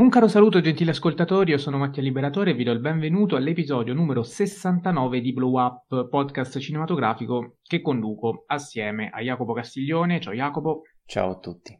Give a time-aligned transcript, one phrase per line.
[0.00, 3.92] Un caro saluto gentili ascoltatori, io sono Mattia Liberatore e vi do il benvenuto all'episodio
[3.92, 10.84] numero 69 di Blow Up, podcast cinematografico che conduco assieme a Jacopo Castiglione, ciao Jacopo.
[11.04, 11.78] Ciao a tutti.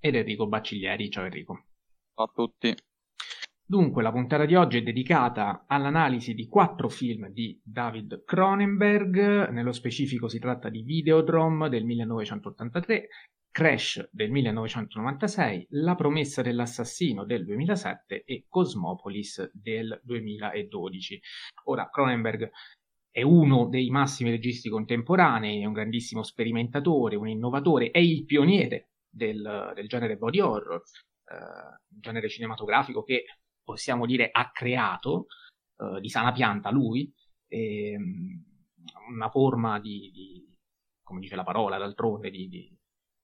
[0.00, 1.66] Ed Enrico Bacciglieri, ciao Enrico.
[2.16, 2.74] Ciao a tutti.
[3.64, 9.72] Dunque, la puntata di oggi è dedicata all'analisi di quattro film di David Cronenberg, nello
[9.72, 13.08] specifico si tratta di Videodrome del 1983,
[13.56, 21.18] Crash del 1996, La promessa dell'assassino del 2007 e Cosmopolis del 2012.
[21.64, 22.50] Ora, Cronenberg
[23.10, 28.90] è uno dei massimi registi contemporanei, è un grandissimo sperimentatore, un innovatore, è il pioniere
[29.08, 30.82] del, del genere body horror,
[31.24, 33.24] eh, genere cinematografico che
[33.64, 35.28] possiamo dire ha creato
[35.78, 37.10] eh, di sana pianta lui,
[37.48, 37.96] eh,
[39.08, 40.54] una forma di, di,
[41.02, 42.75] come dice la parola d'altronde, di, di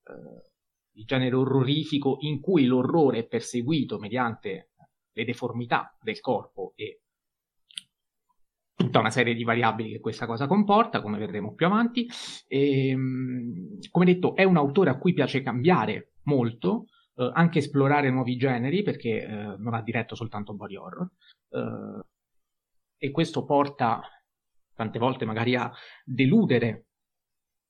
[0.04, 0.50] eh,
[0.94, 4.70] il genere orrorifico in cui l'orrore è perseguito mediante
[5.12, 7.02] le deformità del corpo e
[8.74, 12.08] tutta una serie di variabili che questa cosa comporta, come vedremo più avanti.
[12.46, 18.10] E, ehm, come detto, è un autore a cui piace cambiare molto, eh, anche esplorare
[18.10, 21.08] nuovi generi, perché eh, non ha diretto soltanto body horror.
[21.50, 22.04] Eh,
[22.96, 24.00] e questo porta
[24.74, 25.70] tante volte magari a
[26.04, 26.86] deludere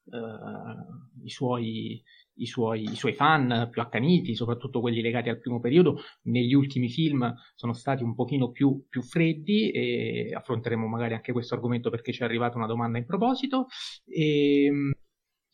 [0.05, 2.03] eh, i suoi
[2.37, 6.89] i suoi, i suoi fan più accaniti, soprattutto quelli legati al primo periodo, negli ultimi
[6.89, 12.13] film sono stati un pochino più, più freddi e affronteremo magari anche questo argomento perché
[12.13, 13.67] ci è arrivata una domanda in proposito.
[14.07, 14.93] E, ehm,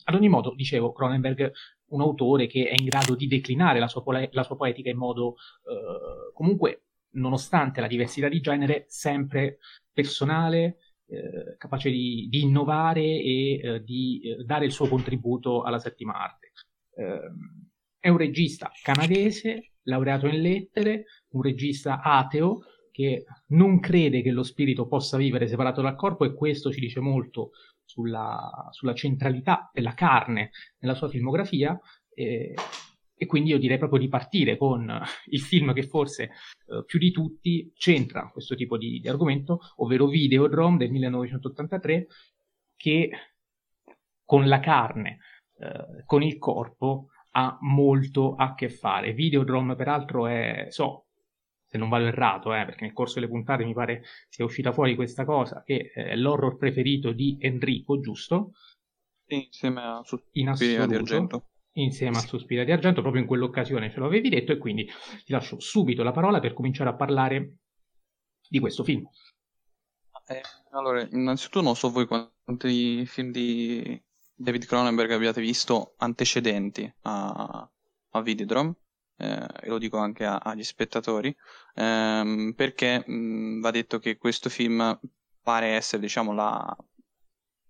[0.04, 1.52] ad ogni modo, dicevo, Cronenberg
[1.88, 5.36] un autore che è in grado di declinare la sua, la sua poetica in modo
[5.64, 9.58] eh, comunque, nonostante la diversità di genere, sempre
[9.92, 15.78] personale, eh, capace di, di, innovare e eh, di eh, dare il suo contributo alla
[15.78, 16.52] settima arte.
[16.98, 17.66] Ehm,
[18.00, 24.42] è un regista canadese, laureato in lettere, un regista ateo che non crede che lo
[24.42, 27.50] spirito possa vivere separato dal corpo e questo ci dice molto
[27.84, 31.78] sulla, sulla centralità della carne nella sua filmografia.
[32.12, 32.54] E,
[33.14, 37.10] e, quindi io direi proprio di partire con il film che forse eh, più di
[37.10, 42.06] tutti c'entra questo tipo di, di argomento, ovvero Videodrome del 1983,
[42.76, 43.10] che
[44.24, 45.18] con la carne
[45.58, 49.12] eh, con il corpo ha molto a che fare.
[49.12, 51.06] Videodrome, peraltro, è, so,
[51.66, 54.94] se non vado errato, eh, perché nel corso delle puntate mi pare sia uscita fuori
[54.94, 58.52] questa cosa, che è l'horror preferito di Enrico, giusto?
[59.26, 61.48] Insieme a Suspiria di Argento.
[61.72, 64.88] Insieme a Suspiria di Argento, proprio in quell'occasione ce l'avevi detto e quindi
[65.24, 67.58] ti lascio subito la parola per cominciare a parlare
[68.48, 69.06] di questo film.
[70.26, 70.40] Eh,
[70.72, 74.02] allora, innanzitutto non so voi quanti film di
[74.40, 77.68] David Cronenberg abbiate visto antecedenti a,
[78.10, 78.74] a Videodrome,
[79.16, 81.34] eh, e lo dico anche a, agli spettatori,
[81.74, 84.98] ehm, perché mh, va detto che questo film
[85.42, 86.76] pare essere, diciamo, la,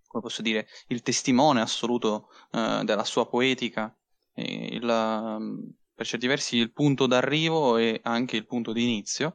[0.06, 3.96] come posso dire, il testimone assoluto eh, della sua poetica,
[4.34, 9.34] il, per certi versi il punto d'arrivo e anche il punto di inizio.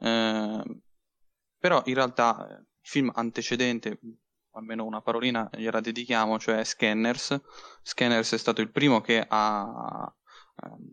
[0.00, 0.80] Eh,
[1.58, 4.00] però in realtà il film antecedente
[4.52, 7.40] almeno una parolina gliela dedichiamo, cioè Scanners.
[7.82, 10.14] Scanners è stato il primo che ha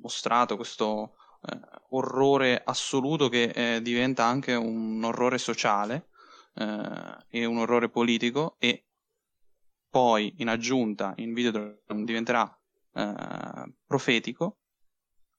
[0.01, 1.59] mostrato questo eh,
[1.89, 6.09] orrore assoluto che eh, diventa anche un orrore sociale
[6.55, 8.85] eh, e un orrore politico e
[9.89, 12.59] poi in aggiunta in video diventerà
[12.93, 14.59] eh, profetico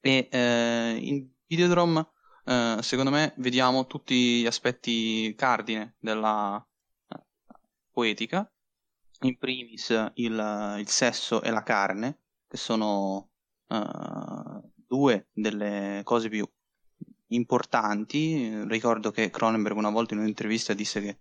[0.00, 2.08] e eh, in Videodrome
[2.44, 6.64] eh, secondo me vediamo tutti gli aspetti cardine della,
[7.92, 8.50] poetica,
[9.22, 13.30] in primis il, il sesso e la carne, che sono
[13.66, 16.48] uh, due delle cose più
[17.28, 18.64] importanti.
[18.66, 21.18] Ricordo che Cronenberg una volta in un'intervista disse che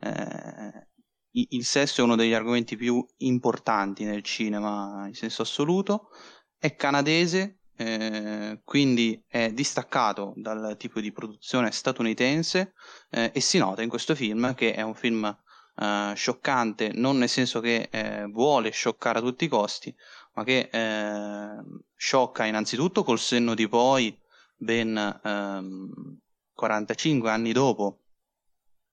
[0.00, 0.88] eh,
[1.30, 6.10] il sesso è uno degli argomenti più importanti nel cinema in senso assoluto.
[6.56, 12.74] È canadese, eh, quindi è distaccato dal tipo di produzione statunitense
[13.10, 15.36] eh, e si nota in questo film che è un film
[15.78, 19.94] uh, scioccante, non nel senso che eh, vuole scioccare a tutti i costi,
[20.34, 21.64] ma che eh,
[21.94, 24.16] sciocca innanzitutto col senno di poi,
[24.56, 26.18] ben ehm,
[26.52, 28.00] 45 anni dopo,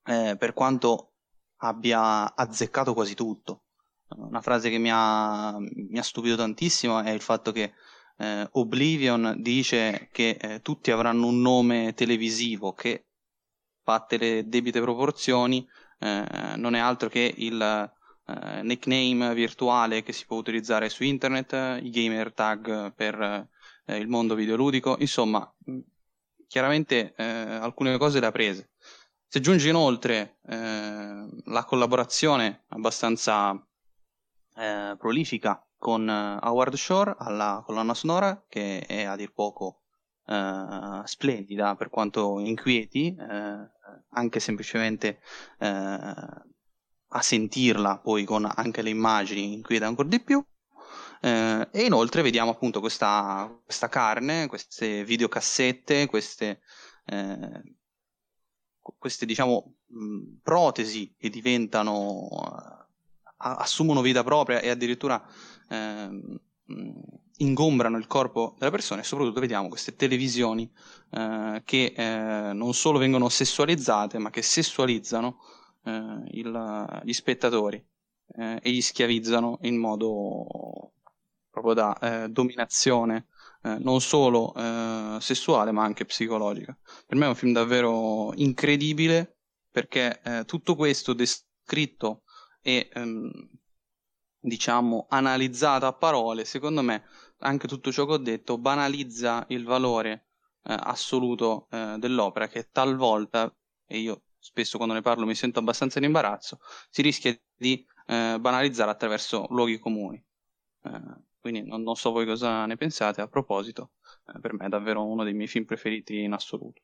[0.05, 1.13] eh, per quanto
[1.57, 3.63] abbia azzeccato quasi tutto.
[4.07, 7.73] Una frase che mi ha, mi ha stupito tantissimo è il fatto che
[8.17, 13.05] eh, Oblivion dice che eh, tutti avranno un nome televisivo che,
[13.83, 15.67] fatte le debite proporzioni,
[16.00, 21.80] eh, non è altro che il eh, nickname virtuale che si può utilizzare su internet,
[21.81, 23.47] i gamer tag per
[23.86, 25.51] eh, il mondo videoludico, insomma
[26.47, 28.71] chiaramente eh, alcune cose le ha prese.
[29.27, 33.59] Si aggiunge inoltre eh, la collaborazione abbastanza
[34.98, 39.81] prolifica con Howard Shore alla colonna sonora, che è a dir poco
[40.27, 43.69] eh, splendida per quanto inquieti, eh,
[44.09, 45.19] anche semplicemente
[45.59, 50.43] a sentirla poi con anche le immagini inquieta ancora di più.
[51.21, 56.61] Eh, e inoltre vediamo appunto questa, questa carne, queste videocassette, queste,
[57.05, 57.61] eh,
[58.79, 59.75] queste diciamo
[60.41, 62.85] protesi che diventano, uh,
[63.38, 65.23] assumono vita propria e addirittura
[65.69, 66.07] eh,
[66.65, 66.99] mh,
[67.37, 70.71] ingombrano il corpo della persona e soprattutto vediamo queste televisioni
[71.11, 75.39] eh, che eh, non solo vengono sessualizzate ma che sessualizzano
[75.83, 77.83] eh, il, gli spettatori
[78.37, 80.91] e gli schiavizzano in modo
[81.51, 83.27] proprio da eh, dominazione
[83.65, 86.77] eh, non solo eh, sessuale ma anche psicologica.
[87.05, 89.38] Per me è un film davvero incredibile
[89.71, 92.23] perché eh, tutto questo descritto
[92.61, 93.31] e ehm,
[94.39, 97.05] diciamo analizzato a parole, secondo me
[97.39, 100.27] anche tutto ciò che ho detto banalizza il valore
[100.63, 103.53] eh, assoluto eh, dell'opera che talvolta,
[103.85, 106.59] e io spesso quando ne parlo mi sento abbastanza in imbarazzo,
[106.89, 110.23] si rischia di banalizzare attraverso luoghi comuni.
[111.45, 113.21] Quindi non, non so voi cosa ne pensate.
[113.21, 113.91] A proposito,
[114.33, 116.81] eh, per me è davvero uno dei miei film preferiti in assoluto.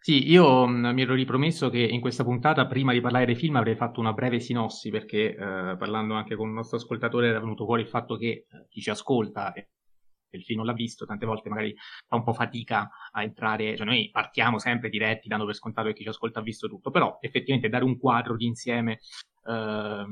[0.00, 3.74] Sì, io mi ero ripromesso che in questa puntata, prima di parlare dei film, avrei
[3.76, 7.82] fatto una breve sinossi, perché eh, parlando anche con un nostro ascoltatore era venuto fuori
[7.82, 9.68] il fatto che eh, chi ci ascolta e
[10.30, 11.74] il film non l'ha visto, tante volte magari
[12.06, 15.94] fa un po' fatica a entrare, cioè noi partiamo sempre diretti dando per scontato che
[15.94, 19.00] chi ci ascolta ha visto tutto, però effettivamente dare un quadro di insieme
[19.46, 20.06] ehm,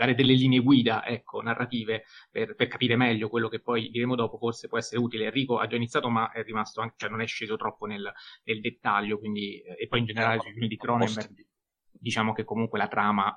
[0.00, 4.38] dare delle linee guida, ecco, narrative per, per, capire meglio quello che poi diremo dopo,
[4.38, 5.26] forse può essere utile.
[5.26, 8.10] Enrico ha già iniziato, ma è rimasto anche, cioè non è sceso troppo nel,
[8.44, 11.46] nel dettaglio, quindi, e poi in generale sui film di Cronenberg,
[11.90, 13.34] diciamo che comunque la trama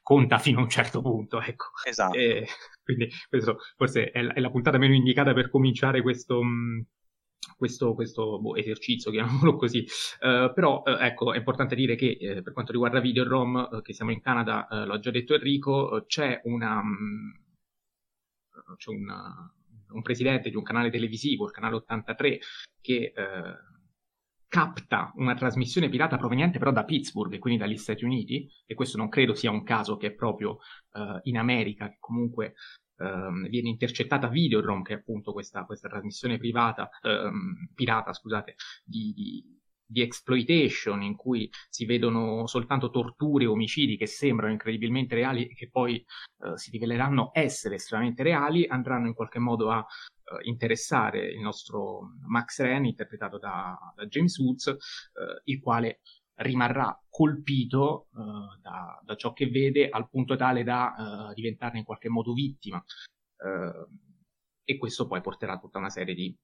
[0.00, 1.66] conta fino a un certo punto, ecco.
[1.84, 2.16] Esatto.
[2.16, 2.46] E,
[2.84, 6.86] quindi questo forse è la, è la, puntata meno indicata per cominciare questo, mh,
[7.56, 9.86] questo, questo boh, esercizio, chiamiamolo così.
[10.20, 14.10] Uh, però uh, ecco, è importante dire che uh, per quanto riguarda Videorom, che siamo
[14.10, 16.80] in Canada, l'ho già detto Enrico, c'è una...
[16.80, 17.42] Um,
[18.76, 19.52] c'è una,
[19.90, 22.38] un presidente di un canale televisivo, il canale 83,
[22.80, 23.12] che
[24.48, 28.96] capta una trasmissione pirata proveniente però da Pittsburgh e quindi dagli Stati Uniti, e questo
[28.96, 30.58] non credo sia un caso che è proprio
[31.24, 32.54] in America, che comunque
[32.98, 39.12] ehm, viene intercettata Videodrome, che è appunto questa, questa trasmissione privata, ehm, pirata, scusate, di,
[39.14, 45.46] di, di, exploitation in cui si vedono soltanto torture e omicidi che sembrano incredibilmente reali
[45.46, 49.84] e che poi eh, si riveleranno essere estremamente reali, andranno in qualche modo a
[50.24, 54.76] eh, interessare il nostro Max Ren, interpretato da, da James Woods, eh,
[55.44, 56.00] il quale
[56.36, 60.94] rimarrà colpito uh, da, da, ciò che vede al punto tale da
[61.30, 62.82] uh, diventarne in qualche modo vittima.
[63.36, 63.86] Uh,
[64.64, 66.34] e questo poi porterà a tutta una serie di,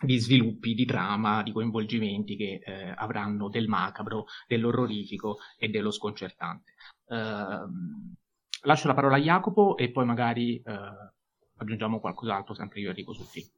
[0.00, 2.60] di sviluppi, di trama, di coinvolgimenti che
[2.94, 6.74] avranno del macabro, dell'orrorifico e dello sconcertante.
[7.06, 10.62] Lascio la parola a Jacopo e poi magari
[11.56, 13.48] aggiungiamo qualcos'altro, sempre io e Enrico sul film.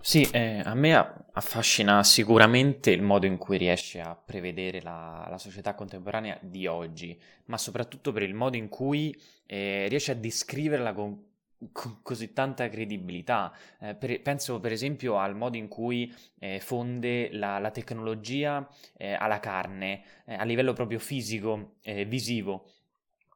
[0.00, 0.94] Sì, eh, a me
[1.32, 7.20] affascina sicuramente il modo in cui riesce a prevedere la, la società contemporanea di oggi,
[7.46, 9.14] ma soprattutto per il modo in cui
[9.46, 11.24] eh, riesce a descriverla con,
[11.72, 13.52] con così tanta credibilità.
[13.80, 18.66] Eh, per, penso per esempio al modo in cui eh, fonde la, la tecnologia
[18.96, 21.74] eh, alla carne, eh, a livello proprio fisico,
[22.06, 22.68] visivo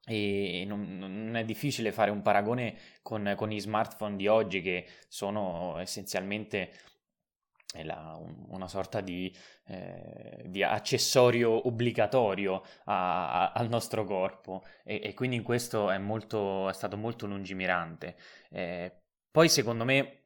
[0.07, 4.87] e non, non, è difficile fare un paragone con, con, gli smartphone di oggi che
[5.09, 6.73] sono essenzialmente
[7.83, 9.33] la, una sorta di,
[9.66, 15.99] eh, di, accessorio obbligatorio a, a, al nostro corpo e, e, quindi in questo è,
[15.99, 18.16] molto, è stato molto lungimirante.
[18.50, 18.92] Eh,
[19.30, 20.16] poi secondo me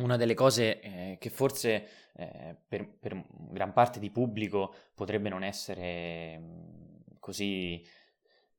[0.00, 5.44] una delle cose eh, che forse eh, per, per gran parte di pubblico potrebbe non
[5.44, 7.84] essere mm, così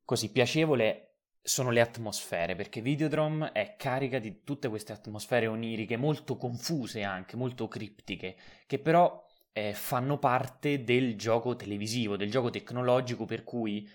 [0.04, 6.36] così piacevole sono le atmosfere, perché Videodrome è carica di tutte queste atmosfere oniriche, molto
[6.36, 13.26] confuse anche, molto criptiche, che però eh, fanno parte del gioco televisivo, del gioco tecnologico
[13.26, 13.88] per cui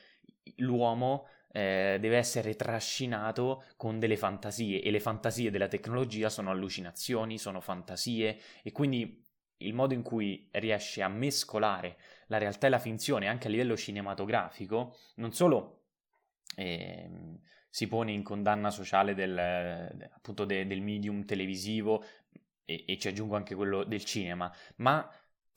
[0.58, 7.40] l'uomo eh, deve essere trascinato con delle fantasie e le fantasie della tecnologia sono allucinazioni,
[7.40, 9.26] sono fantasie e quindi
[9.62, 11.98] il modo in cui riesce a mescolare
[12.28, 15.79] la realtà e la finzione anche a livello cinematografico, non solo
[16.56, 17.10] e,
[17.70, 19.38] si pone in condanna sociale del,
[20.12, 22.04] appunto de, del medium televisivo
[22.66, 25.10] e, e ci aggiungo anche quello del cinema, ma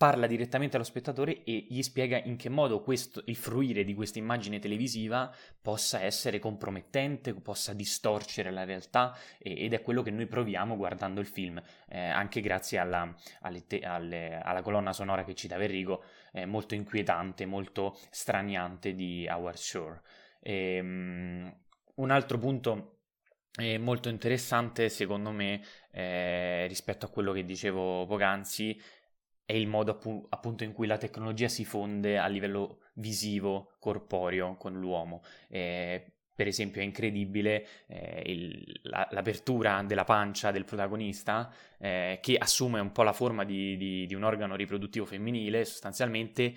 [0.02, 4.18] parla direttamente allo spettatore e gli spiega in che modo questo, il fruire di questa
[4.18, 10.26] immagine televisiva possa essere compromettente, possa distorcere la realtà e, ed è quello che noi
[10.26, 15.36] proviamo guardando il film, eh, anche grazie alla, alle te, alle, alla, colonna sonora che
[15.36, 20.02] citava Enrico, eh, molto inquietante, molto straniante di Howard Shore.
[20.42, 21.56] E, um,
[21.94, 22.98] un altro punto
[23.60, 28.80] eh, molto interessante secondo me eh, rispetto a quello che dicevo poc'anzi
[29.44, 34.56] è il modo appu- appunto in cui la tecnologia si fonde a livello visivo, corporeo
[34.56, 35.22] con l'uomo.
[35.48, 42.36] Eh, per esempio è incredibile eh, il, la, l'apertura della pancia del protagonista eh, che
[42.36, 46.54] assume un po' la forma di, di, di un organo riproduttivo femminile sostanzialmente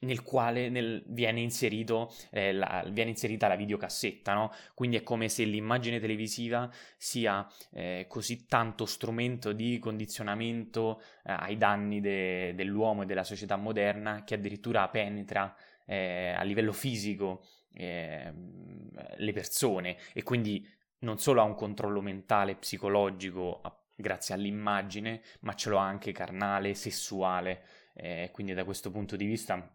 [0.00, 4.52] nel quale nel, viene, inserito, eh, la, viene, inserita la videocassetta, no?
[4.74, 11.56] Quindi è come se l'immagine televisiva sia eh, così tanto strumento di condizionamento eh, ai
[11.56, 15.54] danni de, dell'uomo e della società moderna che addirittura penetra
[15.86, 20.66] eh, a livello fisico ehm, le persone e quindi
[21.00, 23.62] non solo ha un controllo mentale, psicologico,
[23.94, 27.62] grazie all'immagine, ma ce l'ha anche carnale, sessuale.
[27.94, 29.68] Eh, quindi da questo punto di vista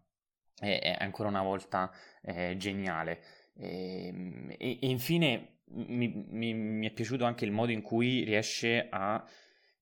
[0.59, 3.21] è, è ancora una volta eh, geniale.
[3.57, 8.87] Ehm, e, e, infine mi, mi, mi, è piaciuto anche il modo in cui riesce
[8.89, 9.23] a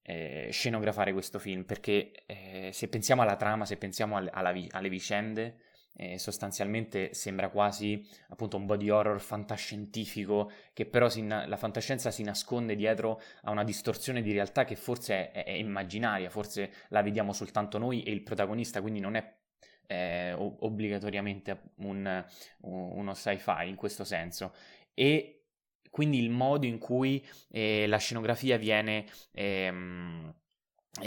[0.01, 4.89] eh, scenografare questo film, perché eh, se pensiamo alla trama, se pensiamo alle, alla, alle
[4.89, 5.57] vicende,
[5.95, 12.23] eh, sostanzialmente sembra quasi appunto un body horror fantascientifico che però si, la fantascienza si
[12.23, 17.31] nasconde dietro a una distorsione di realtà che forse è, è, immaginaria, forse la vediamo
[17.31, 19.41] soltanto noi e il protagonista, quindi non è
[19.87, 22.25] eh, obbligatoriamente un,
[22.61, 24.53] uno sci-fi in questo senso.
[24.93, 25.45] E
[25.89, 29.05] quindi il modo in cui eh, la scenografia viene...
[29.31, 30.33] Ehm,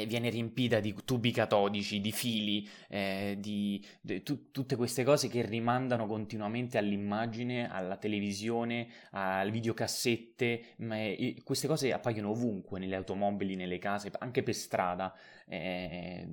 [0.06, 5.42] viene riempita di tubi catodici, di fili, eh, di, di tu, tutte queste cose che
[5.42, 13.54] rimandano continuamente all'immagine, alla televisione, alle videocassette, ma è, queste cose appaiono ovunque, nelle automobili,
[13.54, 15.14] nelle case, anche per strada,
[15.46, 16.26] eh,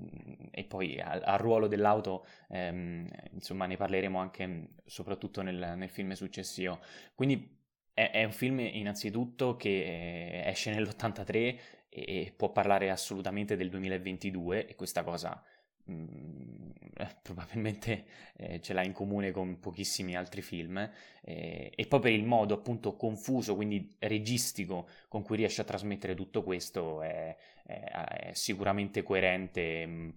[0.49, 6.13] e poi al, al ruolo dell'auto, ehm, insomma, ne parleremo anche soprattutto nel, nel film
[6.13, 6.79] successivo.
[7.13, 7.55] Quindi
[7.93, 14.65] è, è, un film innanzitutto che eh, esce nell'83 e può parlare assolutamente del 2022
[14.65, 15.43] e questa cosa
[15.85, 16.69] mh, mm,
[17.21, 20.77] probabilmente eh, ce l'ha in comune con pochissimi altri film
[21.21, 26.15] eh, e poi per il modo appunto confuso, quindi registico con cui riesce a trasmettere
[26.15, 27.83] tutto questo è, è,
[28.29, 30.09] è sicuramente coerente mh, mm,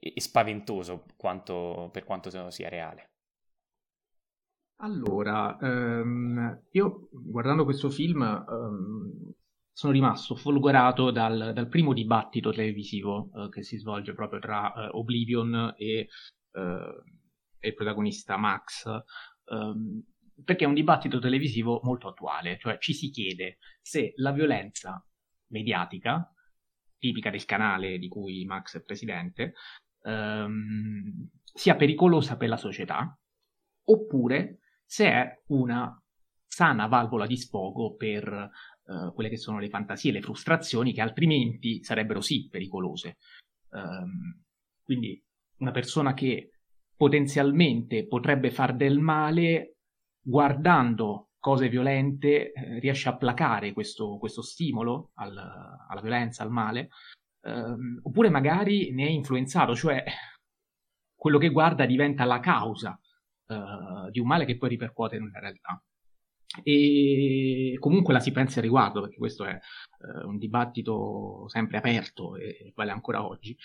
[0.00, 3.08] e spaventoso quanto, per quanto sia reale.
[4.82, 9.34] Allora, um, io guardando questo film um,
[9.80, 14.88] sono rimasto folgorato dal, dal primo dibattito televisivo eh, che si svolge proprio tra eh,
[14.92, 16.06] Oblivion e,
[16.52, 17.02] eh,
[17.58, 18.84] e, il protagonista Max,
[19.46, 20.04] ehm,
[20.44, 25.02] perché è un dibattito televisivo molto attuale, cioè ci si chiede se la violenza
[25.46, 26.30] mediatica,
[26.98, 29.54] tipica del canale di cui Max è presidente,
[30.02, 33.18] ehm, sia pericolosa per la società,
[33.84, 35.90] oppure se è una
[36.46, 38.50] sana valvola di sfogo per
[38.90, 43.16] uh, quelle che sono le fantasie, le frustrazioni che altrimenti sarebbero sì pericolose.
[43.70, 44.42] Um,
[44.82, 45.22] quindi
[45.58, 46.50] una persona che
[46.96, 49.76] potenzialmente potrebbe far del male
[50.20, 56.88] guardando cose violente eh, riesce a placare questo, questo stimolo al, alla violenza, al male,
[57.46, 60.04] um, oppure magari ne è influenzato, cioè
[61.14, 62.98] quello che guarda diventa la causa
[63.46, 65.82] uh, di un male che poi ripercuote nella realtà
[66.62, 72.36] e comunque la si pensa al riguardo, perché questo è eh, un dibattito sempre aperto
[72.36, 73.56] e vale ancora oggi.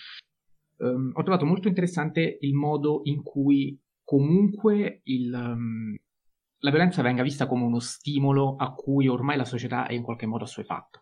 [0.78, 5.96] Um, ho trovato molto interessante il modo in cui comunque il, um,
[6.58, 10.26] la violenza venga vista come uno stimolo a cui ormai la società è in qualche
[10.26, 11.00] modo assuefatta.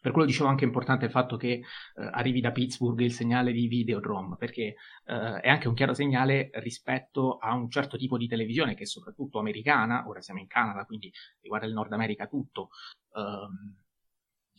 [0.00, 1.62] Per quello dicevo anche importante il fatto che eh,
[1.94, 4.74] arrivi da Pittsburgh il segnale di Videodrome, perché
[5.04, 8.86] eh, è anche un chiaro segnale rispetto a un certo tipo di televisione che è
[8.86, 12.70] soprattutto americana, ora siamo in Canada, quindi riguarda il Nord America tutto,
[13.14, 13.76] ehm,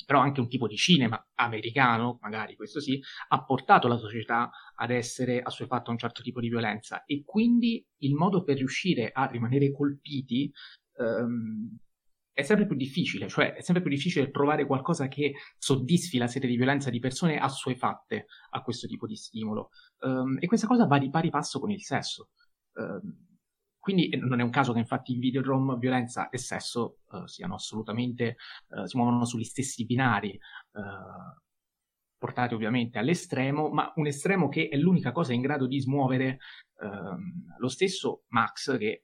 [0.05, 4.89] però anche un tipo di cinema americano, magari questo sì, ha portato la società ad
[4.91, 7.03] essere assuefatta a un certo tipo di violenza.
[7.05, 10.51] E quindi il modo per riuscire a rimanere colpiti
[10.97, 11.77] ehm,
[12.39, 16.47] è sempre più difficile, cioè è sempre più difficile trovare qualcosa che soddisfi la sete
[16.47, 19.71] di violenza di persone assuefatte a questo tipo di stimolo.
[19.99, 22.29] Um, e questa cosa va di pari passo con il sesso.
[22.75, 23.27] Um,
[23.77, 28.37] quindi non è un caso che infatti in videodrome violenza e sesso uh, siano assolutamente,
[28.69, 30.39] uh, si muovono sugli stessi binari.
[30.71, 31.37] Uh,
[32.17, 36.39] portati ovviamente all'estremo, ma un estremo che è l'unica cosa in grado di smuovere
[36.81, 39.03] ehm, lo stesso Max che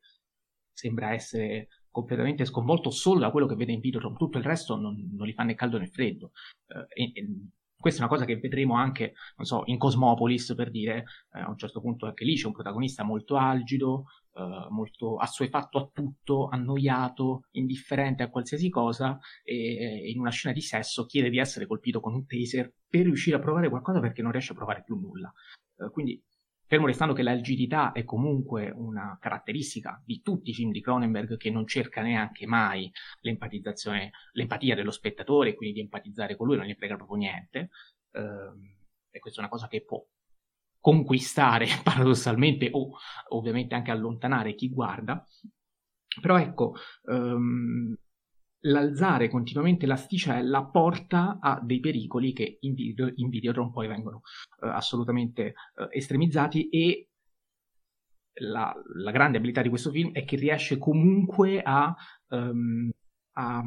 [0.73, 5.11] sembra essere completamente sconvolto solo da quello che vede in Videodrome, tutto il resto non,
[5.13, 6.31] non gli fa né caldo né freddo.
[6.67, 7.27] Eh, e, e,
[7.79, 11.49] questa è una cosa che vedremo anche, non so, in Cosmopolis, per dire, eh, a
[11.49, 16.49] un certo punto anche lì c'è un protagonista molto algido, eh, molto assuefatto a tutto,
[16.49, 22.01] annoiato, indifferente a qualsiasi cosa, e in una scena di sesso chiede di essere colpito
[22.01, 25.31] con un taser per riuscire a provare qualcosa perché non riesce a provare più nulla.
[25.77, 26.21] Eh, quindi
[26.67, 31.51] Fermo restando che l'algidità è comunque una caratteristica di tutti i film di Cronenberg che
[31.51, 32.91] non cerca neanche mai
[33.21, 37.69] l'empatizzazione, l'empatia dello spettatore, quindi di empatizzare con lui, non gli frega proprio niente.
[38.13, 38.77] Ehm,
[39.11, 40.03] e questa è una cosa che può
[40.79, 42.91] conquistare paradossalmente o
[43.29, 45.23] ovviamente anche allontanare chi guarda.
[46.19, 47.95] Però ecco, um,
[48.65, 54.21] l'alzare continuamente l'asticella porta a dei pericoli che in, video, in Videotron poi vengono
[54.61, 57.09] uh, assolutamente uh, estremizzati e
[58.39, 61.95] la, la, grande abilità di questo film è che riesce comunque a,
[62.29, 62.89] um,
[63.33, 63.63] a,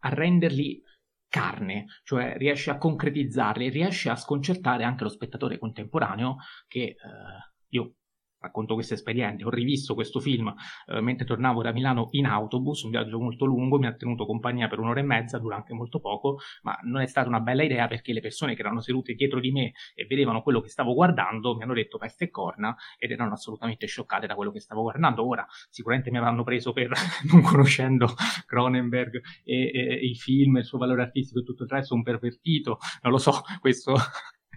[0.00, 0.80] a renderli
[1.28, 6.36] carne, cioè riesce a concretizzarli, riesce a sconcertare anche lo spettatore contemporaneo
[6.68, 7.94] che uh, io
[8.38, 9.46] racconto questa esperienza.
[9.46, 10.52] Ho rivisto questo film
[10.86, 14.68] eh, mentre tornavo da Milano in autobus, un viaggio molto lungo, mi ha tenuto compagnia
[14.68, 17.86] per un'ora e mezza, dura anche molto poco, ma non è stata una bella idea
[17.86, 21.56] perché le persone che erano sedute dietro di me e vedevano quello che stavo guardando
[21.56, 25.26] mi hanno detto peste e corna ed erano assolutamente scioccate da quello che stavo guardando.
[25.26, 26.90] Ora sicuramente mi avranno preso per,
[27.32, 28.08] non conoscendo
[28.46, 32.02] Cronenberg e, e, e i film, il suo valore artistico e tutto il resto, un
[32.02, 33.94] pervertito, non lo so, questo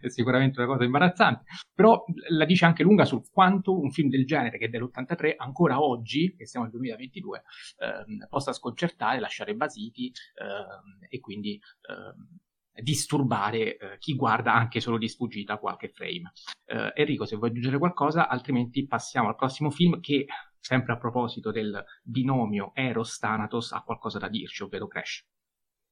[0.01, 4.25] è sicuramente una cosa imbarazzante, però la dice anche lunga su quanto un film del
[4.25, 7.43] genere, che è dell'83, ancora oggi, che siamo nel 2022,
[7.77, 12.39] ehm, possa sconcertare, lasciare basiti ehm, e quindi ehm,
[12.81, 16.31] disturbare eh, chi guarda anche solo di sfuggita qualche frame.
[16.65, 20.25] Eh, Enrico, se vuoi aggiungere qualcosa, altrimenti passiamo al prossimo film che,
[20.59, 25.23] sempre a proposito del binomio Eros-Thanatos, ha qualcosa da dirci, ovvero Crash.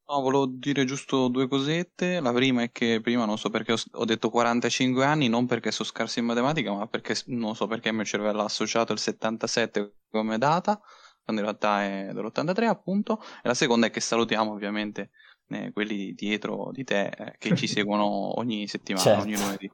[0.10, 2.22] No, volevo dire giusto due cosette.
[2.22, 5.70] La prima è che prima non so perché ho, ho detto 45 anni, non perché
[5.70, 9.00] sono scarso in matematica, ma perché non so perché il mio cervello ha associato il
[9.00, 10.80] 77 come data,
[11.24, 13.22] quando in realtà è dell'83 appunto.
[13.44, 15.10] E la seconda è che salutiamo ovviamente
[15.50, 19.24] eh, quelli dietro di te eh, che ci seguono ogni settimana, certo.
[19.24, 19.72] ogni lunedì.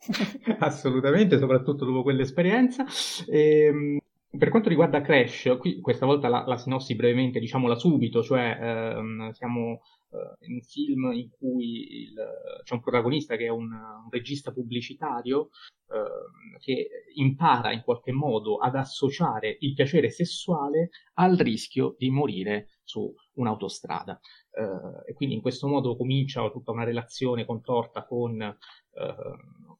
[0.58, 2.84] Assolutamente, soprattutto dopo quell'esperienza.
[3.28, 4.00] Ehm,
[4.36, 9.30] per quanto riguarda Crash, qui questa volta la, la sinossi brevemente, diciamola subito, cioè ehm,
[9.30, 12.14] siamo eh, in un film in cui il,
[12.62, 15.50] c'è un protagonista che è un, un regista pubblicitario
[15.88, 22.78] eh, che impara in qualche modo ad associare il piacere sessuale al rischio di morire
[22.84, 24.20] su un'autostrada.
[24.52, 28.56] Eh, e quindi in questo modo comincia tutta una relazione contorta con eh,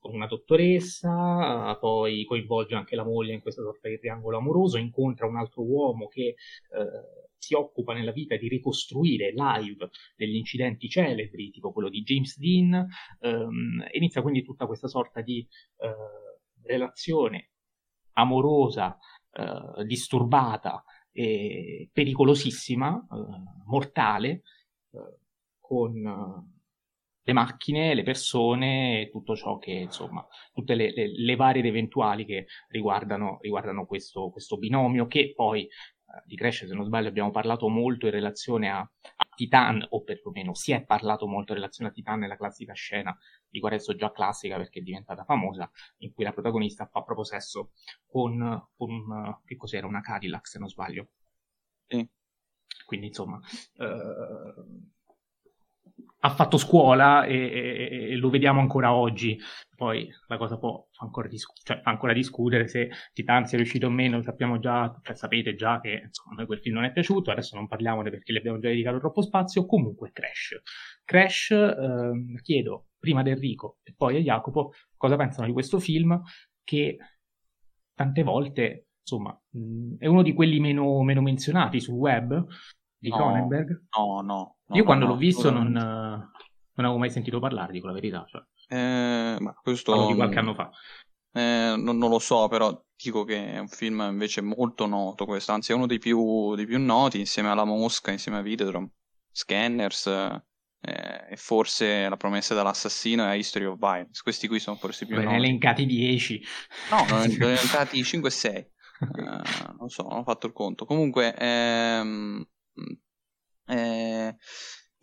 [0.00, 5.26] con una dottoressa, poi coinvolge anche la moglie in questa sorta di triangolo amoroso, incontra
[5.26, 6.36] un altro uomo che eh,
[7.36, 12.86] si occupa nella vita di ricostruire live degli incidenti celebri, tipo quello di James Dean,
[13.20, 15.46] ehm, inizia quindi tutta questa sorta di
[15.78, 15.94] eh,
[16.66, 17.50] relazione
[18.14, 18.98] amorosa,
[19.32, 20.82] eh, disturbata
[21.12, 23.16] e pericolosissima, eh,
[23.66, 24.42] mortale,
[24.92, 25.18] eh,
[25.58, 26.58] con
[27.30, 32.24] le macchine, le persone, tutto ciò che, insomma, tutte le, le, le varie ed eventuali
[32.24, 35.68] che riguardano, riguardano questo, questo, binomio che poi eh,
[36.24, 40.54] di Crash, se non sbaglio, abbiamo parlato molto in relazione a, a, Titan, o perlomeno
[40.54, 43.16] si è parlato molto in relazione a Titan nella classica scena
[43.48, 47.70] di Guarezzo già classica perché è diventata famosa, in cui la protagonista fa proprio sesso
[48.06, 51.08] con, con che cos'era, una Cadillac se non sbaglio.
[51.86, 52.06] Sì.
[52.84, 53.40] Quindi insomma...
[53.76, 54.98] Eh,
[56.22, 59.38] ha fatto scuola e, e, e, lo vediamo ancora oggi.
[59.74, 64.20] Poi la cosa può ancora, discu- cioè, ancora discutere se Titan sia riuscito o meno,
[64.22, 67.56] sappiamo già, cioè, sapete già che insomma, a noi quel film non è piaciuto, adesso
[67.56, 69.64] non parliamone perché gli abbiamo già dedicato troppo spazio.
[69.64, 70.60] Comunque, Crash.
[71.04, 76.20] Crash, eh, chiedo prima ad Enrico e poi a Jacopo cosa pensano di questo film
[76.62, 76.98] che
[77.94, 79.38] tante volte, insomma,
[79.98, 82.46] è uno di quelli meno, meno menzionati sul web
[83.00, 83.86] di no, Cronenberg.
[83.96, 84.56] No, no.
[84.66, 86.30] No, Io quando no, l'ho visto non, non,
[86.74, 88.24] avevo mai sentito parlare, dico la verità.
[88.28, 88.42] Cioè.
[88.68, 89.92] Eh, ma questo...
[89.92, 90.70] Parlo di qualche anno fa.
[91.32, 95.52] Eh, non, non, lo so, però dico che è un film invece molto noto questo,
[95.52, 98.90] anzi è uno dei più, dei più noti insieme alla Mosca, insieme a Videodrome,
[99.30, 100.06] Scanners
[100.82, 104.22] eh, e forse La promessa dell'assassino e History of Violence.
[104.22, 105.36] Questi qui sono forse più Beh, noti.
[105.36, 106.42] Elencati 10.
[106.90, 108.70] No, ne elencati 5 e 6.
[109.00, 109.24] Okay.
[109.24, 110.84] Uh, non so, non ho fatto il conto.
[110.84, 112.46] Comunque, ehm,
[113.66, 114.36] eh,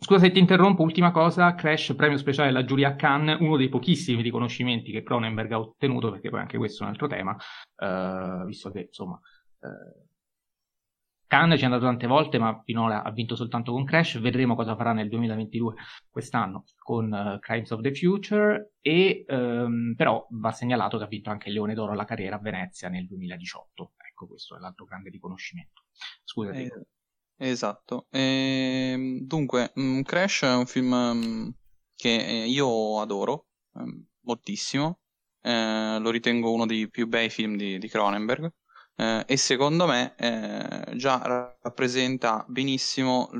[0.00, 4.22] Scusa se ti interrompo, ultima cosa, Crash, premio speciale alla giuria Cannes, uno dei pochissimi
[4.22, 7.36] riconoscimenti che Cronenberg ha ottenuto, perché poi anche questo è un altro tema,
[7.76, 9.18] uh, visto che insomma
[9.58, 10.06] uh,
[11.26, 14.76] Cannes ci è andato tante volte, ma finora ha vinto soltanto con Crash, vedremo cosa
[14.76, 15.74] farà nel 2022,
[16.08, 21.30] quest'anno, con uh, Crimes of the Future, e um, però va segnalato che ha vinto
[21.30, 25.10] anche il Leone d'Oro alla carriera a Venezia nel 2018, ecco questo è l'altro grande
[25.10, 25.82] riconoscimento.
[26.22, 26.52] Scusa.
[26.52, 26.70] Eh
[27.40, 28.06] Esatto.
[28.10, 31.48] E, ehm, dunque, mm, Crash è un film mm,
[31.94, 33.46] che io adoro
[33.78, 35.00] mm, moltissimo.
[35.40, 38.52] Eh, lo ritengo uno dei più bei film di, di Cronenberg.
[38.96, 43.30] Eh, e secondo me eh, già rappresenta benissimo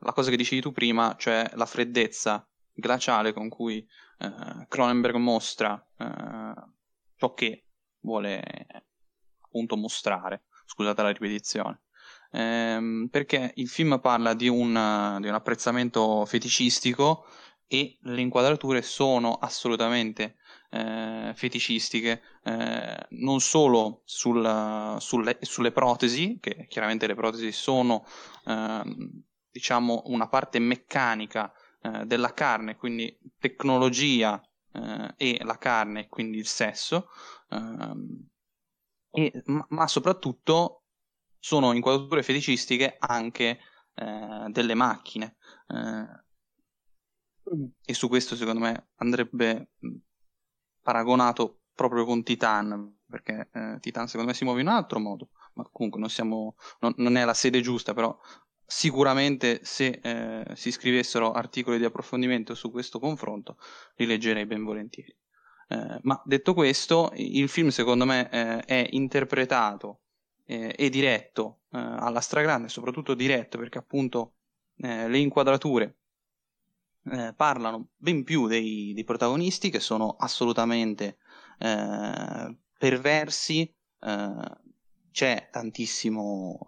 [0.00, 3.86] la cosa che dicevi tu prima, cioè la freddezza glaciale con cui
[4.18, 6.54] eh, Cronenberg mostra eh,
[7.16, 7.66] ciò che
[8.00, 8.42] vuole
[9.42, 10.44] appunto mostrare.
[10.66, 11.82] Scusate la ripetizione
[12.30, 17.26] ehm, perché il film parla di un, di un apprezzamento feticistico
[17.66, 20.36] e le inquadrature sono assolutamente
[20.70, 28.04] eh, feticistiche, eh, non solo sul, sulle, sulle, protesi, che chiaramente le protesi sono
[28.46, 28.82] eh,
[29.50, 34.40] diciamo una parte meccanica eh, della carne, quindi tecnologia
[34.72, 37.08] eh, e la carne, quindi il sesso,
[37.50, 38.28] ehm,
[39.12, 40.79] e, ma, ma soprattutto
[41.40, 43.58] sono inquadrature feticistiche anche
[43.94, 45.36] eh, delle macchine.
[45.66, 46.28] Eh,
[47.84, 49.72] e su questo secondo me andrebbe
[50.82, 55.30] paragonato proprio con Titan, perché eh, Titan secondo me si muove in un altro modo,
[55.54, 58.16] ma comunque non, siamo, non, non è la sede giusta, però
[58.64, 63.56] sicuramente se eh, si scrivessero articoli di approfondimento su questo confronto
[63.96, 65.16] li leggerei ben volentieri.
[65.68, 70.02] Eh, ma detto questo, il film secondo me eh, è interpretato
[70.50, 74.34] eh, e diretto eh, alla stragrande, soprattutto diretto perché appunto
[74.78, 75.98] eh, le inquadrature
[77.04, 81.18] eh, parlano ben più dei, dei, protagonisti che sono assolutamente
[81.60, 84.58] eh, perversi, eh,
[85.12, 86.66] c'è tantissimo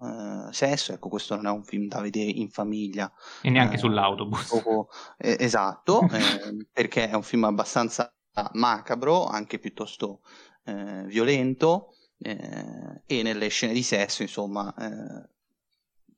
[0.50, 3.10] sesso, ecco questo non è un film da vedere in famiglia.
[3.40, 4.48] E neanche sull'autobus.
[4.48, 6.08] Poco, esatto,
[6.72, 8.12] perché è un film abbastanza
[8.54, 10.22] macabro, anche piuttosto
[10.64, 15.28] violento, eh, e nelle scene di sesso, insomma, eh,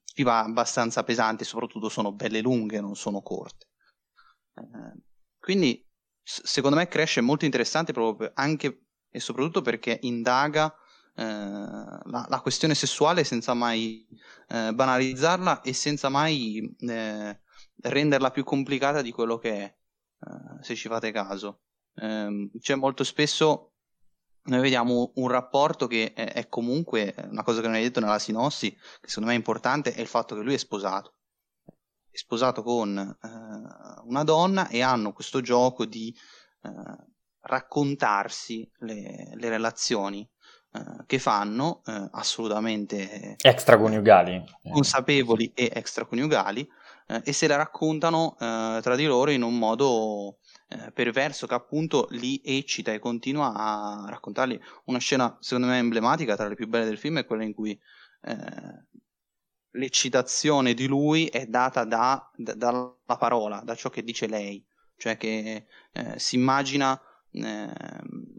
[0.04, 3.66] ci va abbastanza pesante, soprattutto sono belle lunghe, non sono corte.
[4.54, 5.00] Eh,
[5.38, 5.84] quindi,
[6.22, 10.74] s- secondo me, Crash è molto interessante proprio anche e soprattutto perché indaga
[11.14, 14.06] eh, la, la, questione sessuale senza mai
[14.48, 17.40] eh, banalizzarla e senza mai eh,
[17.80, 19.76] renderla più complicata di quello che è,
[20.60, 21.60] se ci fate caso.
[21.94, 23.73] C'è molto spesso
[24.44, 28.70] noi vediamo un rapporto che è, comunque una cosa che non hai detto nella sinossi,
[28.72, 31.14] che secondo me è importante, è il fatto che lui è sposato.
[32.10, 33.28] È sposato con eh,
[34.04, 36.14] una donna e hanno questo gioco di
[36.62, 36.70] eh,
[37.40, 40.28] raccontarsi le, le relazioni
[40.72, 46.68] eh, che fanno, eh, assolutamente extraconiugali, consapevoli e extraconiugali,
[47.06, 51.54] eh, e se la raccontano eh, tra di loro in un modo eh, perverso che
[51.54, 56.68] appunto li eccita e continua a raccontargli una scena secondo me emblematica tra le più
[56.68, 57.78] belle del film è quella in cui
[58.22, 58.86] eh,
[59.72, 64.64] l'eccitazione di lui è data da, da, dalla parola, da ciò che dice lei,
[64.96, 67.00] cioè che eh, si immagina
[67.30, 67.72] eh,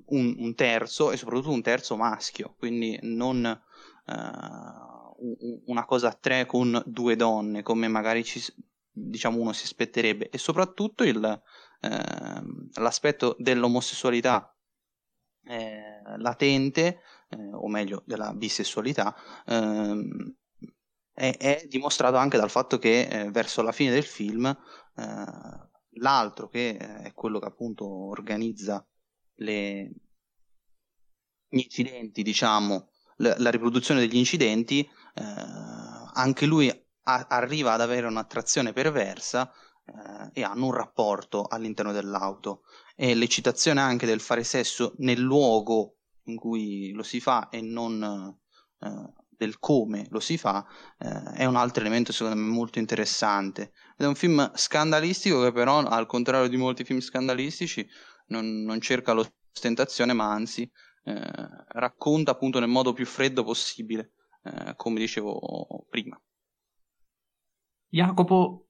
[0.08, 3.62] un, un, terzo e soprattutto un terzo maschio, quindi non
[4.06, 8.42] uh, una cosa a tre con due donne come magari ci,
[8.92, 10.30] diciamo uno si aspetterebbe.
[10.30, 11.42] E soprattutto il,
[11.82, 14.56] l'aspetto dell'omosessualità
[15.44, 20.36] eh, latente, eh, o meglio della bisessualità, ehm,
[21.14, 24.56] è, è, dimostrato anche dal fatto che eh, verso la fine del film
[25.98, 28.86] l'altro, che è quello che appunto organizza
[29.36, 29.92] le,
[31.48, 35.24] gli incidenti, diciamo, la, la riproduzione degli incidenti, eh,
[36.14, 36.72] anche lui
[37.04, 39.52] arriva ad avere un'attrazione perversa
[39.86, 42.64] eh, e hanno un rapporto all'interno dell'auto.
[42.96, 48.38] E l'eccitazione anche del fare sesso nel luogo in cui lo si fa e non
[48.80, 50.66] eh, del come lo si fa
[50.98, 53.74] eh, è un altro elemento secondo me molto interessante.
[53.98, 57.88] Ed è un film scandalistico che però al contrario di molti film scandalistici
[58.28, 60.70] non, non cerca l'ostentazione ma anzi
[61.04, 61.22] eh,
[61.68, 66.20] racconta appunto nel modo più freddo possibile eh, come dicevo prima.
[67.88, 68.65] Jacopo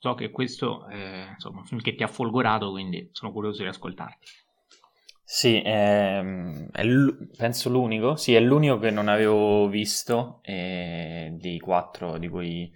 [0.00, 3.68] So che questo è insomma, un film che ti ha folgorato, quindi sono curioso di
[3.68, 4.26] ascoltarti.
[5.22, 11.58] Sì, ehm, è, l- penso l'unico, sì, è l'unico che non avevo visto eh, dei
[11.58, 12.72] quattro di cui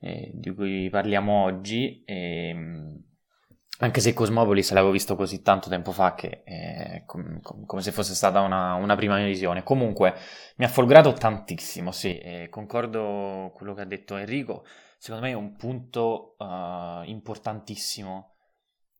[0.00, 2.02] eh, di cui parliamo oggi.
[2.04, 3.02] E, ehm,
[3.78, 7.90] anche se Cosmopolis l'avevo visto così tanto tempo fa che è com- com- come se
[7.92, 9.62] fosse stata una, una, prima visione.
[9.62, 10.14] Comunque
[10.56, 14.64] mi ha folgorato tantissimo, sì, e concordo con quello che ha detto Enrico.
[15.02, 18.36] Secondo me un punto uh, importantissimo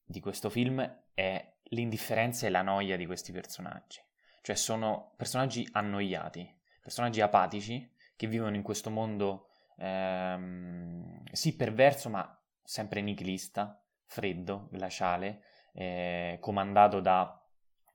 [0.02, 0.84] di questo film
[1.14, 4.00] è l'indifferenza e la noia di questi personaggi.
[4.40, 12.36] Cioè sono personaggi annoiati, personaggi apatici che vivono in questo mondo ehm, sì perverso ma
[12.64, 17.40] sempre nichilista freddo, glaciale, eh, comandato da,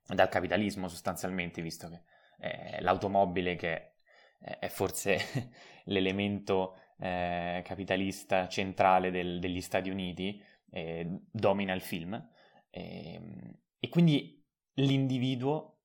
[0.05, 2.03] dal capitalismo sostanzialmente, visto che
[2.39, 3.95] eh, l'automobile che
[4.39, 5.51] è forse
[5.85, 12.29] l'elemento eh, capitalista centrale del, degli Stati Uniti, eh, domina il film.
[12.69, 14.43] Ehm, e quindi
[14.75, 15.79] l'individuo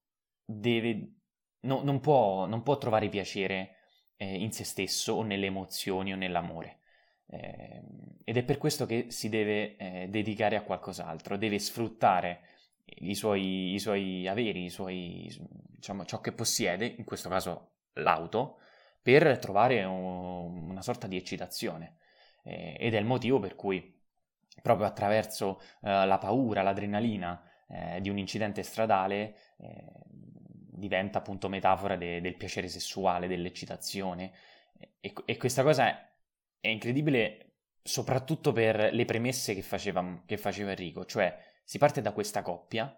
[0.45, 1.15] deve,
[1.61, 3.77] no, non, può, non, può, trovare piacere
[4.17, 6.81] eh, in se stesso o nelle emozioni o nell'amore.
[7.27, 7.83] Eh,
[8.25, 12.41] ed è per questo che si deve eh, dedicare a qualcos'altro, deve sfruttare
[12.85, 18.59] i suoi, i suoi averi, i suoi, diciamo, ciò che possiede, in questo caso l'auto,
[19.03, 21.97] per trovare un, una sorta di eccitazione.
[22.45, 24.01] Eh, ed è il motivo per cui
[24.63, 31.97] proprio attraverso eh, la paura, l'adrenalina eh, di un incidente stradale eh, diventa appunto metafora
[31.97, 34.33] de, del piacere sessuale, dell'eccitazione.
[35.01, 36.11] E, e questa cosa è
[36.63, 42.13] è incredibile soprattutto per le premesse che faceva, che faceva Enrico, cioè si parte da
[42.13, 42.97] questa coppia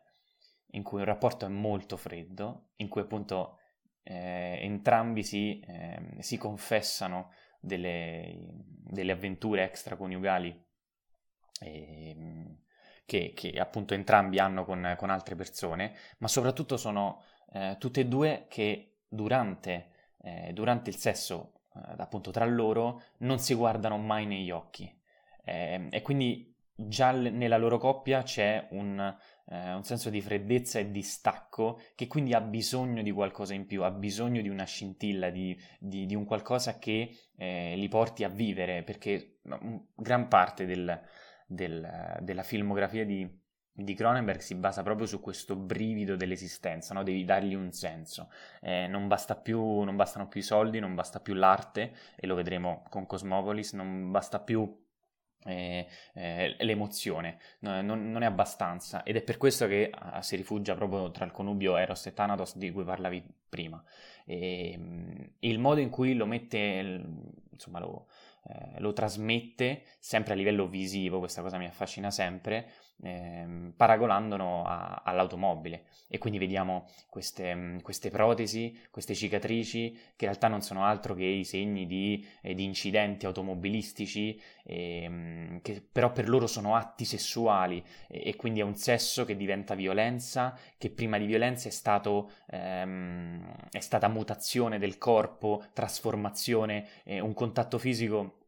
[0.72, 3.60] in cui un rapporto è molto freddo, in cui appunto
[4.04, 10.64] eh, entrambi si, eh, si confessano delle, delle, avventure extraconiugali
[11.60, 12.56] eh,
[13.06, 18.06] che, che, appunto entrambi hanno con, con, altre persone, ma soprattutto sono eh, tutte e
[18.06, 24.26] due che durante, eh, durante il sesso eh, appunto tra loro non si guardano mai
[24.26, 24.92] negli occhi.
[25.46, 28.98] Eh, e quindi già nella loro coppia c'è un,
[29.48, 33.66] eh, un, senso di freddezza e di stacco che quindi ha bisogno di qualcosa in
[33.66, 38.24] più, ha bisogno di una scintilla, di, di, di un qualcosa che eh, li porti
[38.24, 39.38] a vivere perché
[39.94, 41.00] gran parte del,
[41.46, 43.28] del, della filmografia di,
[43.76, 47.02] di Cronenberg si basa proprio su questo brivido dell'esistenza, no?
[47.02, 48.30] devi dargli un senso.
[48.60, 52.34] Eh, non, basta più, non bastano più i soldi, non basta più l'arte, e lo
[52.34, 54.82] vedremo con Cosmopolis, non basta più
[55.44, 60.74] eh, eh, l'emozione, non, non, è abbastanza ed è per questo che ah, si rifugia
[60.74, 63.82] proprio tra il connubio Eros e Thanatos di cui parlavi prima.
[64.24, 67.02] E, ehm, il modo in cui lo mette,
[67.50, 68.08] insomma, lo,
[68.48, 72.70] eh, lo trasmette sempre a livello visivo, questa cosa mi affascina sempre,
[73.02, 75.84] ehm, paragonandolo a, all'automobile.
[76.08, 81.24] E quindi vediamo queste, queste, protesi, queste cicatrici che in realtà non sono altro che
[81.24, 87.82] i segni di, eh, di incidenti automobilistici ehm, che però per loro sono atti sessuali.
[88.08, 92.30] E, e, quindi è un sesso che diventa violenza che prima di violenza è, stato,
[92.50, 98.42] ehm, è stata mutazione del corpo, trasformazione, eh, un contatto fisico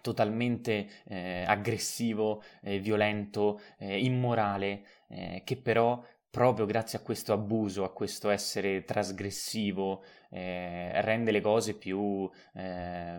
[0.00, 7.84] totalmente eh, aggressivo, eh, violento, eh, immorale, eh, che però proprio grazie a questo abuso,
[7.84, 12.30] a questo essere trasgressivo, eh, rende le cose più,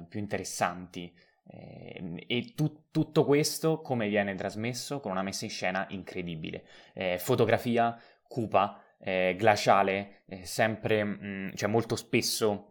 [0.08, 1.13] più interessanti.
[1.46, 5.02] e tu, tutto questo come viene trasmesso?
[5.02, 6.63] Con una messa in scena incredibile.
[7.17, 12.70] fotografia cupa, glaciale, sempre, mh, mm, cioè molto spesso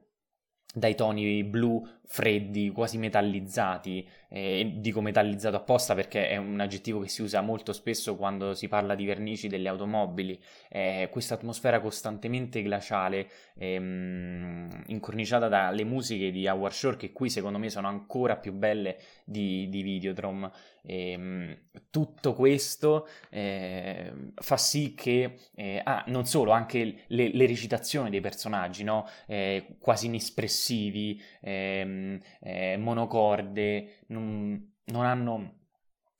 [0.72, 7.09] dai toni blu freddi, quasi metallizzati, eh, dico metallizzato apposta perché è un aggettivo che
[7.09, 12.62] si usa molto spesso quando si parla di vernici delle automobili, eh, questa atmosfera costantemente
[12.62, 18.52] glaciale, ehm, incorniciata dalle musiche di Howard Shore che qui secondo me sono ancora più
[18.52, 20.50] belle di, di Videodrome,
[20.83, 21.57] ehm,
[21.90, 28.21] tutto questo eh, fa sì che, eh, ah, non solo, anche le, le recitazioni dei
[28.21, 29.07] personaggi, no?
[29.27, 35.55] Eh, quasi inespressivi, ehm, eh, monocorde, non, non hanno,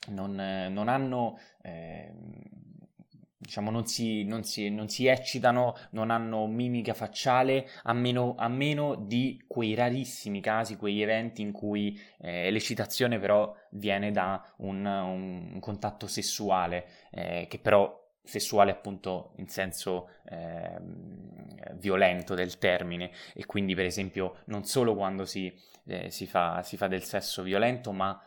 [0.09, 0.35] non,
[0.71, 2.13] non hanno eh,
[3.43, 8.49] diciamo, non si, non, si, non si, eccitano, non hanno mimica facciale, a meno, a
[8.49, 14.85] meno di quei rarissimi casi, quegli eventi in cui eh, l'eccitazione però viene da un,
[14.85, 20.79] un contatto sessuale, eh, che però sessuale appunto in senso eh,
[21.77, 23.11] violento del termine.
[23.33, 25.51] E quindi per esempio non solo quando si,
[25.87, 28.21] eh, si, fa, si fa, del sesso violento ma,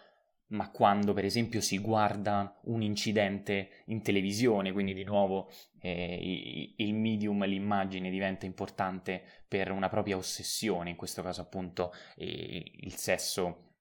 [0.53, 6.93] ma, quando per esempio si guarda un incidente in televisione quindi di nuovo eh, il
[6.93, 13.71] medium, l'immagine diventa importante per una propria ossessione in questo caso appunto il sesso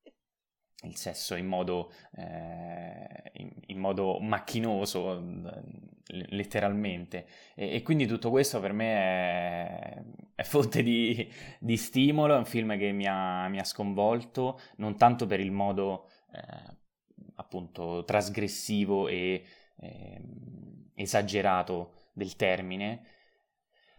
[0.85, 5.23] il sesso in modo, eh, in, in modo macchinoso,
[6.07, 7.27] letteralmente.
[7.55, 10.03] E, e, quindi tutto questo per me è,
[10.35, 11.31] è fonte di,
[11.61, 15.53] di, stimolo, è un film che mi ha, mi ha sconvolto, non tanto per il
[15.53, 16.77] modo eh,
[17.37, 19.45] appunto trasgressivo e
[19.77, 20.23] eh,
[20.95, 23.07] esagerato del termine,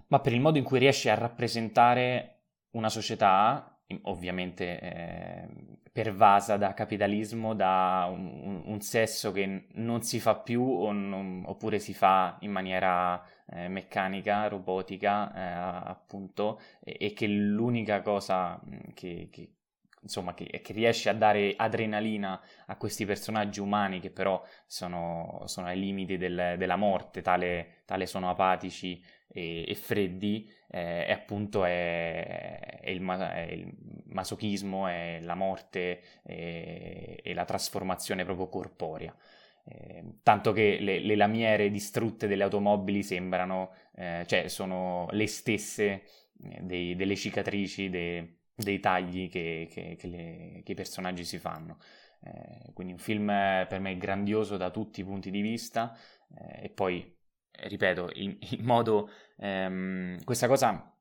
[0.08, 2.30] ma per il modo in cui riesce a rappresentare
[2.72, 5.48] una società ovviamente eh,
[5.91, 11.93] pervasa da capitalismo, da un, un, sesso che non si fa più non, oppure si
[11.93, 18.60] fa in maniera eh, meccanica, robotica, eh, appunto, e, e, che l'unica cosa
[18.96, 19.52] che, che
[20.04, 25.68] insomma, che, che, riesce a dare adrenalina a questi personaggi umani che però sono, sono
[25.68, 31.66] ai limiti del, della morte, tale, tale sono apatici e, e freddi, eh, e appunto
[31.66, 33.74] è, è, il, è, il,
[34.06, 39.16] masochismo, è la morte e, e la trasformazione proprio corporea.
[39.66, 46.04] Eh, tanto che le, le, lamiere distrutte delle automobili sembrano, eh, cioè sono le stesse
[46.44, 51.38] eh, dei, delle cicatrici, dei, dei tagli che, che, che, le, che, i personaggi si
[51.39, 51.78] fanno.
[52.21, 55.95] Eh, quindi un film per me grandioso da tutti i punti di vista
[56.38, 57.15] eh, e poi,
[57.52, 59.10] ripeto, il, il modo
[59.43, 60.95] Ehm, questa cosa,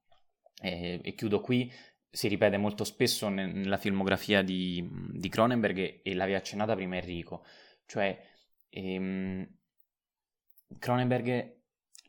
[0.60, 1.70] eh, e chiudo qui,
[2.10, 7.44] si ripete molto spesso nella filmografia di, di Cronenberg e l'aveva accennata prima Enrico,
[7.86, 8.18] cioè
[8.68, 9.46] ehm,
[10.78, 11.61] Cronenberg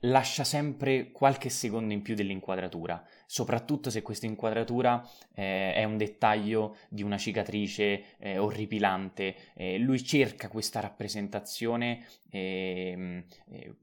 [0.05, 6.77] lascia sempre qualche secondo in più dell'inquadratura, soprattutto se questa inquadratura eh, è un dettaglio
[6.89, 9.35] di una cicatrice eh, orripilante.
[9.53, 13.75] Eh, lui cerca questa rappresentazione ehm, eh,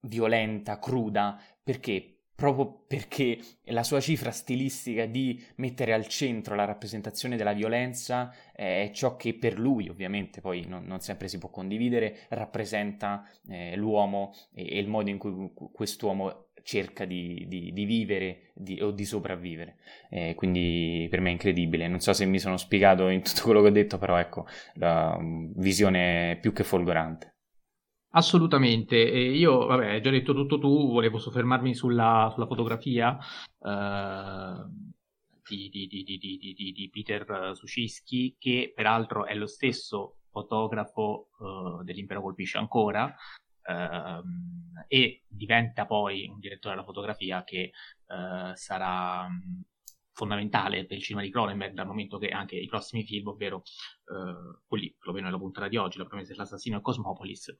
[0.00, 2.17] violenta, cruda, perché?
[2.38, 8.92] Proprio perché la sua cifra stilistica di mettere al centro la rappresentazione della violenza è
[8.94, 14.32] ciò che per lui, ovviamente, poi non, non sempre si può condividere, rappresenta eh, l'uomo
[14.54, 19.04] e, e, il modo in cui quest'uomo cerca di, di, di vivere di, o di
[19.04, 19.78] sopravvivere.
[20.08, 21.88] Eh, quindi per me è incredibile.
[21.88, 25.16] Non so se mi sono spiegato in tutto quello che ho detto, però ecco, la
[25.18, 27.37] um, visione più che folgorante.
[28.10, 33.18] Assolutamente, e io, vabbè, hai già detto tutto tu, volevo soffermarmi sulla, sulla fotografia
[33.60, 34.64] eh,
[35.46, 42.56] di, di, di, di, Peter Sucischi, che peraltro è lo stesso fotografo eh, dell'Impero colpisce
[42.56, 43.14] ancora,
[43.62, 44.22] eh,
[44.88, 49.28] e diventa poi un direttore della fotografia che eh, sarà
[50.12, 53.62] fondamentale per il cinema di Cronenberg dal momento che anche i prossimi film, ovvero
[54.06, 57.54] eh, quelli perlomeno nella puntata di oggi, La promessa dell'assassino e Cosmopolis,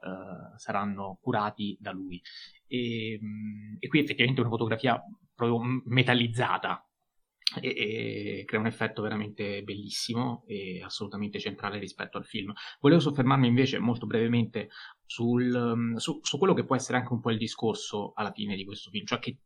[0.00, 2.20] uh, saranno curati da lui.
[2.66, 5.02] E, mm, e, qui effettivamente una fotografia
[5.34, 6.84] proprio metallizzata
[7.60, 7.68] e,
[8.40, 12.52] e, crea un effetto veramente bellissimo e assolutamente centrale rispetto al film.
[12.80, 14.68] Volevo soffermarmi invece molto brevemente
[15.04, 18.54] sul, mm, su, su quello che può essere anche un po' il discorso alla fine
[18.56, 19.38] di questo film, cioè che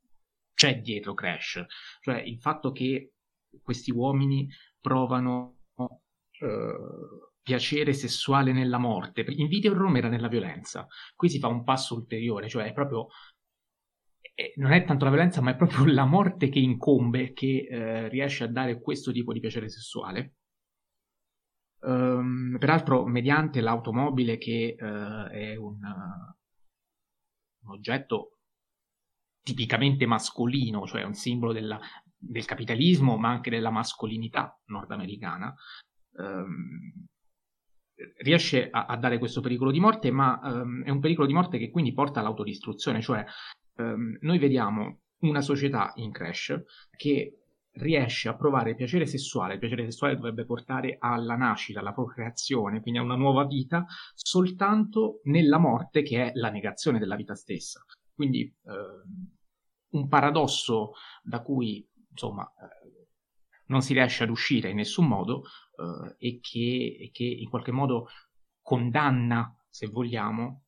[0.55, 1.65] c'è dietro Crash,
[2.01, 3.15] cioè il fatto che
[3.63, 4.49] questi uomini
[4.81, 5.89] provano uh,
[7.45, 9.25] piacere sessuale nella morte.
[9.29, 10.87] In video Rome era nella violenza.
[11.15, 13.09] Qui si fa un passo ulteriore, cioè è proprio
[14.57, 18.45] non è tanto la violenza, ma è proprio la morte che incombe che eh, riesce
[18.45, 20.35] a dare questo tipo di piacere sessuale.
[21.81, 26.35] Um, peraltro, mediante l'automobile, che uh, è un, uh,
[27.67, 28.39] un, oggetto
[29.43, 31.79] tipicamente mascolino, cioè un simbolo della,
[32.17, 35.55] del capitalismo, ma anche della mascolinità nordamericana.
[36.17, 37.07] Um,
[38.19, 41.59] riesce a, a, dare questo pericolo di morte, ma um, è un pericolo di morte
[41.59, 43.25] che quindi porta all'autodistruzione, cioè
[43.77, 46.63] um, noi vediamo una società in crash
[46.97, 47.39] che
[47.77, 53.01] riesce a provare piacere sessuale, il piacere sessuale dovrebbe portare alla nascita, alla procreazione, quindi
[53.01, 57.85] a una nuova vita, soltanto nella morte che è la negazione della vita stessa.
[58.15, 63.04] Quindi uh, un paradosso da cui insomma uh,
[63.67, 65.43] non si riesce ad uscire in nessun modo,
[65.77, 68.09] uh, e, che, e, che, in qualche modo
[68.61, 70.65] condanna, se vogliamo,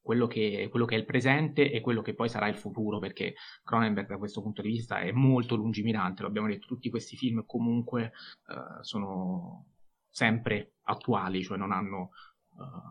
[0.00, 3.34] quello che, quello che, è il presente e quello che poi sarà il futuro, perché
[3.62, 7.44] Cronenberg da questo punto di vista è molto lungimirante, lo abbiamo detto, tutti questi film
[7.46, 8.12] comunque
[8.46, 9.66] uh, sono
[10.08, 12.10] sempre attuali, cioè non hanno
[12.56, 12.90] Uh,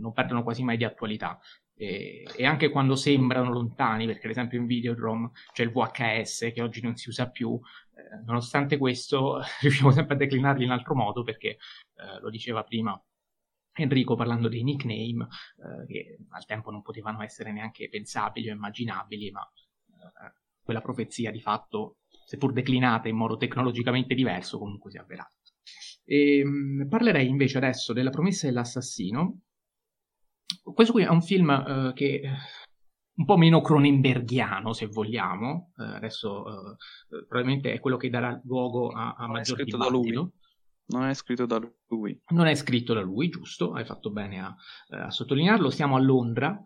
[0.00, 1.38] non perdono quasi mai di attualità.
[1.74, 6.60] E, e, anche quando sembrano lontani perché ad esempio in Videodrome c'è il VHS che
[6.60, 7.58] oggi non si usa più
[7.96, 13.02] eh, nonostante questo riusciamo sempre a declinarli in altro modo perché eh, lo diceva prima
[13.72, 19.30] Enrico parlando dei nickname eh, che al tempo non potevano essere neanche pensabili o immaginabili
[19.30, 21.96] ma eh, quella profezia di fatto
[22.26, 25.32] seppur declinata in modo tecnologicamente diverso comunque si è avverata
[26.10, 29.42] E, mh, parlerei invece adesso della promessa dell'assassino.
[30.60, 32.22] Questo qui è un film uh, che
[33.14, 35.70] un po' meno cronenberghiano, se vogliamo.
[35.76, 40.32] Uh, adesso uh, probabilmente è quello che darà luogo a, a maggior dibattito.
[40.86, 42.20] Non è scritto da lui.
[42.30, 44.56] Non è scritto da lui, giusto, hai fatto bene a,
[45.04, 45.70] a sottolinearlo.
[45.70, 46.60] Siamo a Londra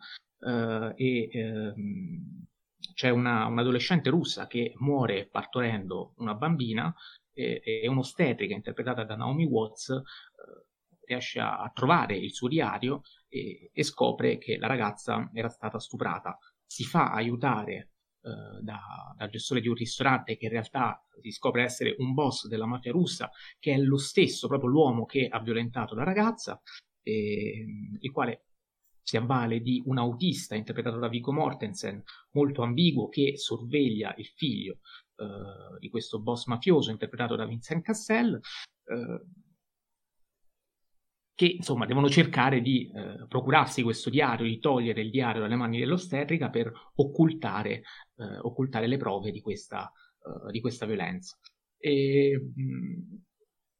[0.96, 2.46] e ehm,
[2.94, 6.94] c'è una, un'adolescente russa che muore partorendo una bambina
[7.34, 10.02] e, un'ostetrica interpretata da Naomi Watts eh,
[11.06, 16.38] riesce a, trovare il suo diario e, e, scopre che la ragazza era stata stuprata.
[16.64, 17.90] Si fa aiutare
[18.22, 18.80] eh, da,
[19.16, 22.92] dal gestore di un ristorante che in realtà si scopre essere un boss della mafia
[22.92, 26.60] russa, che è lo stesso, proprio l'uomo che ha violentato la ragazza,
[27.02, 27.66] e,
[28.00, 28.46] il quale
[29.02, 34.78] si avvale di un autista interpretato da Viggo Mortensen, molto ambiguo, che sorveglia il figlio
[35.16, 38.40] eh, di questo boss mafioso interpretato da Vincent Cassel,
[38.84, 39.20] eh,
[41.34, 45.78] che insomma devono cercare di eh, procurarsi questo diario, di togliere il diario dalle mani
[45.78, 47.82] dell'ostetrica per occultare,
[48.16, 51.36] eh, occultare le prove di questa, eh, di questa violenza.
[51.76, 53.16] E, mh, mm,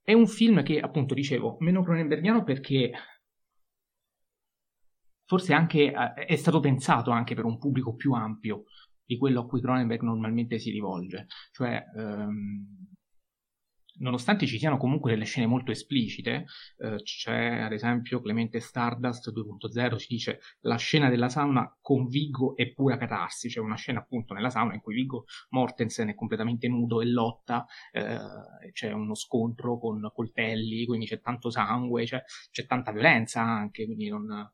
[0.02, 2.92] è un film che, appunto, dicevo, meno cronenbergiano perché
[5.26, 8.64] forse anche è stato pensato anche per un pubblico più ampio
[9.04, 11.26] di quello a cui Cronenberg normalmente si rivolge.
[11.52, 12.84] Cioè, ehm,
[13.98, 16.46] nonostante ci siano comunque delle scene molto esplicite,
[16.78, 22.56] eh, c'è ad esempio Clemente Stardust 2.0 ci dice la scena della sauna con Viggo
[22.56, 26.66] è pura catarsi, c'è una scena appunto nella sauna in cui Viggo Mortensen è completamente
[26.68, 28.18] nudo e lotta, eh,
[28.72, 34.08] c'è uno scontro con coltelli, quindi c'è tanto sangue, c'è, c'è tanta violenza anche, quindi
[34.08, 34.50] non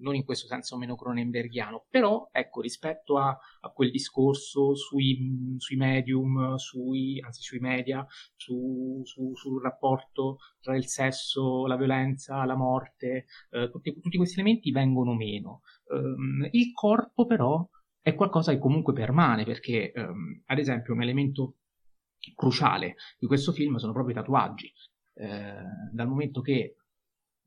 [0.00, 5.76] non in questo senso meno cronenberghiano, però ecco rispetto a, a quel discorso sui, sui
[5.76, 12.56] medium, sui, anzi sui media, su, su, sul rapporto tra il sesso, la violenza, la
[12.56, 15.62] morte, eh, tutti, tutti, questi elementi vengono meno.
[15.86, 17.66] Um, il corpo però
[18.00, 21.56] è qualcosa che comunque permane perché um, ad esempio un elemento
[22.34, 24.72] cruciale di questo film sono proprio i tatuaggi.
[25.14, 25.54] Eh,
[25.92, 26.76] dal momento che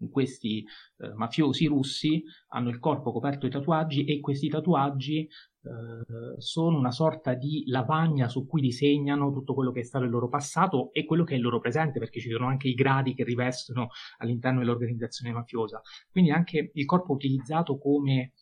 [0.09, 0.65] questi
[0.97, 5.21] eh, mafiosi russi hanno il corpo coperto di tatuaggi e questi tatuaggi
[5.65, 10.11] eh, sono una sorta di lavagna su cui disegnano tutto quello che è stato il
[10.11, 13.13] loro passato e quello che è il loro presente, perché ci sono anche i gradi
[13.13, 13.87] che rivestono
[14.17, 15.81] all'interno dell'organizzazione mafiosa.
[16.11, 18.33] Quindi anche il corpo utilizzato come...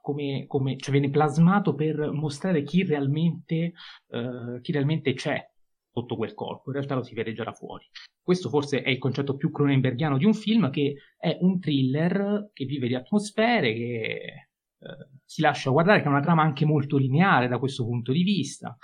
[0.00, 3.72] come, come cioè viene plasmato per mostrare chi realmente,
[4.06, 5.44] uh, chi realmente c'è
[5.90, 7.84] sotto quel corpo, in realtà lo si vede già da fuori.
[8.26, 12.64] Questo forse è il concetto più cronenbergiano di un film, che è un thriller che
[12.64, 14.48] vive di atmosfere, che
[14.78, 18.24] eh, si lascia guardare, che ha una trama anche molto lineare da questo punto di
[18.24, 18.76] vista,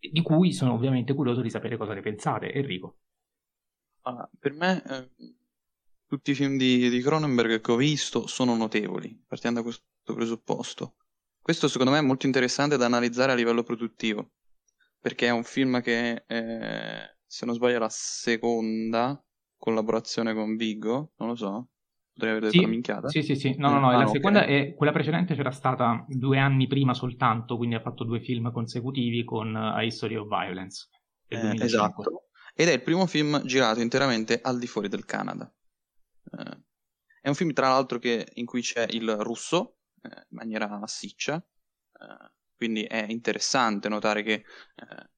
[0.00, 2.50] eh, di cui sono ovviamente curioso di sapere cosa ne pensate.
[2.50, 2.96] Enrico.
[4.04, 5.10] Allora, per me eh,
[6.06, 9.84] tutti i film di Cronenberg che ho visto sono notevoli, partendo da questo
[10.14, 10.94] presupposto.
[11.42, 14.30] Questo secondo me è molto interessante da analizzare a livello produttivo,
[15.04, 19.22] perché è un film che, eh, se non sbaglio, è la seconda
[19.54, 21.68] collaborazione con Vigo, non lo so,
[22.10, 23.08] potrei aver detto sì, una minchiata.
[23.10, 24.14] Sì, sì, sì, no, no, no, ah, la okay.
[24.14, 28.50] seconda e quella precedente c'era stata due anni prima soltanto, quindi ha fatto due film
[28.50, 30.88] consecutivi con A History of Violence.
[31.28, 35.54] Eh, esatto, ed è il primo film girato interamente al di fuori del Canada.
[36.32, 36.62] Eh,
[37.20, 41.46] è un film, tra l'altro, che, in cui c'è il russo, eh, in maniera massiccia.
[42.64, 44.44] Eh, quindi è interessante notare che eh,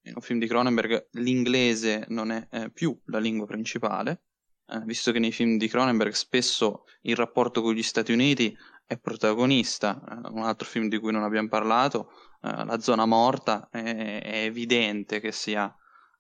[0.03, 4.22] in un film di Cronenberg l'inglese non è più la lingua principale,
[4.84, 10.01] visto che nei film di Cronenberg spesso il rapporto con gli Stati Uniti è protagonista.
[10.32, 15.32] un altro film di cui non abbiamo parlato, La zona morta, è, è evidente che
[15.32, 15.72] sia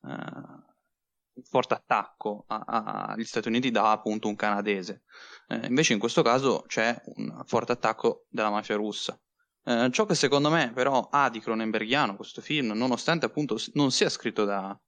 [0.02, 5.02] un forte attacco agli Stati Uniti da appunto un canadese.
[5.48, 9.20] Eh, invece in questo caso c'è un forte attacco della mafia russa.
[9.68, 14.08] Eh, ciò che secondo me però ha di Cronenbergiano questo film, nonostante appunto non sia
[14.08, 14.78] scritto da,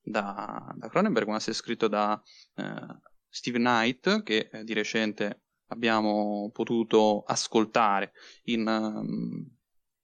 [0.00, 2.22] da, da Cronenberg, ma sia scritto da
[2.54, 8.12] eh, Steve Knight, che di recente abbiamo potuto ascoltare
[8.44, 9.44] in um,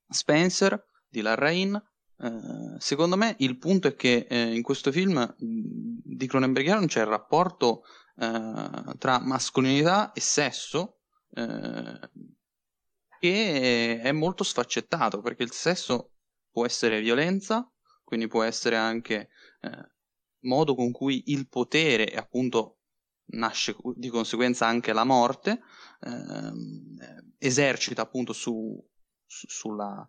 [0.09, 1.73] Spencer di Larrain,
[2.19, 7.07] eh, secondo me il punto è che eh, in questo film di Cronenbergiano c'è il
[7.07, 7.85] rapporto
[8.17, 11.03] eh, tra mascolinità e sesso
[11.35, 12.11] eh,
[13.25, 16.13] che è molto sfaccettato perché il sesso
[16.51, 17.67] può essere violenza,
[18.03, 19.31] quindi può essere anche
[19.63, 19.93] eh,
[20.41, 22.81] modo con cui il potere e appunto
[23.33, 25.63] nasce di conseguenza anche la morte,
[26.01, 28.79] ehm, esercita appunto su,
[29.25, 30.07] su, sulla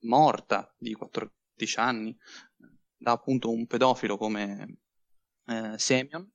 [0.00, 2.18] morta di quattro 14 anni
[2.96, 4.78] da appunto un pedofilo come
[5.46, 6.28] eh, Semyon,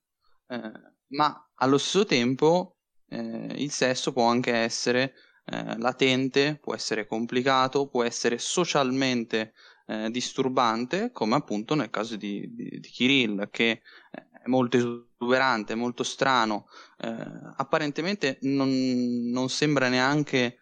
[0.47, 0.71] eh,
[1.07, 2.76] ma allo stesso tempo
[3.09, 5.13] eh, il sesso può anche essere
[5.45, 9.53] eh, latente, può essere complicato, può essere socialmente
[9.87, 13.81] eh, disturbante, come appunto nel caso di, di, di Kirill, che
[14.11, 16.67] è molto esuberante, molto strano,
[16.99, 17.15] eh,
[17.55, 18.69] apparentemente non,
[19.29, 20.59] non, sembra neanche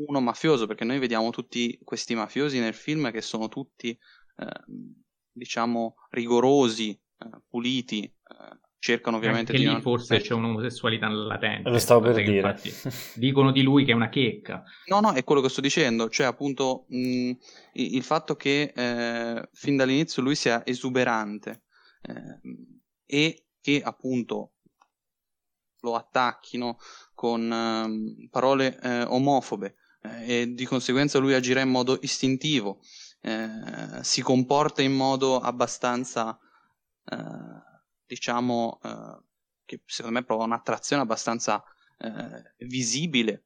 [0.00, 3.96] uno mafioso, perché noi vediamo tutti questi mafiosi nel film che sono tutti
[4.40, 4.94] Ehm,
[5.32, 9.68] diciamo, rigorosi, eh, puliti, eh, cercano ovviamente Anche di...
[9.68, 9.82] lì non...
[9.82, 11.70] forse c'è un'omosessualità latente.
[11.70, 12.36] Lo stavo per dire.
[12.36, 12.72] Infatti,
[13.14, 14.64] dicono di lui che è una checca.
[14.86, 17.30] No, no, è quello che sto dicendo, cioè appunto mh,
[17.74, 21.62] il fatto che eh, fin dall'inizio lui sia esuberante
[22.02, 22.40] eh,
[23.06, 24.54] e che appunto
[25.82, 26.78] lo attacchino
[27.14, 32.80] con eh, parole eh, omofobe eh, e di conseguenza lui agirà in modo istintivo
[33.22, 36.38] eh, si comporta in modo abbastanza,
[37.04, 37.16] eh,
[38.10, 39.22] diciamo, eh,
[39.64, 41.62] che secondo me prova un'attrazione abbastanza
[41.98, 43.44] eh, visibile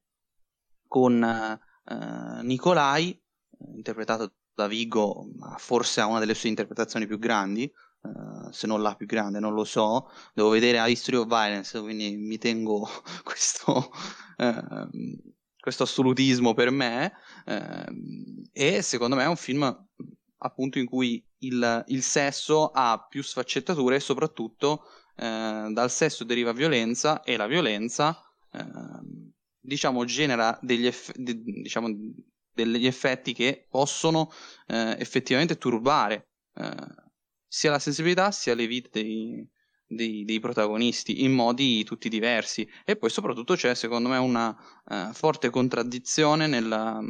[0.88, 3.20] con eh, Nicolai,
[3.74, 7.70] interpretato da Vigo, forse ha una delle sue interpretazioni più grandi,
[8.04, 10.10] Uh, se non la più grande, non lo so.
[10.34, 12.86] Devo vedere a History of Violence, quindi mi tengo
[13.24, 13.90] questo,
[14.36, 14.86] uh,
[15.58, 17.14] questo assolutismo per me
[17.46, 17.86] eh,
[18.52, 19.88] e secondo me è un film
[20.36, 24.84] appunto in cui il, il sesso ha più sfaccettature e soprattutto
[25.16, 28.20] eh, dal sesso deriva violenza e la violenza
[28.52, 28.64] eh,
[29.60, 31.88] diciamo genera degli, eff- de- diciamo,
[32.52, 34.30] degli effetti che possono
[34.66, 36.72] eh, effettivamente turbare eh,
[37.46, 39.48] sia la sensibilità sia le vite dei,
[39.86, 42.68] dei, dei, protagonisti in modi tutti diversi.
[42.84, 47.00] E poi soprattutto c'è secondo me una uh, forte contraddizione nella,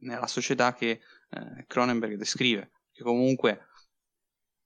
[0.00, 3.67] nella società che uh, Cronenberg descrive che comunque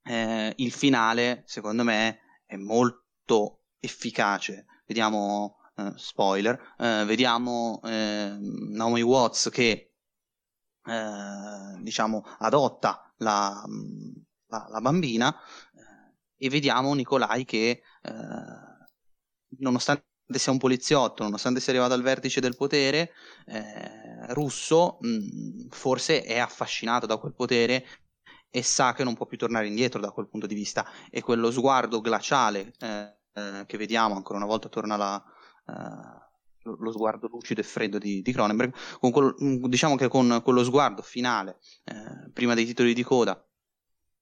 [0.04, 4.66] uh, il finale secondo me è molto efficace.
[4.86, 5.56] Vediamo
[5.96, 6.74] spoiler
[7.06, 9.94] vediamo ehm, Naomi Watts che
[11.80, 13.64] diciamo adotta la,
[14.48, 15.34] la, la bambina
[16.42, 18.12] e vediamo Nicolai che eh,
[19.58, 23.12] nonostante sia un poliziotto, nonostante sia arrivato al vertice del potere
[23.46, 27.86] eh, russo, mh, mm, forse è affascinato da quel potere
[28.54, 30.86] e sa che non può più tornare indietro da quel punto di vista.
[31.10, 35.24] E quello sguardo glaciale eh, eh che vediamo ancora una volta torna la,
[35.66, 36.22] eh,
[36.64, 38.74] lo sguardo lucido e freddo di, Cronenberg
[39.42, 43.44] mm, diciamo che con quello sguardo finale eh, prima dei titoli di coda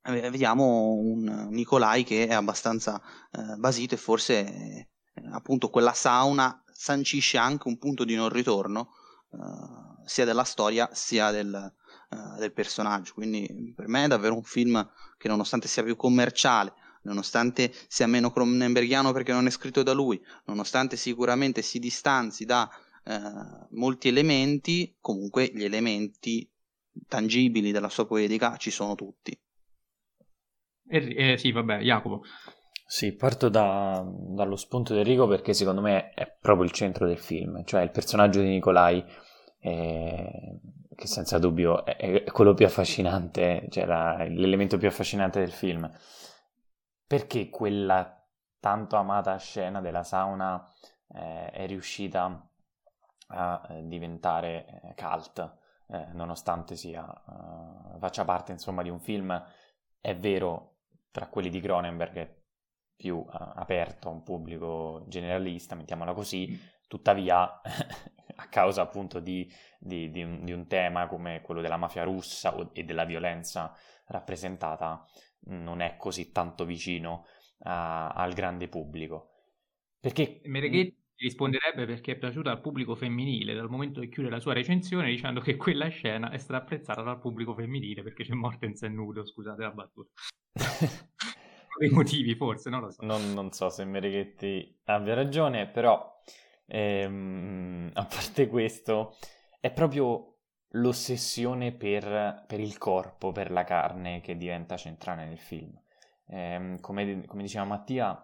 [0.02, 3.00] vediamo un Nicolai che è abbastanza
[3.32, 4.88] eh, basito e forse eh,
[5.32, 8.92] appunto quella sauna sancisce anche un punto di non ritorno
[9.32, 11.74] eh, sia della storia sia del,
[12.10, 13.14] eh, del, personaggio.
[13.14, 18.30] Quindi per me è davvero un film che nonostante sia più commerciale nonostante sia meno
[18.30, 22.68] cronenbergiano perché non è scritto da lui nonostante sicuramente si distanzi da
[23.04, 23.18] eh,
[23.70, 26.46] molti elementi comunque gli elementi
[27.08, 29.38] tangibili della sua poetica ci sono tutti.
[30.92, 32.22] Eh, sì, vabbè, Jacopo.
[32.84, 37.18] Sì, parto da, dallo spunto di Enrico perché secondo me è proprio il centro del
[37.18, 39.04] film, cioè il personaggio di Nicolai,
[39.60, 40.60] eh,
[40.94, 45.90] che senza dubbio è, è, quello più affascinante, cioè la, l'elemento più affascinante del film.
[47.06, 48.22] Perché quella
[48.58, 50.64] tanto amata scena della sauna
[51.14, 52.48] eh, è riuscita
[53.28, 55.58] a eh, diventare eh, cult,
[55.88, 57.04] eh, nonostante sia,
[57.98, 59.42] faccia parte insomma di un film,
[60.00, 60.76] è vero,
[61.10, 62.38] tra quelli di Cronenberg è
[62.96, 67.60] più uh, aperto a un pubblico generalista, mettiamola così, tuttavia
[68.40, 72.70] a causa appunto di, di, di, un, di, un, tema come quello della mafia russa
[72.72, 73.76] e della violenza
[74.06, 75.06] rappresentata
[75.46, 77.26] non è così tanto vicino
[77.64, 79.28] a, al grande pubblico.
[80.00, 80.40] Perché...
[80.44, 85.10] Mereghetti risponderebbe perché è piaciuta al pubblico femminile dal momento che chiude la sua recensione
[85.10, 89.62] dicendo che quella scena è stata apprezzata dal pubblico femminile perché c'è Mortensen nudo, scusate
[89.62, 90.10] la battuta.
[91.80, 93.04] dei motivi forse, non lo so.
[93.04, 96.20] Non, non so se Mereghetti abbia ragione, però
[96.70, 99.16] ehm, a parte questo
[99.60, 100.26] è proprio
[100.74, 105.78] l'ossessione per, per, il corpo, per la carne che diventa centrale nel film.
[106.26, 108.22] Eh, come, come, diceva Mattia,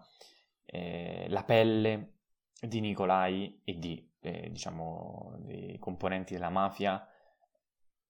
[0.65, 2.13] eh, la pelle
[2.59, 7.05] di Nicolai e di, eh, diciamo, dei componenti della mafia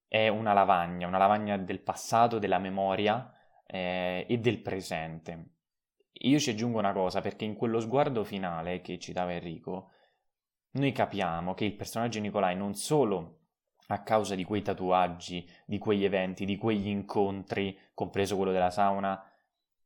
[0.07, 3.33] è una lavagna, una lavagna del passato, della memoria
[3.65, 5.55] eh, e del presente.
[6.21, 9.91] Io ci aggiungo una cosa, perché in quello sguardo finale che citava Enrico,
[10.77, 13.39] noi capiamo che il personaggio Nicolai non solo
[13.87, 19.23] a causa di quei tatuaggi, di quegli eventi, di quegli incontri, compreso quello della sauna,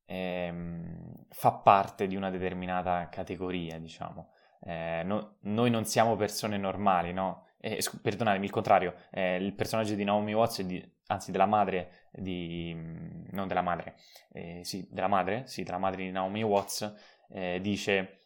[0.06, 4.32] ehm, fa parte di una determinata categoria, diciamo.
[4.64, 7.48] Eh, no, noi non siamo persone normali, no?
[7.60, 12.10] Eh, sc- perdonatemi, il contrario, eh, il personaggio di Naomi Watts, di, anzi della madre
[12.12, 12.74] di...
[13.32, 13.96] non della madre,
[14.34, 16.94] eh, sì, della madre, sì, della madre di Naomi Watts,
[17.30, 18.20] eh, dice,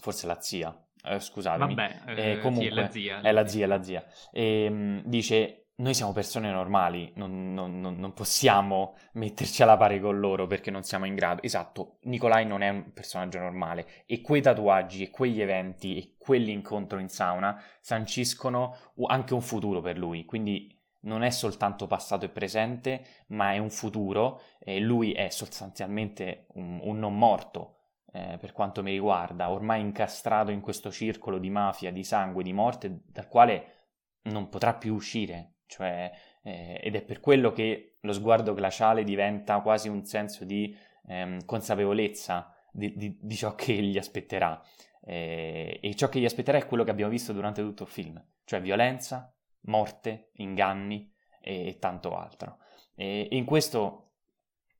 [0.00, 3.20] forse la zia, eh, scusatemi, Vabbè, comunque, sì, è la zia.
[3.20, 4.04] È la zia, è la zia.
[4.32, 10.46] E, dice, noi siamo persone normali, non, non, non, possiamo metterci alla pari con loro
[10.46, 11.42] perché non siamo in grado.
[11.42, 16.98] Esatto, Nicolai non è un personaggio normale e quei tatuaggi e quegli eventi e quell'incontro
[16.98, 18.76] in sauna sanciscono
[19.06, 23.70] anche un futuro per lui, quindi non è soltanto passato e presente, ma è un
[23.70, 27.79] futuro e lui è sostanzialmente un, un non morto.
[28.12, 32.52] Eh, per quanto mi riguarda, ormai incastrato in questo circolo di mafia, di sangue, di
[32.52, 33.74] morte, dal quale
[34.22, 36.10] non potrà più uscire, cioè,
[36.42, 41.44] eh, ed è per quello che lo sguardo glaciale diventa quasi un senso di ehm,
[41.44, 44.60] consapevolezza di, di, di, ciò che gli aspetterà.
[45.02, 48.22] Eh, e ciò che gli aspetterà è quello che abbiamo visto durante tutto il film,
[48.44, 49.32] cioè violenza,
[49.62, 52.58] morte, inganni e, e tanto altro.
[52.94, 54.12] E, e, in questo,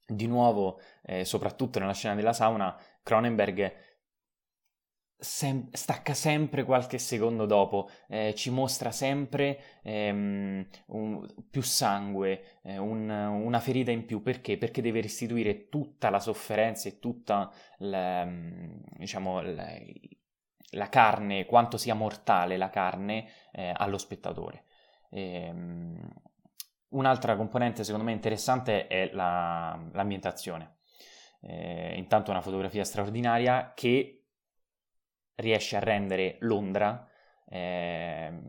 [0.07, 3.89] di nuovo, eh, soprattutto nella scena della sauna, Cronenberg
[5.21, 12.79] sem- stacca sempre qualche secondo dopo, eh, ci mostra sempre ehm, un, più sangue, eh,
[12.79, 14.23] un, una ferita in più.
[14.23, 14.57] Perché?
[14.59, 18.27] Perché deve restituire tutta la sofferenza e tutta la,
[18.97, 19.67] diciamo, la,
[20.73, 24.65] la carne, quanto sia mortale la carne eh, allo spettatore.
[25.11, 26.09] Ehm,
[26.91, 30.79] un'altra componente secondo me interessante è la, l'ambientazione.
[31.43, 34.25] Eh, intanto una fotografia straordinaria che
[35.37, 37.09] riesce a rendere Londra
[37.47, 38.41] eh,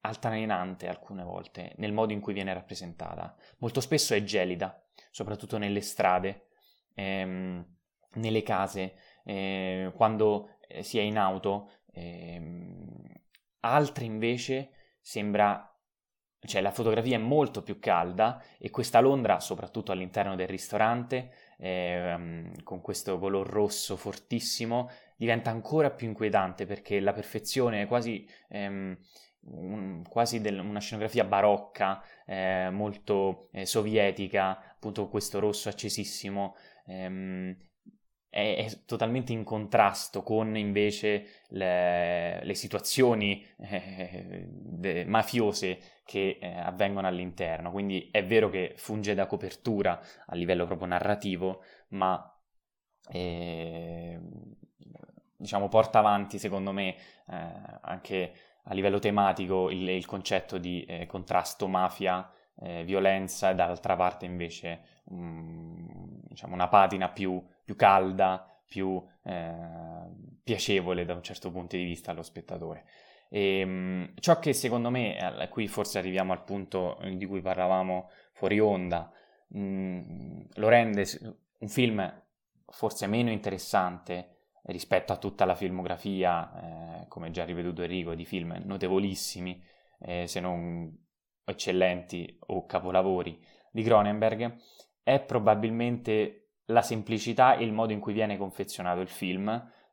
[0.00, 3.34] altalenante alcune volte nel modo in cui viene rappresentata.
[3.58, 6.46] Molto spesso è gelida, soprattutto nelle strade,
[6.94, 7.64] ehm,
[8.14, 8.94] nelle case,
[9.24, 11.70] eh, quando si è in auto.
[11.92, 13.02] Ehm,
[13.60, 15.70] altre invece sembra
[16.46, 22.50] cioè la fotografia è molto più calda e questa Londra, soprattutto all'interno del ristorante, eh,
[22.62, 28.96] con questo color rosso fortissimo, diventa ancora più inquietante perché la perfezione è quasi, ehm,
[29.48, 37.56] un, quasi del, una scenografia barocca, eh, molto eh, sovietica, appunto questo rosso accesissimo, ehm,
[38.36, 46.58] è, è, totalmente in contrasto con invece le, le situazioni eh, de, mafiose che eh,
[46.58, 47.70] avvengono all'interno.
[47.70, 52.30] Quindi è vero che funge da copertura a livello proprio narrativo, ma
[53.10, 54.20] eh,
[55.34, 56.98] diciamo, porta avanti, secondo me, eh,
[57.80, 58.32] anche
[58.64, 64.26] a livello tematico il, il concetto di eh, contrasto mafia, eh, violenza e dall'altra parte
[64.26, 69.52] invece um, diciamo, una patina più, più calda, più eh,
[70.42, 72.84] piacevole da un certo punto di vista allo spettatore.
[73.28, 75.18] E, um, ciò che secondo me,
[75.50, 79.10] qui forse arriviamo al punto di cui parlavamo fuori onda,
[79.48, 81.04] um, lo rende
[81.58, 82.22] un film
[82.68, 84.36] forse meno interessante
[84.66, 89.60] rispetto a tutta la filmografia, eh, come già riveduto Enrico, di film notevolissimi,
[90.00, 91.04] eh, se non
[91.44, 93.40] eccellenti o capolavori
[93.72, 94.56] di Cronenberg,
[95.02, 99.48] è probabilmente la semplicità e il modo in cui viene confezionato il film.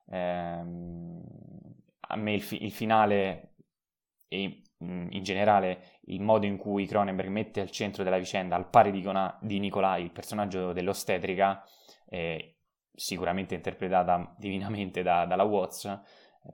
[0.10, 0.64] Eh,
[2.06, 3.56] a me il, fi- il finale
[4.28, 8.92] e in generale il modo in cui Cronenberg mette al centro della vicenda, al pari
[8.92, 11.64] di, Gona- di Nicolai, il personaggio dell'ostetrica,
[12.10, 12.58] eh,
[12.94, 16.02] sicuramente interpretata divinamente da, dalla Watts,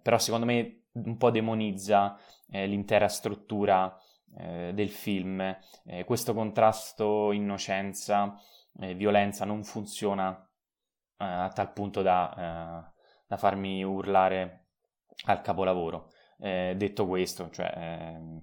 [0.02, 2.18] però secondo me un po' demonizza
[2.50, 3.98] eh, l'intera struttura
[4.38, 5.42] eh, del film.
[5.86, 8.36] Eh, questo contrasto innocenza,
[8.80, 10.32] eh, violenza non funziona
[11.18, 12.34] eh, a tal punto da,
[12.88, 14.68] eh, da, farmi urlare
[15.26, 16.12] al capolavoro.
[16.38, 18.42] detto questo, cioè, ehm,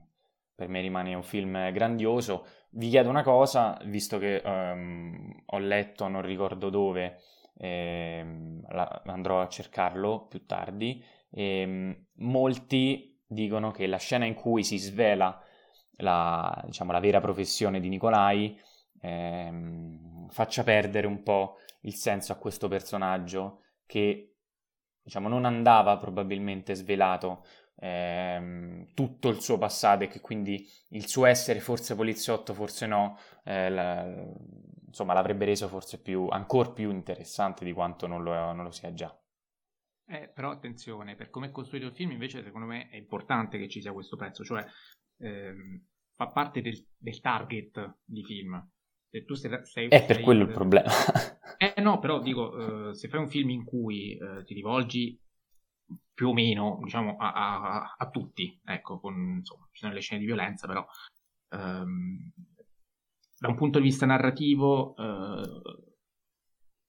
[0.55, 2.47] per me rimane un film grandioso.
[2.70, 7.20] Vi chiedo una cosa, visto che ehm, ho letto, non ricordo dove,
[7.59, 11.03] eh, la, andrò a cercarlo più tardi.
[11.31, 15.41] E, molti dicono che la scena in cui si svela
[15.99, 18.59] la, diciamo, la vera professione di Nicolai
[19.01, 24.36] ehm, faccia perdere un po' il senso a questo personaggio che
[25.03, 27.44] diciamo, non andava probabilmente svelato
[27.76, 33.18] ehm, tutto il suo passato e che quindi il suo essere forse poliziotto, forse no,
[33.44, 34.05] eh, la,
[34.86, 38.92] insomma l'avrebbe reso forse più, ancora più interessante di quanto non lo, non lo sia
[38.92, 39.16] già.
[40.09, 43.68] Eh, però attenzione, per come è costruito il film invece secondo me è importante che
[43.68, 44.64] ci sia questo pezzo, cioè
[45.18, 45.84] ehm,
[46.14, 48.70] fa parte del, del, target di film.
[49.17, 50.91] Se tu sei, sei, è per sei, quello il problema.
[51.57, 55.19] eh no, però dico, eh, se fai un film in cui eh, ti rivolgi
[56.12, 60.21] più o meno diciamo a, a, a tutti, ecco, con, insomma, ci sono le scene
[60.21, 60.85] di violenza, però
[61.49, 62.33] ehm,
[63.39, 65.95] da un punto di vista narrativo eh,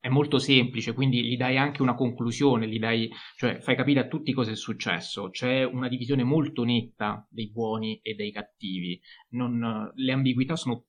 [0.01, 4.07] è molto semplice, quindi gli dai anche una conclusione, gli dai, cioè fai capire a
[4.07, 5.29] tutti cosa è successo.
[5.29, 8.99] C'è una divisione molto netta dei buoni e dei cattivi.
[9.29, 10.87] Non, le ambiguità sono,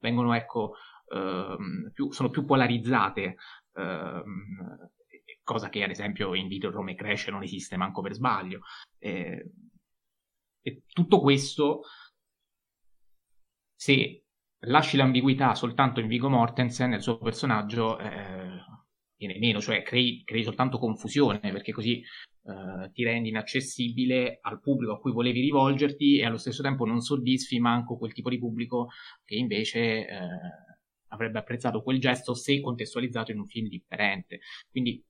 [0.00, 0.74] vengono, ecco,
[1.08, 3.36] ehm, più, sono più polarizzate.
[3.74, 4.90] Ehm,
[5.42, 8.60] cosa che ad esempio in Video Rome Crash non esiste manco per sbaglio.
[8.98, 9.50] Eh,
[10.62, 11.82] e tutto questo,
[13.74, 14.24] se
[14.64, 18.62] lasci l'ambiguità soltanto in Vigo Mortensen, il suo personaggio eh,
[19.26, 24.94] viene meno, cioè crei, crei, soltanto confusione perché così eh, ti rendi inaccessibile al pubblico
[24.94, 28.88] a cui volevi rivolgerti e allo stesso tempo non soddisfi manco quel tipo di pubblico
[29.24, 30.18] che invece eh,
[31.08, 34.40] avrebbe apprezzato quel gesto se contestualizzato in un film differente.
[34.70, 35.04] Quindi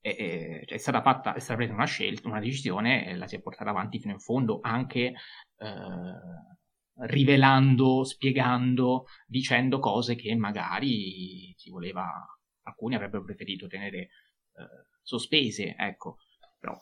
[0.00, 3.36] è, è, è, stata fatta, è stata presa una scelta, una decisione e la si
[3.36, 5.12] è portata avanti fino in fondo anche
[5.58, 12.04] eh, rivelando, spiegando, dicendo cose che magari si voleva,
[12.68, 14.08] alcuni avrebbero preferito tenere eh,
[15.02, 16.18] sospese, ecco,
[16.58, 16.76] però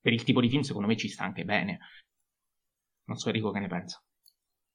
[0.00, 1.78] per il tipo di film secondo me ci sta anche bene.
[3.04, 4.02] Non so Enrico che ne pensa.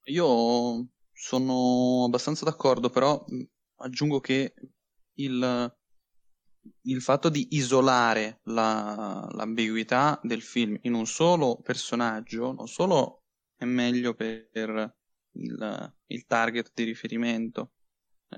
[0.05, 3.23] Io sono abbastanza d'accordo, però
[3.77, 4.53] aggiungo che
[5.15, 5.75] il,
[6.81, 13.23] il fatto di isolare la, l'ambiguità del film in un solo personaggio non solo
[13.55, 14.95] è meglio per
[15.31, 17.71] il, il target di riferimento,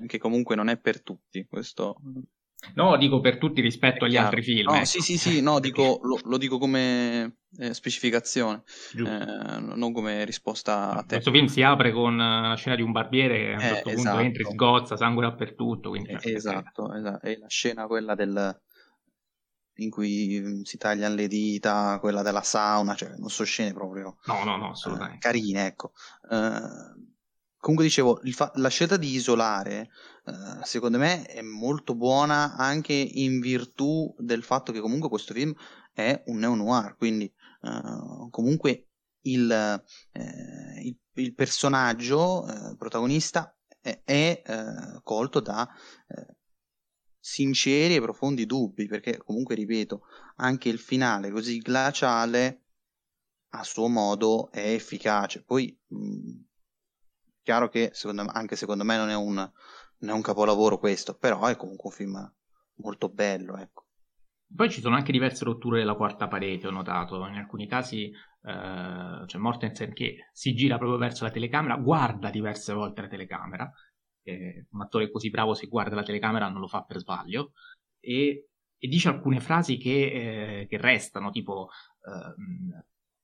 [0.06, 1.46] che comunque non è per tutti.
[1.48, 1.96] Questo
[2.74, 4.70] No, dico per tutti rispetto agli altri film.
[4.70, 4.84] No, ecco.
[4.84, 8.62] Sì, sì, sì, no, dico, lo, lo, dico come eh, specificazione,
[8.96, 11.14] eh, non come risposta a te.
[11.14, 13.88] Questo film si apre con la scena di un barbiere che a un eh, certo
[13.90, 14.18] punto esatto.
[14.18, 15.90] entri, sgozza, sangue dappertutto.
[15.90, 18.60] Quindi, eh, esatto, esatto, e la scena quella del,
[19.76, 24.18] in cui mm, si tagliano le dita, quella della sauna, cioè non so scene proprio
[24.26, 25.92] no, no, no, eh, carine, ecco.
[26.30, 27.08] Eh,
[27.60, 29.90] comunque dicevo, fa- la scelta di isolare,
[30.24, 35.54] eh, secondo me, è molto buona anche in virtù del fatto che comunque questo film
[35.92, 38.88] è un neo-noir, quindi eh, comunque
[39.26, 39.50] il,
[40.12, 44.42] eh, il, il personaggio eh, protagonista è, è
[45.02, 45.68] colto da
[47.22, 50.02] sinceri e profondi dubbi, perché comunque, ripeto,
[50.36, 52.64] anche il finale così glaciale
[53.50, 55.44] a suo modo è efficace.
[55.44, 56.40] Poi, mh,
[57.42, 61.46] chiaro che secondo anche secondo me non è, un, non è un capolavoro questo, però
[61.46, 62.34] è comunque un film
[62.76, 63.86] molto bello, ecco.
[64.52, 67.24] Poi ci sono anche diverse rotture della quarta parete, ho notato.
[67.26, 68.10] In alcuni casi
[68.42, 73.70] eh, cioè Mortensen che si gira proprio verso la telecamera, guarda diverse volte la telecamera,
[74.22, 77.52] eh, un attore così bravo se guarda la telecamera non lo fa per sbaglio,
[78.00, 81.68] e, e dice alcune frasi che, eh, che restano, tipo,
[82.06, 82.70] ehm,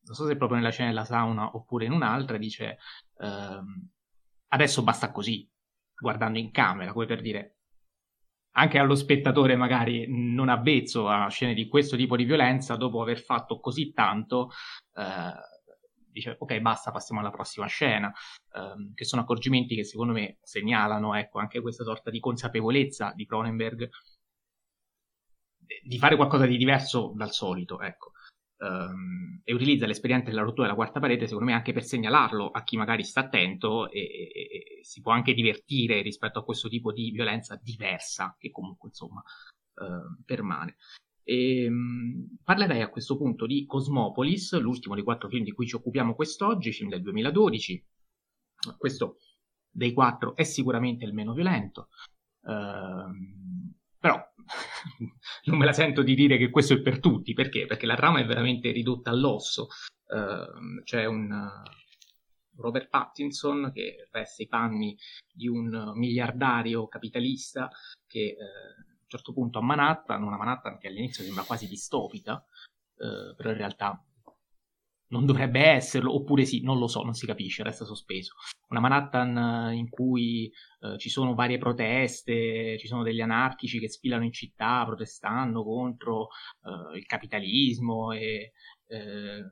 [0.06, 2.78] non so se proprio nella scena della sauna oppure in un'altra, dice
[3.18, 3.88] ehm,
[4.48, 5.48] adesso basta così,
[5.98, 7.56] guardando in camera, come per dire
[8.56, 13.20] anche allo spettatore magari non avvezzo a scene di questo tipo di violenza, dopo aver
[13.20, 14.50] fatto così tanto,
[14.94, 15.32] eh,
[16.10, 18.10] dice ok basta passiamo alla prossima scena,
[18.54, 23.26] um, che sono accorgimenti che secondo me segnalano ecco, anche questa sorta di consapevolezza di
[23.26, 23.90] Cronenberg
[25.82, 28.12] di fare qualcosa di diverso dal solito, ecco.
[28.58, 32.64] Um, e utilizza l'esperienza della rottura della quarta parete secondo me anche per segnalarlo a
[32.64, 36.90] chi magari sta attento e, e, e si può anche divertire rispetto a questo tipo
[36.90, 39.22] di violenza diversa che comunque insomma
[39.74, 40.76] uh, permane.
[41.22, 45.74] E, ehm, parlerei a questo punto di Cosmopolis, l'ultimo dei quattro film di cui ci
[45.74, 47.84] occupiamo quest'oggi, film del 2012.
[48.78, 49.18] Questo
[49.68, 51.88] dei quattro è sicuramente il meno violento,
[52.42, 54.18] uh, però
[55.44, 57.66] non me la sento di dire che questo è per tutti, perché?
[57.66, 59.68] Perché la trama è veramente ridotta all'osso.
[60.06, 64.96] Uh, c'è un uh, Robert Pattinson che veste i panni
[65.32, 67.68] di un miliardario capitalista
[68.06, 72.44] che uh, un certo punto a Manhattan, una Manhattan che all'inizio sembra quasi distopica,
[72.98, 74.02] eh, però in realtà
[75.08, 78.34] non dovrebbe esserlo, oppure sì, non lo so, non si capisce, resta sospeso.
[78.68, 80.50] Una Manhattan eh, in cui
[80.80, 86.28] eh, ci sono varie proteste, ci sono degli anarchici che sfilano in città protestando contro
[86.62, 88.52] eh, il capitalismo e,
[88.88, 89.42] eh,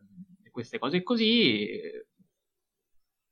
[0.51, 1.67] queste cose così.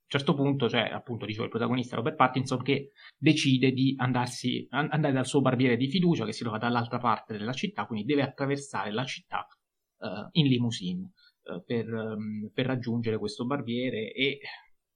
[0.07, 5.25] certo punto c'è appunto dicevo il protagonista Robert Pattinson che decide di andarsi, andare dal
[5.25, 9.05] suo barbiere di fiducia che si trova dall'altra parte della città, quindi deve attraversare la
[9.05, 9.47] città
[9.99, 11.11] uh, in limousine
[11.65, 14.39] per, um, per, raggiungere questo barbiere e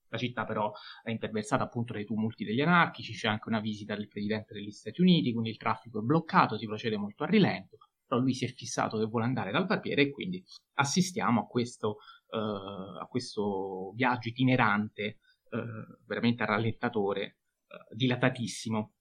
[0.09, 0.71] la città però
[1.03, 5.01] è interversata appunto dai tumulti degli anarchici, c'è anche una visita del presidente degli Stati
[5.01, 8.47] Uniti, quindi il traffico è bloccato, si procede molto a rilento, però lui si è
[8.47, 10.43] fissato che vuole andare dal barbiere e quindi
[10.75, 11.97] assistiamo a questo
[12.29, 15.19] uh, a questo viaggio itinerante
[15.49, 17.37] uh, veramente a rallentatore,
[17.67, 18.93] uh, dilatatissimo,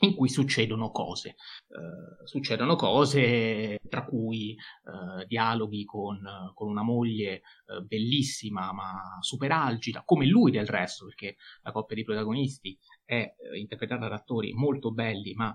[0.00, 1.36] in cui succedono cose.
[1.68, 6.20] Uh, succedono cose tra cui uh, dialoghi con,
[6.54, 11.96] con, una moglie uh, bellissima ma super algida, come lui del resto, perché la coppia
[11.96, 15.54] di protagonisti è interpretata da attori molto belli ma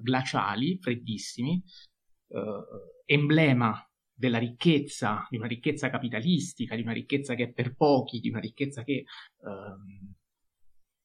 [0.00, 1.62] glaciali, freddissimi,
[3.04, 8.28] emblema della ricchezza, di una ricchezza capitalistica, di una ricchezza che è per pochi, di
[8.28, 9.04] una ricchezza che
[9.42, 10.14] ehm,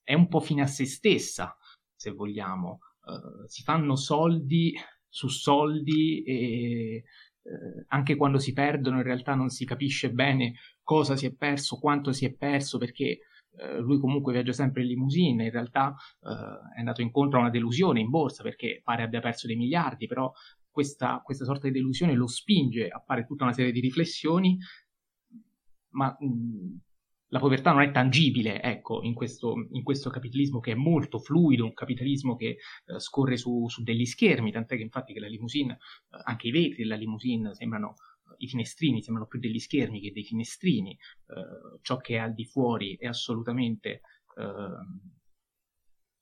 [0.03, 1.55] è un po' fine a se stessa,
[2.00, 2.80] se vogliamo.
[3.04, 4.74] Uh, si fanno soldi
[5.10, 7.04] su soldi e
[7.41, 11.78] uh, anche quando si perdono in realtà non si capisce bene cosa si è perso,
[11.78, 13.20] quanto si è perso, perché
[13.50, 18.00] uh, lui comunque viaggia sempre in limousine, in realtà è andato incontro a una delusione
[18.00, 20.32] in borsa perché pare abbia perso dei miliardi, però
[20.70, 24.58] questa, questa sorta di delusione lo spinge a fare tutta una serie di riflessioni,
[25.89, 26.78] ma mh,
[27.30, 31.63] la povertà non è tangibile, ecco, in questo, in questo, capitalismo che è molto fluido,
[31.63, 35.73] un capitalismo che eh, scorre su, su, degli schermi, tant'è che infatti che la limousine,
[35.73, 37.93] eh, anche i vetri della limousine sembrano,
[38.30, 42.34] eh, i finestrini sembrano più degli schermi che dei finestrini, eh, ciò che è al
[42.34, 44.01] di fuori è assolutamente eh,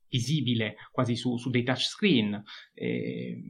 [0.10, 2.44] visibile quasi su, su dei touchscreen.
[2.74, 3.42] E,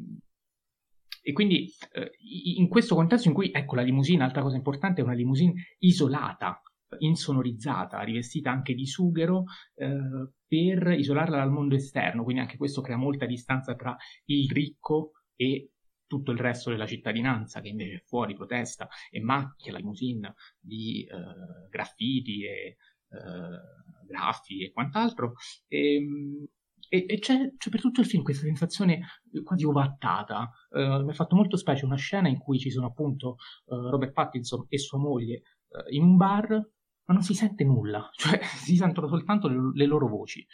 [1.23, 2.11] e quindi eh,
[2.55, 6.61] in questo contesto in cui, ecco, la limousine, altra cosa importante, è una limousine isolata,
[6.99, 12.97] insonorizzata, rivestita anche di sughero eh, per isolarla dal mondo esterno, quindi anche questo crea
[12.97, 15.71] molta distanza tra il ricco e
[16.07, 21.03] tutto il resto della cittadinanza che invece è fuori, protesta e macchia la limousine di
[21.03, 22.77] eh, graffiti e
[23.09, 25.33] eh, graffi e quant'altro.
[25.67, 26.45] E, ehm,
[26.89, 29.01] e, e c'è, c'è, per tutto il film questa sensazione
[29.43, 30.49] quasi ovattata.
[30.69, 33.35] Uh, mi ha fatto molto specie una scena in cui ci sono appunto
[33.65, 36.65] uh, Robert Pattinson e sua moglie uh, in un bar,
[37.07, 40.45] ma non si sente nulla, cioè si sentono soltanto le, le loro voci.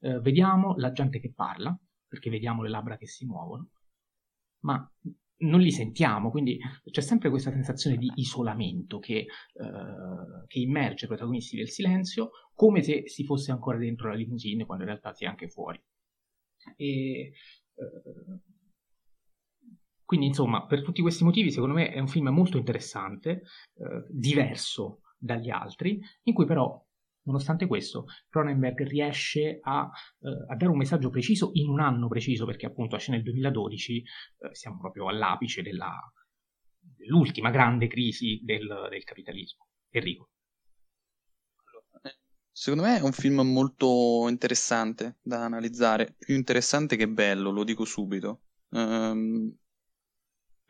[0.00, 1.78] vediamo la gente che parla,
[2.08, 3.68] perché vediamo le labbra che si muovono,
[4.60, 4.90] ma
[5.40, 6.58] non li sentiamo, quindi
[6.90, 12.82] c'è sempre questa sensazione di isolamento che, uh, che, immerge i protagonisti del silenzio come
[12.82, 15.82] se si fosse ancora dentro la limousine quando in realtà si è anche fuori.
[16.76, 17.32] E,
[17.74, 18.40] uh,
[20.04, 23.42] quindi insomma, per tutti questi motivi secondo me è un film molto interessante,
[23.74, 26.82] uh, diverso dagli altri, in cui però
[27.22, 29.88] Nonostante questo, Cronenberg riesce a,
[30.20, 33.98] eh, a, dare un messaggio preciso in un anno preciso, perché appunto esce nel 2012,
[33.98, 35.92] eh, siamo proprio all'apice della,
[36.78, 39.66] dell'ultima grande crisi del, del capitalismo.
[39.90, 40.30] Enrico.
[42.52, 47.84] Secondo me è un film molto interessante da analizzare, più interessante che bello, lo dico
[47.84, 48.42] subito.
[48.70, 49.54] Um,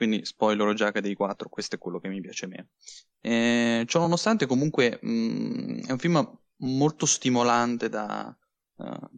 [0.01, 2.69] quindi spoilerò già che dei quattro, questo è quello che mi piace meno.
[3.21, 8.35] Eh, ciò nonostante, comunque, mh, mm, è un film molto stimolante da,
[8.77, 9.09] uh,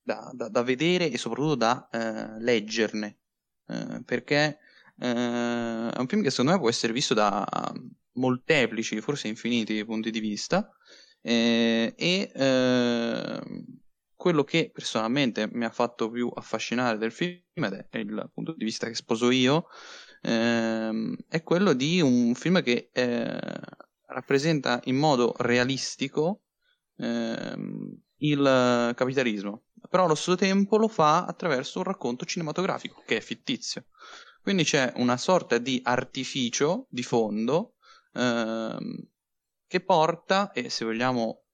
[0.00, 3.18] da, da, da, vedere e soprattutto da uh, leggerne,
[3.66, 4.58] uh, perché
[4.96, 7.44] è un film che secondo me può essere visto da
[8.12, 10.70] molteplici, forse infiniti punti di vista,
[11.22, 12.30] e
[14.14, 18.64] quello che personalmente mi ha fatto più affascinare del film, ed è il punto di
[18.64, 19.66] vista che sposo io,
[20.20, 23.38] ehm, è quello di un film che eh,
[24.06, 26.42] rappresenta in modo realistico
[26.96, 33.20] ehm, il capitalismo, però allo stesso tempo lo fa attraverso un racconto cinematografico che è
[33.20, 33.86] fittizio.
[34.42, 37.74] Quindi c'è una sorta di artificio di fondo
[38.14, 39.08] ehm,
[39.66, 41.44] che porta, e se vogliamo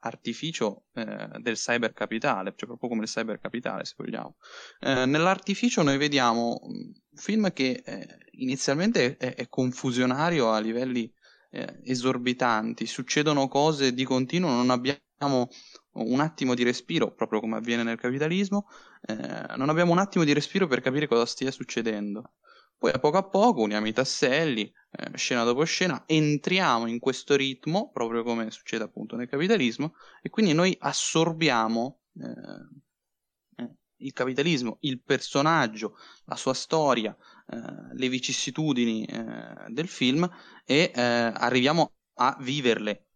[0.00, 4.36] artificio eh, del cybercapitale, cioè proprio come il cybercapitale se vogliamo.
[4.80, 11.12] Eh, nell'artificio noi vediamo un film che eh, inizialmente è, è, confusionario a livelli
[11.50, 15.48] eh, esorbitanti, succedono cose di continuo, non abbiamo
[15.92, 18.66] un attimo di respiro, proprio come avviene nel capitalismo,
[19.02, 22.32] eh, non abbiamo un attimo di respiro per capire cosa stia succedendo.
[22.80, 27.36] Poi a poco a poco uniamo i tasselli, eh, scena dopo scena, entriamo in questo
[27.36, 34.78] ritmo, proprio come succede appunto nel capitalismo, e quindi noi assorbiamo eh, eh il capitalismo,
[34.80, 37.14] il personaggio, la sua storia,
[37.48, 37.58] eh,
[37.92, 40.26] le vicissitudini eh, del film
[40.64, 43.08] e eh, arriviamo a viverle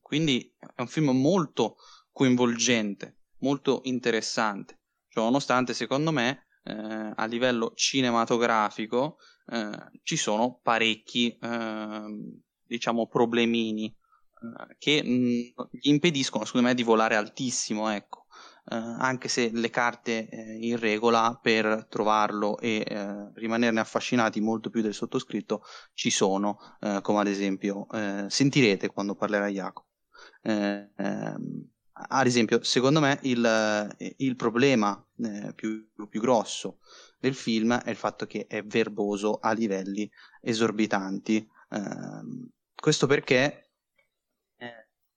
[0.00, 1.76] quindi è un film molto
[2.10, 4.80] coinvolgente, molto interessante.
[5.08, 9.70] Cioè, nonostante, secondo me, eh, a livello cinematografico eh,
[10.02, 16.82] ci sono parecchi, ehm, diciamo, problemini eh, che mh, mm, gli impediscono, secondo me, di
[16.82, 18.24] volare altissimo, ecco.
[18.68, 24.70] Uh, anche se le carte eh, in regola per trovarlo e eh, rimanerne affascinati molto
[24.70, 25.62] più del sottoscritto
[25.94, 27.86] ci sono, eh, come ad esempio
[28.26, 29.86] sentirete quando parlerà Jacopo.
[30.42, 31.70] Ehm,
[32.08, 35.02] ad esempio, secondo me il, il problema
[35.54, 36.78] più, più grosso
[37.18, 41.48] del film è il fatto che è verboso a livelli esorbitanti.
[41.70, 43.66] Ehm, questo perché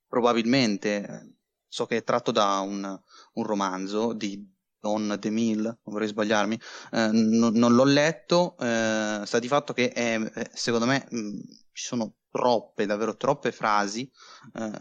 [0.09, 1.35] probabilmente
[1.67, 2.99] so che è tratto da un,
[3.33, 4.43] un romanzo di
[4.79, 6.59] Don DeMille, non vorrei sbagliarmi,
[6.91, 10.19] eh, non, non, l'ho letto, eh, sta di fatto che è,
[10.53, 11.39] secondo me mh,
[11.73, 14.09] ci sono troppe, davvero troppe frasi
[14.53, 14.71] eh,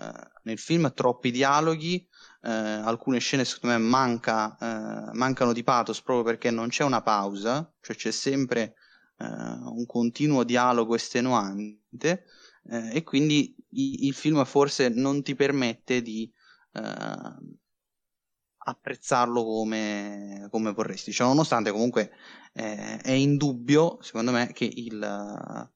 [0.45, 2.07] nel film, troppi dialoghi,
[2.43, 7.03] eh, alcune scene secondo me manca, eh, mancano di pathos proprio perché non c'è una
[7.03, 8.75] pausa, cioè c'è sempre
[9.19, 12.25] eh, un continuo dialogo estenuante
[12.71, 16.31] e quindi i, il film forse non ti permette di
[16.73, 16.83] eh,
[18.69, 21.13] apprezzarlo come, come, vorresti.
[21.13, 22.11] Cioè, nonostante comunque
[22.53, 25.71] eh, è indubbio, secondo me, che il,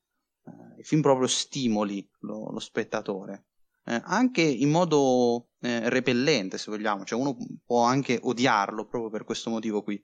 [0.45, 3.47] uh, il film proprio stimoli lo, lo spettatore.
[3.84, 9.24] Eh, anche in modo eh, repellente, se vogliamo, cioè uno può anche odiarlo proprio per
[9.24, 10.03] questo motivo qui.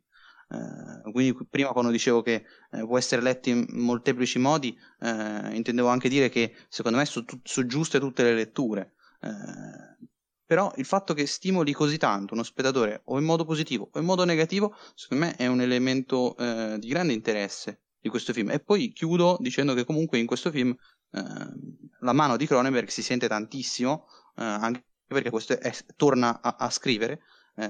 [0.49, 5.89] Uh, quindi prima quando dicevo che uh, può essere letto in molteplici modi, uh, intendevo
[5.89, 8.95] anche dire che secondo me sono su giuste tutte le letture.
[10.47, 14.07] Però il fatto che stimoli così tanto uno spettatore o in modo positivo o in
[14.07, 18.51] modo negativo, secondo me è un elemento eh, di grande interesse di questo film.
[18.51, 20.75] E poi chiudo dicendo che comunque in questo film
[21.13, 21.23] eh,
[22.01, 24.07] la mano di Cronenberg si sente tantissimo,
[24.37, 27.21] eh, anche perché questo è, torna a, a scrivere,
[27.57, 27.69] eh,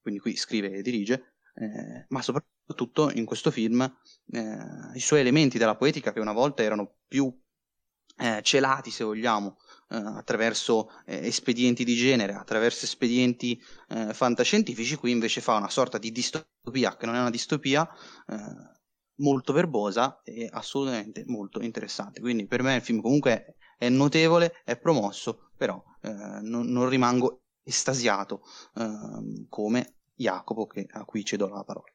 [0.00, 3.82] quindi qui scrive e dirige, eh, ma soprattutto in questo film
[4.30, 4.56] eh,
[4.94, 7.34] i suoi elementi della poetica che una volta erano più
[8.42, 9.56] celati, se vogliamo,
[9.88, 15.98] eh, attraverso eh, espedienti di genere, attraverso espedienti eh, fantascientifici, qui invece fa una sorta
[15.98, 17.88] di distopia che non è una distopia
[18.28, 18.36] eh,
[19.22, 22.20] molto verbosa e assolutamente molto interessante.
[22.20, 27.44] Quindi per me il film comunque è notevole, è promosso, però eh, non, non, rimango
[27.62, 28.42] estasiato
[28.76, 31.90] ehm, come Jacopo che, a cui cedo la parola.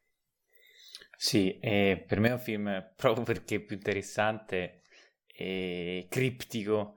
[1.20, 4.84] Sì, per me è un film proprio perché è più interessante
[5.26, 6.96] e criptico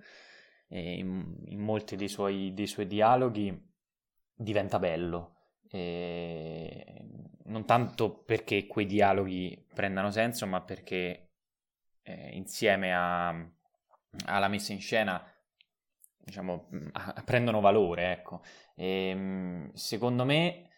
[0.69, 3.59] in, in, molti dei suoi, dei suoi, dialoghi
[4.35, 5.40] diventa bello.
[5.71, 7.09] E
[7.45, 11.31] non tanto perché quei dialoghi prendano senso, ma perché
[12.03, 13.29] eh, insieme a,
[14.27, 15.25] alla messa in scena
[16.19, 18.13] diciamo, a, prendono valore.
[18.13, 18.43] Ecco.
[18.75, 20.71] E, secondo me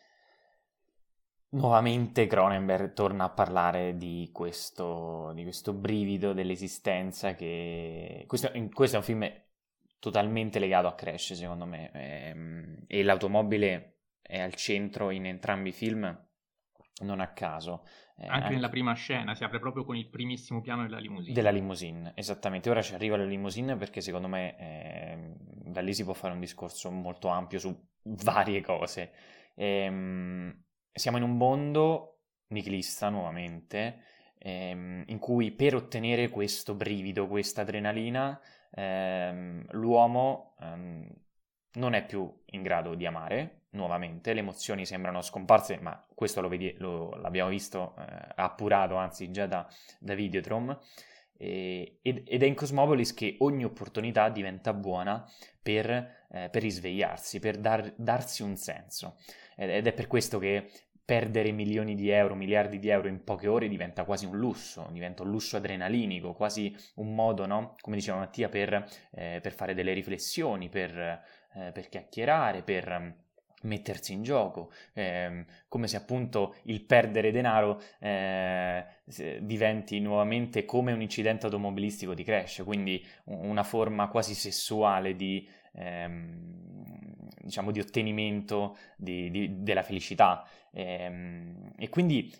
[1.55, 8.25] Nuovamente Cronenberg torna a parlare di questo, di questo brivido dell'esistenza che...
[8.27, 9.31] Questo, questo, è un film
[9.99, 11.91] totalmente legato a Crash, secondo me.
[11.93, 13.92] E, ehm, e l'automobile
[14.23, 16.27] è al centro in entrambi i film,
[17.01, 17.85] non a caso.
[18.17, 21.35] Eh, anche, anche, nella prima scena si apre proprio con il primissimo piano della limousine.
[21.35, 22.71] Della limousine, esattamente.
[22.71, 26.41] Ora ci arriva la limousine perché secondo me eh, da lì si può fare un
[26.41, 27.89] discorso molto ampio su
[28.23, 29.13] varie cose.
[29.55, 34.03] Ehm, siamo in un mondo nichilista nuovamente,
[34.39, 38.39] ehm, in cui per ottenere questo brivido, questa adrenalina,
[38.71, 41.09] ehm, l'uomo ehm,
[41.75, 46.49] non è più in grado di amare nuovamente, le emozioni sembrano scomparse, ma questo lo
[46.49, 49.67] vedi, lo, l'abbiamo visto eh, appurato anzi già da,
[49.99, 50.79] da Videotron.
[51.37, 55.27] ed, ed, è in Cosmopolis che ogni opportunità diventa buona
[55.61, 55.89] per,
[56.31, 59.17] eh, per risvegliarsi, per dar, darsi un senso.
[59.57, 60.71] Ed è per questo che
[61.05, 65.23] perdere milioni di euro, miliardi di euro in poche ore diventa quasi un lusso, diventa
[65.23, 67.75] un lusso adrenalinico, quasi un modo, no?
[67.81, 71.23] come diceva Mattia, per, eh, per fare delle riflessioni, per,
[71.55, 73.11] eh, per chiacchierare, per mm,
[73.63, 78.85] mettersi in gioco, eh, come se appunto il perdere denaro eh,
[79.41, 86.73] diventi nuovamente come un incidente automobilistico di crash, quindi una forma quasi sessuale di, ehm,
[87.41, 90.47] diciamo, di ottenimento di, di, della felicità.
[90.73, 92.33] Ehm, e quindi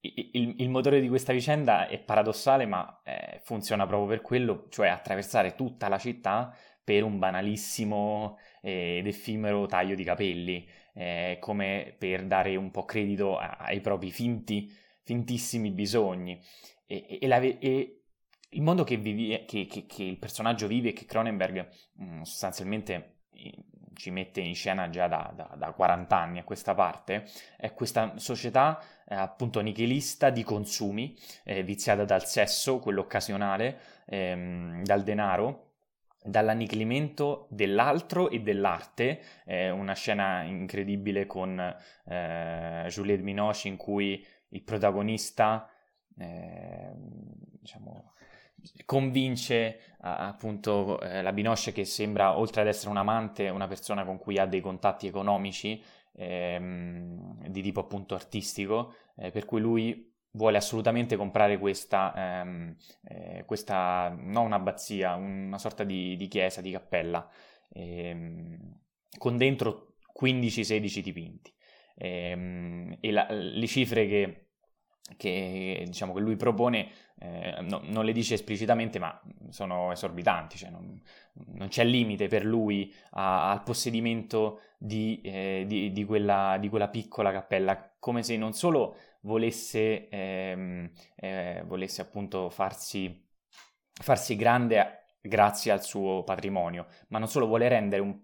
[0.00, 4.88] il, il, motore di questa vicenda è paradossale, ma eh, funziona proprio per quello, cioè
[4.88, 6.54] attraversare tutta la città
[6.84, 13.38] per un banalissimo ed effimero taglio di capelli, eh, come per dare un po' credito
[13.38, 14.70] ai propri finti,
[15.02, 16.40] fintissimi bisogni.
[16.86, 18.02] E, e, la, e
[18.50, 21.68] il mondo che, vivi, che, che, che, il personaggio vive e che Cronenberg
[22.02, 23.16] mm, sostanzialmente
[23.94, 28.14] ci mette in scena già da, da, da, 40 anni a questa parte, è questa
[28.16, 35.67] società eh, appunto nichilista di consumi, eh, viziata dal sesso, quello occasionale, ehm, dal denaro,
[36.28, 44.62] dall'annichilimento dell'altro e dell'arte, eh, una scena incredibile con eh, Juliette Binoche in cui il
[44.62, 45.68] protagonista
[46.18, 46.92] eh,
[47.60, 48.12] diciamo,
[48.84, 54.18] convince appunto eh, la Binoche che sembra, oltre ad essere un amante, una persona con
[54.18, 60.56] cui ha dei contatti economici ehm, di tipo appunto artistico, eh, per cui lui vuole
[60.56, 62.76] assolutamente comprare questa, ehm,
[63.08, 67.28] eh, questa non un'abbazia, una sorta di, di chiesa, di cappella,
[67.72, 68.80] ehm,
[69.18, 71.52] con dentro 15-16 dipinti.
[71.96, 74.48] Ehm, e la, le cifre che
[75.16, 80.70] che, diciamo, che lui propone eh, no, non le dice esplicitamente, ma sono esorbitanti, cioè
[80.70, 81.00] non,
[81.54, 86.88] non c'è limite per lui a, al possedimento di, eh, di, di, quella, di, quella,
[86.88, 93.26] piccola cappella, come se non solo volesse, ehm, eh, volesse appunto farsi,
[93.92, 98.18] farsi grande grazie al suo patrimonio, ma non solo vuole rendere un,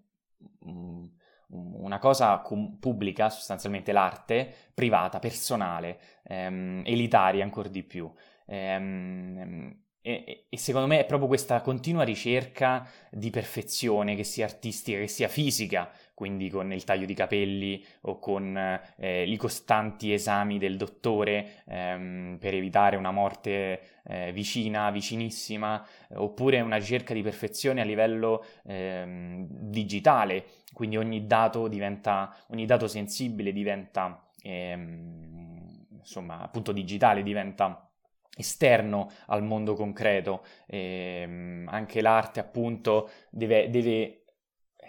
[0.61, 1.09] un
[1.55, 8.11] una cosa com- pubblica, sostanzialmente l'arte, privata, personale, ehm, elitaria ancora di più.
[8.47, 14.99] Ehm, e, e, secondo me è proprio questa continua ricerca di perfezione, che sia artistica,
[14.99, 18.57] che sia fisica, quindi con il taglio di capelli o con
[18.97, 25.85] eh, i costanti esami del dottore ehm, per evitare una morte eh, vicina, vicinissima,
[26.15, 32.87] oppure una ricerca di perfezione a livello ehm, digitale, quindi ogni dato diventa, ogni dato
[32.87, 37.89] sensibile diventa, ehm, insomma, appunto digitale diventa
[38.37, 44.24] esterno al mondo concreto, e, anche l'arte appunto deve, deve,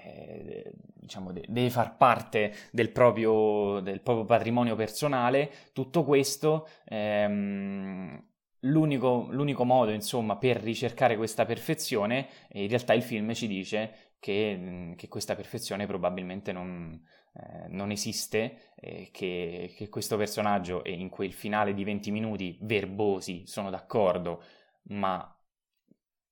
[0.05, 8.23] eh, diciamo, deve far parte del proprio, del proprio, patrimonio personale, tutto questo ehm,
[8.61, 14.93] l'unico, l'unico, modo insomma per ricercare questa perfezione, in realtà il film ci dice che,
[14.95, 16.99] che questa perfezione probabilmente non,
[17.33, 22.57] eh, non esiste, eh, che, che, questo personaggio e in quel finale di 20 minuti
[22.61, 24.43] verbosi sono d'accordo,
[24.89, 25.29] ma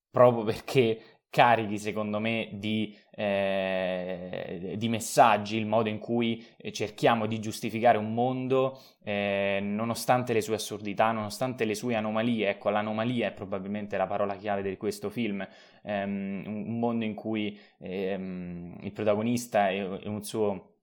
[0.09, 7.39] proprio perché carichi, secondo me, di, eh, di, messaggi, il modo in cui cerchiamo di
[7.39, 12.49] giustificare un mondo eh, nonostante le sue assurdità, nonostante le sue anomalie.
[12.49, 15.43] Ecco, l'anomalia è probabilmente la parola chiave di questo film,
[15.81, 20.73] ehm, un mondo in cui ehm, il protagonista e un suo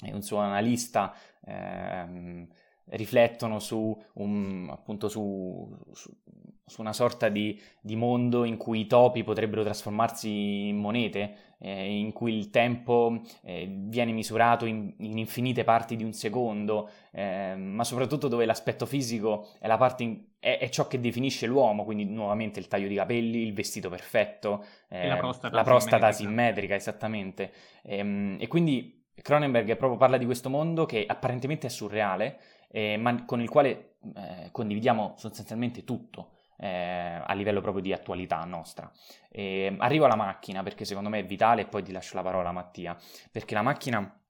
[0.00, 1.12] e un suo analista
[1.44, 2.46] ehm,
[2.90, 6.10] riflettono su, un, appunto su, su,
[6.68, 11.98] su una sorta di, di, mondo in cui i topi potrebbero trasformarsi in monete, eh,
[11.98, 17.54] in cui il tempo eh, viene misurato in, in, infinite parti di un secondo, eh,
[17.56, 19.66] ma soprattutto dove l'aspetto fisico è,
[19.98, 23.88] in, è, è, ciò che definisce l'uomo, quindi nuovamente il taglio di capelli, il vestito
[23.88, 26.14] perfetto, la prostata, la prostata simmetrica.
[26.14, 27.52] simmetrica, esattamente.
[27.82, 32.38] E, ehm, e quindi Cronenberg proprio parla di questo mondo che apparentemente è surreale,
[32.70, 36.37] eh, ma con il quale eh, condividiamo sostanzialmente tutto.
[36.60, 38.90] Eh, a livello proprio di attualità nostra.
[39.30, 42.48] E arrivo alla macchina perché secondo me è vitale e poi ti lascio la parola
[42.48, 42.96] a Mattia,
[43.30, 44.20] perché la macchina,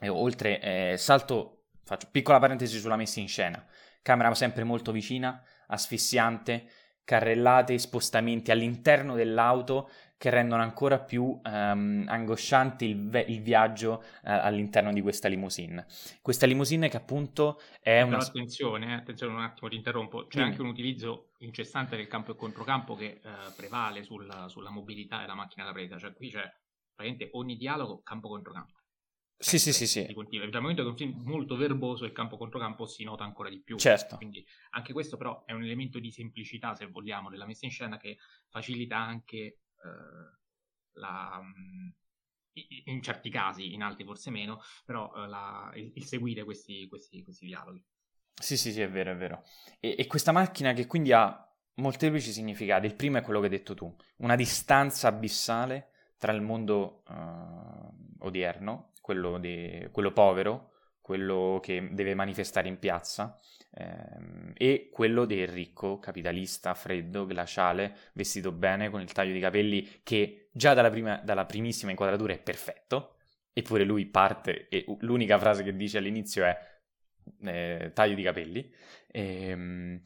[0.00, 3.62] eh, oltre, eh, salto, faccio piccola parentesi sulla messa in scena,
[4.00, 6.66] camera sempre molto vicina, asfissiante,
[7.04, 14.02] carrellate, spostamenti all'interno dell'auto che rendono ancora più um, angosciante il, ve- il viaggio uh,
[14.22, 15.86] all'interno di questa limousine.
[16.22, 18.18] Questa limousine che appunto è una...
[18.18, 20.44] attenzione, eh, attenzione un attimo, ti interrompo, c'è mm.
[20.44, 25.34] anche un utilizzo incessante del campo e controcampo che uh, prevale sulla, sulla, mobilità della
[25.34, 26.50] macchina da presa, cioè qui c'è
[26.94, 28.74] praticamente ogni dialogo campo-controcampo.
[29.38, 30.06] Sì, sì, sì, sì.
[30.50, 33.60] Dal momento che è un film molto verboso, il campo controcampo si nota ancora di
[33.60, 33.76] più.
[33.76, 34.16] Certo.
[34.16, 37.98] Quindi anche questo però è un elemento di semplicità, se vogliamo, della messa in scena
[37.98, 38.16] che
[38.48, 39.58] facilita anche eh,
[40.92, 41.88] la, mm,
[42.84, 47.22] in certi casi, in altri forse meno, però eh, la, il, il, seguire questi, questi,
[47.22, 47.82] questi, dialoghi.
[48.34, 49.44] Sì, sì, sì, è vero, è vero.
[49.80, 52.86] E, e questa macchina che quindi ha molteplici significati.
[52.86, 58.24] Il primo è quello che hai detto tu, una distanza abissale tra il mondo uh,
[58.24, 60.72] odierno, quello, di, quello povero,
[61.06, 63.38] quello che deve manifestare in piazza,
[63.74, 70.00] ehm, e quello del ricco, capitalista, freddo, glaciale, vestito bene, con il taglio di capelli
[70.02, 73.18] che già dalla, prima, dalla primissima inquadratura è perfetto,
[73.52, 76.58] eppure lui parte e l'unica frase che dice all'inizio è
[77.44, 78.74] eh, taglio di capelli.
[79.12, 80.00] Ehm,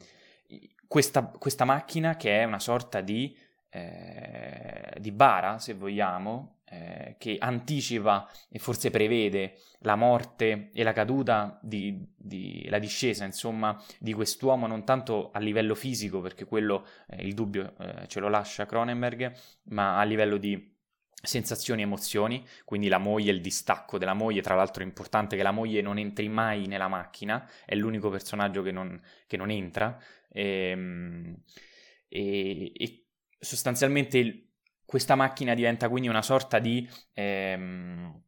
[0.87, 3.35] questa, questa, macchina che è una sorta di,
[3.69, 10.93] eh, di bara, se vogliamo, eh, che anticipa e forse prevede la morte e la
[10.93, 16.87] caduta, di, di, la discesa, insomma, di quest'uomo, non tanto a livello fisico, perché quello
[17.09, 19.33] eh, il dubbio eh, ce lo lascia Cronenberg,
[19.63, 20.73] ma a livello di
[21.21, 25.43] sensazioni e emozioni, quindi la moglie, il distacco della moglie, tra l'altro è importante che
[25.43, 30.01] la moglie non entri mai nella macchina, è l'unico personaggio che non, che non entra,
[30.29, 31.35] e, ehm,
[32.07, 33.05] e, e
[33.37, 34.50] sostanzialmente
[34.91, 38.23] questa macchina diventa quindi una sorta di, ehm,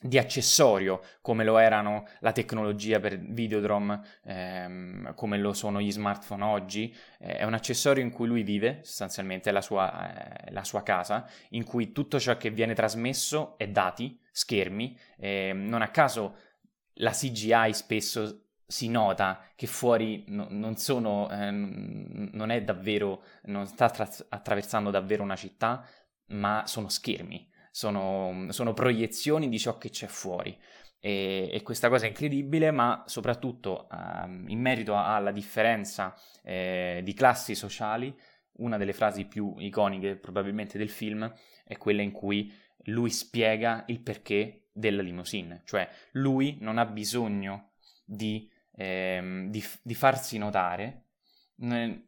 [0.00, 6.44] di, accessorio, come lo erano la tecnologia per Videodrome, ehm, come lo sono gli smartphone
[6.44, 6.94] oggi.
[7.18, 10.84] Eh, è un accessorio in cui lui vive, sostanzialmente, è la sua, eh, la sua
[10.84, 14.96] casa, in cui tutto ciò che viene trasmesso è dati, schermi.
[15.16, 16.36] Eh, non a caso
[16.98, 23.66] la CGI spesso si nota che fuori no, non sono, eh, non è davvero, non
[23.66, 25.84] sta tra- attraversando davvero una città,
[26.28, 30.56] ma sono schermi, sono, sono proiezioni di ciò che c'è fuori.
[31.00, 37.12] E, e, questa cosa è incredibile, ma soprattutto um, in merito alla differenza eh, di
[37.12, 38.16] classi sociali,
[38.58, 41.30] una delle frasi più iconiche probabilmente del film
[41.64, 42.52] è quella in cui
[42.84, 47.72] lui spiega il perché della limousine, cioè lui non ha bisogno
[48.04, 51.03] di ehm, di, di, farsi notare,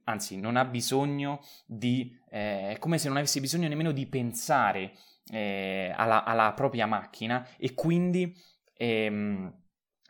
[0.04, 4.92] anzi non ha bisogno di, eh, è come se non avesse bisogno nemmeno di pensare
[5.30, 8.34] eh, alla, alla, propria macchina e quindi
[8.76, 9.52] ehm,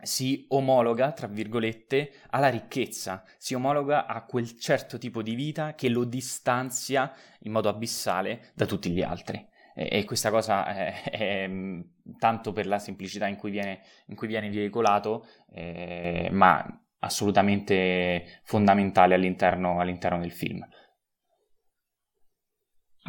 [0.03, 5.89] si omologa, tra virgolette, alla ricchezza, si omologa a quel certo tipo di vita che
[5.89, 9.45] lo distanzia in modo abissale da tutti gli altri.
[9.75, 11.81] E, questa cosa è, è, mm,
[12.19, 19.15] tanto per la semplicità in cui viene, in cui viene veicolato, eh, ma assolutamente fondamentale
[19.15, 20.67] all'interno, all'interno del film.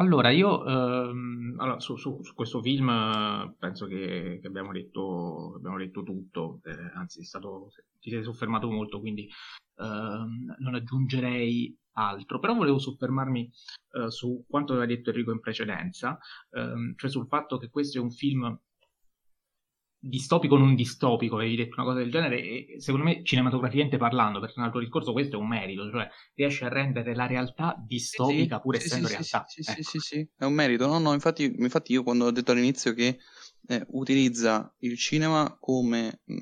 [0.00, 2.86] Allora, io ehm, allora, su, su, su, questo film
[3.58, 9.00] penso che, che abbiamo, detto, abbiamo, detto, tutto, eh, anzi stato, ti sei soffermato molto,
[9.00, 9.28] quindi
[9.76, 13.50] ehm, non aggiungerei altro, però volevo soffermarmi
[13.92, 16.16] eh, su quanto aveva detto Enrico in precedenza,
[16.50, 18.56] ehm, cioè sul fatto che questo è un film
[19.98, 24.60] distopico non distopico, avevi detto una cosa del genere, e secondo me cinematograficamente parlando, perché
[24.60, 28.60] nel tuo discorso questo è un merito, cioè riesce a rendere la realtà distopica sì,
[28.60, 29.44] pur sì, essendo sì, realtà.
[29.46, 29.82] Sì, ecco.
[29.82, 32.94] sì, sì, sì, è un merito, no, no, infatti, infatti io quando ho detto all'inizio
[32.94, 33.18] che
[33.66, 36.36] eh, utilizza il cinema come mh,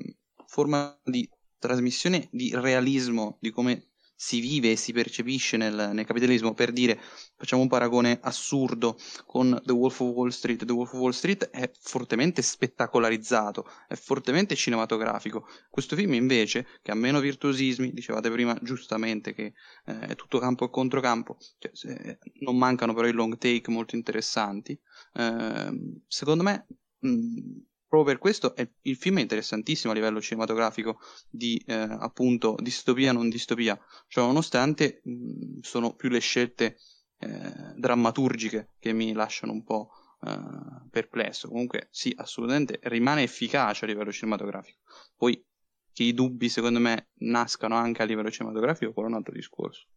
[0.45, 3.89] forma di trasmissione di realismo, di come
[4.19, 6.55] si vive e si percepisce nel, nel, capitalismo.
[6.55, 6.99] Per dire,
[7.35, 10.65] facciamo un paragone assurdo con The Wolf of Wall Street.
[10.65, 15.47] The Wolf of Wall Street è fortemente spettacolarizzato, è fortemente cinematografico.
[15.69, 19.53] Questo film invece, che ha meno virtuosismi, dicevate prima giustamente che
[19.85, 23.95] eh, è tutto campo e controcampo, cioè, se, non mancano però i long take molto
[23.95, 24.77] interessanti.
[25.13, 26.65] Eh, secondo me...
[26.99, 30.99] Mh, proprio per questo è, il film è interessantissimo a livello cinematografico
[31.29, 33.79] di eh, appunto distopia non distopia.
[34.07, 36.77] Cioè nonostante mh, sono più le scelte
[37.19, 39.89] eh, drammaturgiche che mi lasciano un po'
[40.21, 41.47] eh, perplesso.
[41.47, 44.79] Comunque sì assolutamente rimane efficace a livello cinematografico.
[45.15, 45.43] Poi
[45.91, 49.87] che i dubbi secondo me nascano anche a livello cinematografico è un altro discorso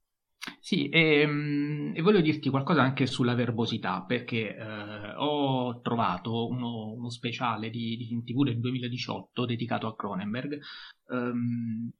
[0.58, 6.92] sì, e, ehm, e, voglio dirti qualcosa anche sulla verbosità, perché eh, ho trovato uno,
[6.92, 10.58] uno speciale di, di TV del 2018 dedicato a Cronenberg,
[11.10, 11.90] ehm,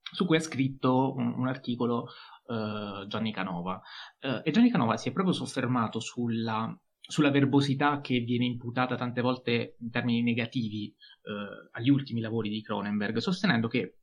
[0.00, 2.08] su cui ha scritto un, un articolo
[2.48, 3.80] eh, Gianni Canova.
[4.18, 9.20] Eh, e Gianni Canova si è proprio soffermato sulla, sulla, verbosità che viene imputata tante
[9.20, 13.98] volte in termini negativi eh, agli ultimi lavori di Cronenberg, sostenendo che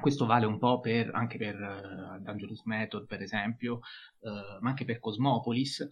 [0.00, 3.80] questo vale un po' per, anche per uh, Dangerous Method, per esempio,
[4.20, 5.86] uh, ma anche per Cosmopolis.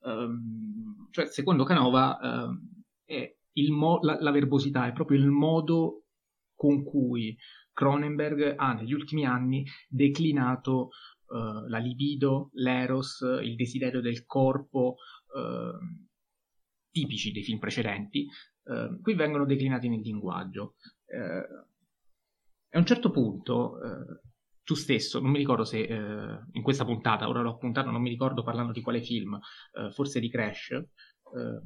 [0.00, 6.06] Um, cioè, secondo Canova, uh, mo- la-, la, verbosità è proprio il modo
[6.54, 7.36] con cui
[7.72, 10.90] Cronenberg ha negli ultimi anni declinato
[11.26, 14.96] la libido, l'eros, il desiderio del corpo,
[15.34, 16.06] ehm,
[16.92, 18.28] tipici dei film precedenti,
[19.02, 20.76] qui vengono declinati nel linguaggio
[22.74, 24.20] a un certo punto, eh,
[24.62, 28.08] tu stesso, non mi ricordo se eh, in questa puntata, ora l'ho appuntato, non mi
[28.08, 31.60] ricordo parlando di quale film, eh, forse di Crash, eh,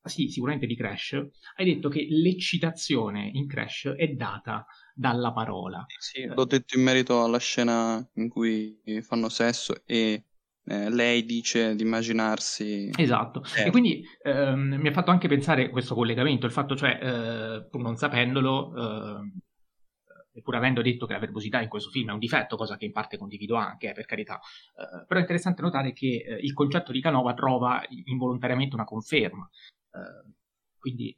[0.00, 1.12] ah sì, sicuramente di Crash,
[1.56, 4.64] hai detto che l'eccitazione in Crash è data
[4.94, 5.84] dalla parola.
[5.98, 10.24] Sì, l'ho detto in merito alla scena in cui fanno sesso e
[10.64, 12.90] eh, lei dice di immaginarsi.
[12.96, 13.66] Esatto, eh.
[13.66, 17.82] e quindi ehm, mi ha fatto anche pensare questo collegamento, il fatto cioè, eh, pur
[17.82, 19.22] non sapendolo,
[20.36, 22.84] ehm, pur avendo detto che la verbosità in questo film è un difetto, cosa che
[22.84, 26.52] in parte condivido anche, eh, per carità, eh, però è interessante notare che eh, il
[26.52, 29.48] concetto di Canova trova involontariamente una conferma.
[29.90, 30.30] Uh,
[30.78, 31.16] quindi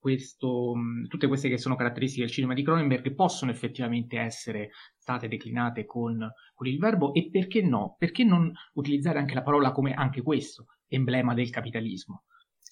[0.00, 0.72] questo,
[1.08, 6.26] tutte queste che sono caratteristiche del cinema di Cronenberg possono effettivamente essere state declinate con,
[6.54, 7.96] con, il verbo e perché no?
[7.98, 12.24] Perché non utilizzare anche la parola come anche questo, emblema del capitalismo?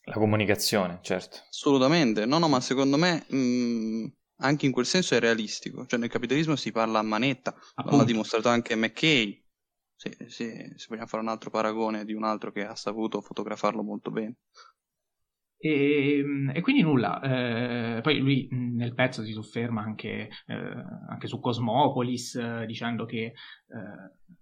[0.04, 1.40] La comunicazione, certo.
[1.50, 4.06] Assolutamente, no, no, ma secondo me mh,
[4.38, 7.96] anche in quel senso è realistico, cioè nel capitalismo si parla a manetta, Appunto.
[7.98, 9.44] l'ha dimostrato anche McKay,
[9.94, 13.82] se, se, se vogliamo fare un altro paragone di un altro che ha saputo fotografarlo
[13.82, 14.36] molto bene.
[15.60, 20.54] E, ehm, e, quindi nulla, eh, poi lui nel pezzo si sofferma anche, eh,
[21.08, 23.34] anche su Cosmopolis, eh, dicendo che eh,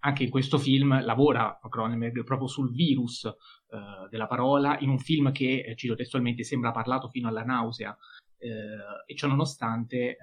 [0.01, 5.33] anche in questo film lavora Cronenberg proprio sul virus eh, della parola, in un film
[5.33, 7.97] che, cito testualmente, sembra parlato fino alla nausea,
[8.39, 10.17] e ciò nonostante,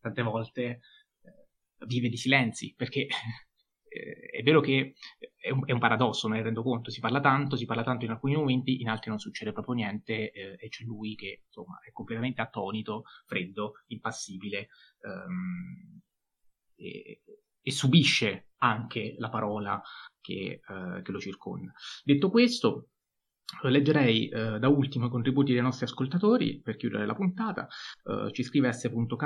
[0.00, 0.80] tante volte
[1.86, 3.06] vive di silenzi, perché
[3.88, 4.94] è vero che
[5.40, 8.04] è un, è un, paradosso, me ne rendo conto, si parla tanto, si parla tanto
[8.04, 11.78] in alcuni momenti, in altri non succede proprio niente eh, e c'è lui che insomma
[11.80, 14.68] è completamente attonito, freddo, impassibile
[15.00, 16.00] ehm,
[16.74, 17.22] e,
[17.60, 19.80] e, subisce anche la parola
[20.20, 21.72] che, eh, che lo circonda.
[22.04, 22.90] Detto questo,
[23.62, 27.68] Leggerei eh, da ultimo i contributi dei nostri ascoltatori per chiudere la puntata.
[28.02, 29.24] Eh, ci scrive S.K,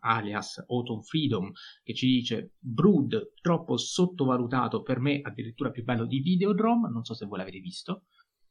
[0.00, 1.50] alias Autumn Freedom,
[1.82, 6.90] che ci dice Brood troppo sottovalutato, per me addirittura più bello di Videodrome.
[6.90, 8.06] Non so se voi l'avete visto.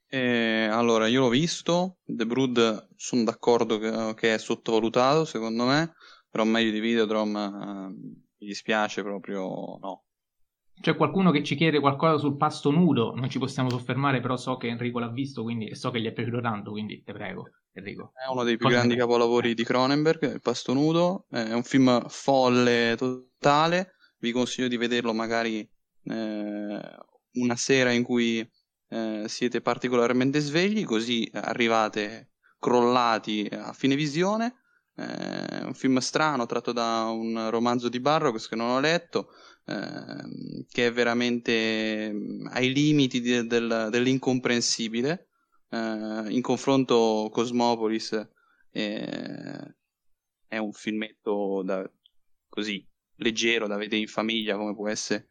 [0.09, 1.97] Eh, allora, io l'ho visto.
[2.05, 5.95] The Brood sono d'accordo che, che, è sottovalutato, secondo me,
[6.29, 10.06] però meglio di Videodrome eh, mi dispiace proprio no.
[10.79, 14.57] C'è qualcuno che ci chiede qualcosa sul pasto nudo, non ci possiamo soffermare, però so
[14.57, 17.49] che Enrico l'ha visto quindi, e so che gli è piaciuto tanto, quindi te prego,
[17.73, 18.11] Enrico.
[18.13, 19.01] È uno dei più Cosa grandi ne...
[19.01, 25.13] capolavori di Cronenberg, il pasto nudo, è un film folle totale, vi consiglio di vederlo
[25.13, 25.67] magari
[26.03, 26.81] eh,
[27.33, 28.47] una sera in cui
[28.89, 34.61] eh, siete particolarmente svegli, così arrivate crollati a fine visione.
[34.97, 39.27] È un film strano tratto da un romanzo di Barrows che non ho letto,
[39.69, 45.27] Ehm, che è veramente mm, ai limiti di, del, dell'incomprensibile.
[45.69, 48.13] Eh, in confronto Cosmopolis
[48.71, 49.75] eh,
[50.47, 51.89] è un filmetto da,
[52.47, 52.85] così
[53.17, 55.27] leggero da vedere in famiglia come può essere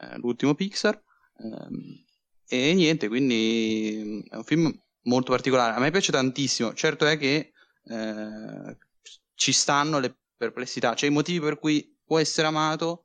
[0.00, 1.00] eh, l'ultimo Pixar.
[1.38, 2.04] Ehm,
[2.48, 5.76] e niente, quindi mm, è un film molto particolare.
[5.76, 6.74] A me piace tantissimo.
[6.74, 7.52] Certo è che
[7.84, 8.76] eh,
[9.34, 13.04] ci stanno le perplessità, cioè i motivi per cui può essere amato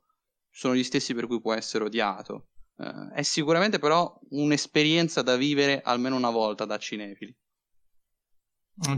[0.54, 2.50] sono gli stessi per cui può essere odiato.
[2.76, 7.36] Uh, è sicuramente però un'esperienza da vivere almeno una volta da cinefili.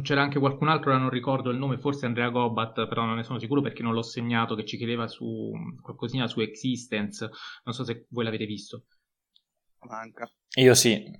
[0.03, 3.23] C'era anche qualcun altro, ora non ricordo il nome, forse Andrea Gobat, però non ne
[3.23, 5.53] sono sicuro perché non l'ho segnato, che ci chiedeva su
[5.83, 7.29] qualcosina su Existence.
[7.65, 8.85] Non so se voi l'avete visto.
[9.81, 10.31] Manca.
[10.57, 11.11] Io sì,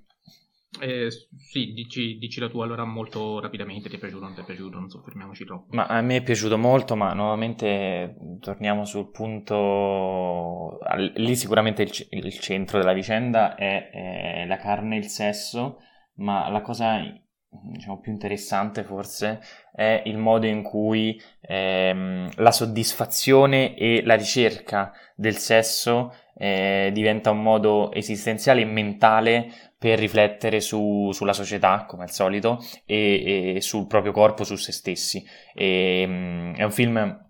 [0.79, 4.41] eh, sì, dici, dici, la tua allora molto rapidamente, ti è piaciuto o non ti
[4.41, 5.75] è piaciuto, non soffermiamoci troppo.
[5.75, 10.79] Ma a me è piaciuto molto, ma nuovamente torniamo sul punto,
[11.15, 15.79] lì sicuramente il, il centro della vicenda è, è, la carne e il sesso,
[16.15, 17.01] ma la cosa
[17.49, 19.39] diciamo, più interessante forse
[19.73, 27.31] è il modo in cui ehm, la soddisfazione e la ricerca del sesso eh, diventa
[27.31, 33.61] un modo esistenziale e mentale per riflettere su, sulla società, come al solito, e, e,
[33.61, 35.23] sul proprio corpo, su se stessi.
[35.53, 37.25] E, um, è un film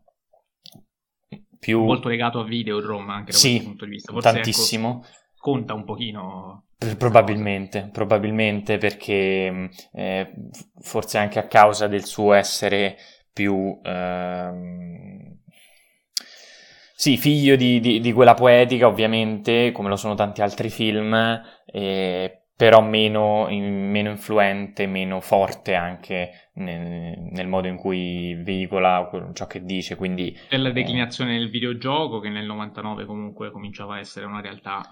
[1.60, 1.84] più...
[1.84, 4.12] Molto legato a Videodrome anche da sì, questo punto di vista.
[4.14, 5.04] Forse, ecco, tantissimo.
[5.04, 5.08] Ecco,
[5.38, 6.66] conta un pochino.
[6.98, 10.34] Probabilmente, probabilmente perché eh,
[10.80, 12.96] forse anche a causa del suo essere
[13.34, 13.80] più...
[13.84, 15.37] Ehm,
[17.00, 21.14] sì, figlio di, di, di, quella poetica, ovviamente, come lo sono tanti altri film,
[21.68, 29.12] eh, però meno, in, meno, influente, meno forte anche nel, nel, modo in cui veicola
[29.34, 29.96] ciò che dice.
[29.96, 34.42] Quindi, Nella eh, declinazione eh, del videogioco, che nel 99 comunque cominciava a essere una
[34.42, 34.84] realtà.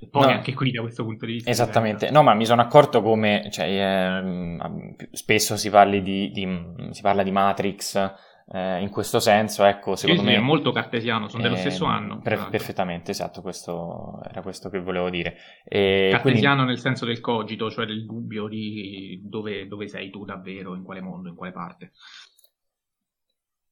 [0.00, 1.50] E poi no, anche qui da questo punto di vista.
[1.50, 5.70] Esattamente, no, ma mi sono accorto come cioè, eh, spesso si,
[6.00, 6.48] di, di,
[6.92, 10.34] si parla di Matrix eh, in questo senso, ecco, secondo sì, me...
[10.34, 12.20] Sì, è molto cartesiano, sono dello stesso anno.
[12.20, 15.36] Per, perfettamente, esatto, questo, era questo che volevo dire.
[15.64, 16.72] E cartesiano quindi...
[16.72, 21.00] nel senso del cogito, cioè del dubbio di dove, dove, sei tu davvero, in quale
[21.00, 21.92] mondo, in quale parte.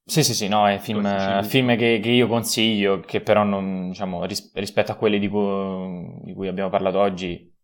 [0.03, 4.25] Sì, sì, sì, no, è film, film che, che, io consiglio, che però non, diciamo,
[4.25, 7.55] ris- rispetto a quelli di cui, di cui abbiamo parlato oggi,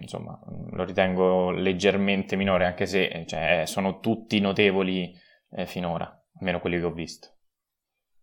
[0.00, 0.38] insomma,
[0.70, 5.12] lo ritengo leggermente minore, anche se cioè, sono tutti notevoli
[5.50, 7.28] eh, finora almeno quelli che ho visto.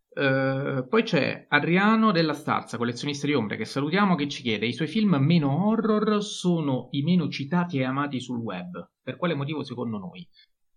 [0.10, 4.74] Uh, poi c'è Adriano della Starza, collezionista di ombre, che salutiamo, che ci chiede: I
[4.74, 8.92] suoi film meno horror sono i meno citati e amati sul web.
[9.02, 10.28] Per quale motivo, secondo noi?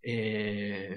[0.01, 0.97] Eh,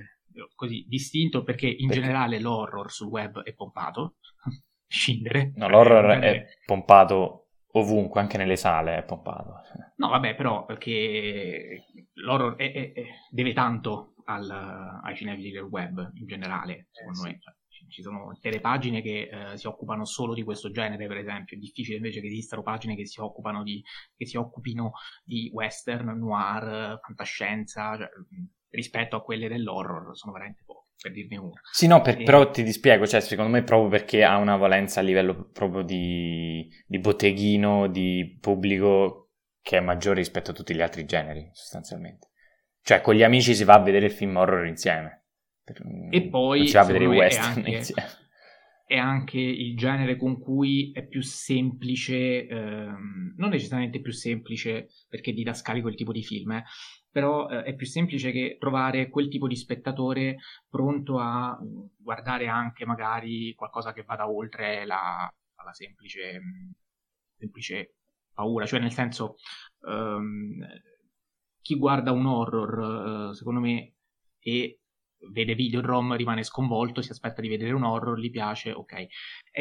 [0.53, 2.01] così distinto perché in perché?
[2.01, 4.17] generale l'horror sul web è pompato,
[4.87, 5.51] scindere.
[5.55, 9.61] No, l'horror è, è pompato ovunque, anche nelle sale è pompato.
[9.95, 12.93] No, vabbè, però perché l'horror è, è,
[13.31, 14.49] deve tanto al,
[15.03, 17.39] ai cinefili del web in generale, secondo eh, me.
[17.39, 21.55] Sì ci sono intere pagine che eh, si occupano solo di questo genere, per esempio.
[21.55, 23.83] È difficile invece che esistano pagine che si, occupano di,
[24.15, 24.93] che si occupino
[25.23, 28.09] di western, noir, fantascienza, cioè,
[28.69, 30.83] rispetto a quelle dell'horror, sono veramente poche.
[31.01, 31.59] Per dirne una.
[31.71, 32.23] Sì, no, per, e...
[32.23, 36.67] però ti dispiego, cioè, secondo me proprio perché ha una valenza a livello proprio di,
[36.87, 42.29] di botteghino, di pubblico che è maggiore rispetto a tutti gli altri generi, sostanzialmente.
[42.85, 45.23] Cioè, con gli amici si va a vedere il film horror insieme.
[46.11, 47.93] E poi si va a vedere i western anche,
[48.85, 55.33] è anche il genere con cui è più semplice, ehm, non necessariamente più semplice perché
[55.33, 56.63] didascalico il tipo di film, eh,
[57.09, 60.37] però eh, è più semplice che trovare quel tipo di spettatore
[60.69, 61.57] pronto a
[61.97, 65.27] guardare anche magari qualcosa che vada oltre la,
[65.63, 66.39] la semplice,
[67.35, 67.95] semplice,
[68.31, 69.37] paura, cioè nel senso
[69.87, 70.63] ehm,
[71.65, 73.95] chi guarda un horror, eh, secondo me,
[74.39, 74.81] e
[75.31, 79.07] vede video ROM, rimane sconvolto, si aspetta di vedere un horror, gli piace, ok.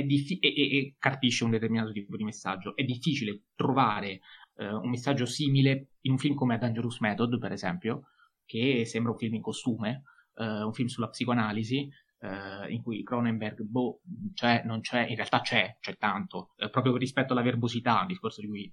[0.04, 2.76] Diffi- e, e, e, capisce un determinato tipo di messaggio.
[2.76, 4.20] È difficile trovare
[4.56, 8.08] eh, un messaggio simile in un film come A Dangerous Method, per esempio,
[8.44, 10.02] che sembra un film in costume,
[10.34, 14.02] eh, un film sulla psicoanalisi, eh, in cui Cronenberg, boh,
[14.34, 18.46] c'è, non c'è, in realtà c'è, c'è tanto, proprio rispetto alla verbosità, un discorso di
[18.46, 18.70] cui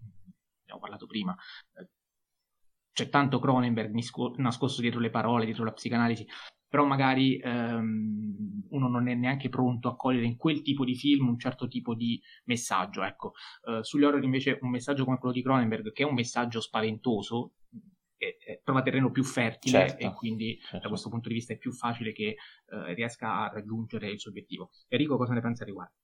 [0.64, 1.34] abbiamo parlato prima
[2.94, 3.94] c'è tanto Cronenberg
[4.38, 6.28] nascosto dietro le parole, dietro la psicanalisi,
[6.72, 11.28] però magari ehm, uno non è neanche pronto a cogliere in quel tipo di film
[11.28, 13.04] un certo tipo di messaggio.
[13.04, 13.34] Ecco.
[13.64, 17.56] Uh, sugli horror invece un messaggio come quello di Cronenberg, che è un messaggio spaventoso,
[18.16, 20.06] è, è, trova terreno più fertile certo.
[20.06, 20.80] e quindi certo.
[20.80, 22.36] da questo punto di vista è più facile che
[22.68, 24.70] uh, riesca a raggiungere il suo obiettivo.
[24.88, 25.96] Enrico, cosa ne pensa riguardo?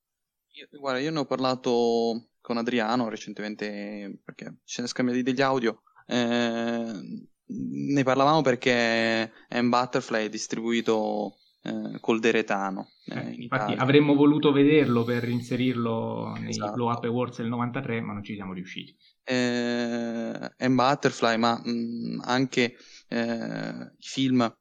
[0.58, 5.84] Io, guarda, io ne ho parlato con Adriano recentemente perché ci siamo scambiati degli audio.
[6.08, 12.90] Eh, ne parlavamo perché M Butterfly è distribuito eh, col Deretano.
[13.06, 16.74] Eh, eh infatti avremmo voluto vederlo per inserirlo nei esatto.
[16.74, 18.96] Blow Up Awards del 93, ma non ci siamo riusciti.
[19.24, 22.78] Eh, M Butterfly, ma mh, mm, anche
[23.10, 24.52] eh, i film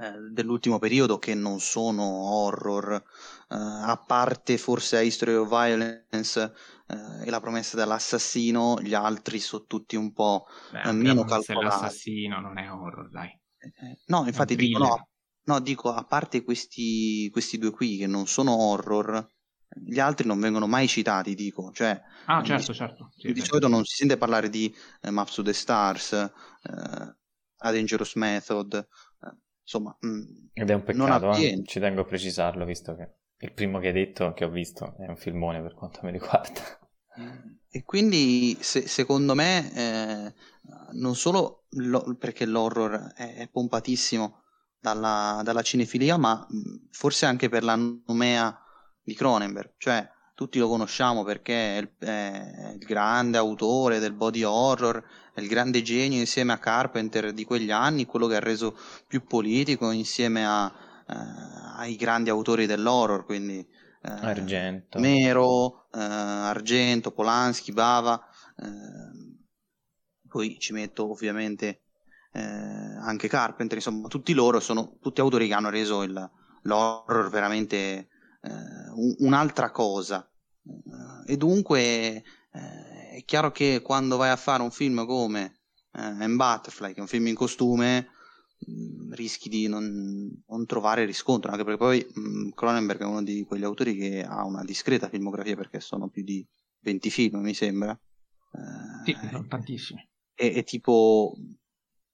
[0.00, 3.02] eh, dell'ultimo periodo che non sono horror,
[3.50, 6.52] a parte forse History of Violence
[6.88, 11.64] eh, e la promessa dell'assassino, gli altri sono tutti un po' Beh, eh, meno calcolati.
[11.64, 13.28] L'assassino non è horror, dai.
[13.58, 15.08] Eh, eh no, infatti dico, no,
[15.44, 19.26] no, dico, a parte questi, questi due qui che non sono horror,
[19.68, 21.70] gli altri non vengono mai citati, dico.
[21.72, 23.10] Cioè, ah, certo, di, certo.
[23.16, 27.16] Sì, di solito non si sente parlare di eh, Maps to the Stars, eh,
[27.60, 28.86] A Dangerous Method, eh,
[29.68, 29.94] insomma...
[30.00, 31.62] Mh, mm, Ed è un peccato, eh?
[31.64, 35.06] ci tengo a precisarlo, visto che il primo che hai detto, che ho visto, è
[35.06, 36.60] un filmone per quanto mi riguarda.
[37.70, 40.34] E quindi se, secondo me, eh,
[40.92, 44.42] non solo lo, perché l'horror è, è pompatissimo
[44.80, 46.46] dalla, dalla, cinefilia, ma
[46.90, 48.58] forse anche per la nomea
[49.02, 50.08] di Cronenberg, cioè
[50.38, 55.04] tutti lo conosciamo perché è il, è il, grande autore del body horror,
[55.34, 58.78] è il grande genio insieme a Carpenter di quegli anni, quello che ha reso
[59.08, 60.72] più politico insieme a,
[61.08, 61.14] eh,
[61.78, 63.66] ai grandi autori dell'horror, quindi eh,
[64.00, 65.00] Argento.
[65.00, 68.24] Mero, eh, Argento, Polanski, Bava.
[70.28, 71.80] poi ci metto ovviamente
[72.30, 76.30] anche Carpenter, insomma, tutti loro sono tutti autori che hanno reso il,
[76.62, 78.10] l'horror veramente
[79.18, 80.28] un'altra cosa.
[81.26, 85.60] e dunque è chiaro che quando vai a fare un film come
[85.92, 88.08] eh, Butterfly, che è un film in costume,
[88.68, 93.22] Mm, rischi di non, non, trovare riscontro, anche perché poi mh, mm, Cronenberg è uno
[93.22, 96.44] di quegli autori che ha una discreta filmografia perché sono più di
[96.80, 97.92] 20 film, mi sembra.
[97.92, 100.04] Eh, sì, sono tantissimi.
[100.34, 101.36] E, e, tipo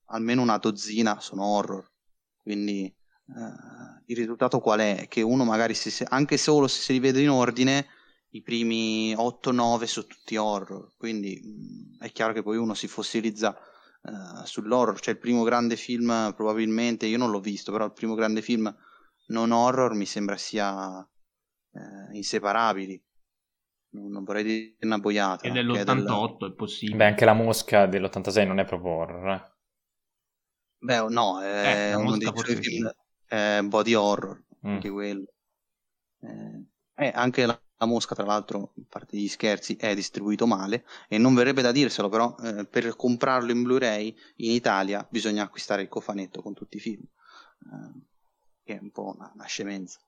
[0.09, 1.91] almeno una dozzina sono horror,
[2.43, 2.95] quindi
[3.29, 5.07] eh, il risultato qual è?
[5.09, 7.87] Che uno magari, se, anche solo se si rivede in ordine,
[8.31, 12.89] i primi 8-9 sono tutti horror, quindi mh, mm, è chiaro che poi uno si
[12.89, 13.57] fossilizza
[14.03, 15.01] uh, sull'horror.
[15.01, 18.75] Cioè, il primo grande film, probabilmente, io non l'ho visto, però il primo grande film
[19.29, 23.03] non horror mi sembra sia uh, inseparabili.
[23.95, 25.47] Non, non, vorrei dire una boiata.
[25.47, 26.51] È dell'88, del...
[26.51, 26.97] è possibile.
[26.99, 29.29] Beh, anche la mosca dell'86 non è proprio horror.
[29.29, 29.53] Eh?
[30.79, 32.91] Beh, no, è eh, uno dei suoi film,
[33.35, 34.71] è body horror, mm.
[34.71, 35.25] anche quello.
[36.21, 36.67] Eh,
[36.97, 41.19] e anche la, la, mosca, tra l'altro, a parte gli scherzi, è distribuito male e
[41.19, 45.89] non verrebbe da dirselo, però eh, per comprarlo in Blu-ray in Italia bisogna acquistare il
[45.89, 48.01] cofanetto con tutti i film, eh,
[48.63, 49.99] che è un po' una, una scemenza.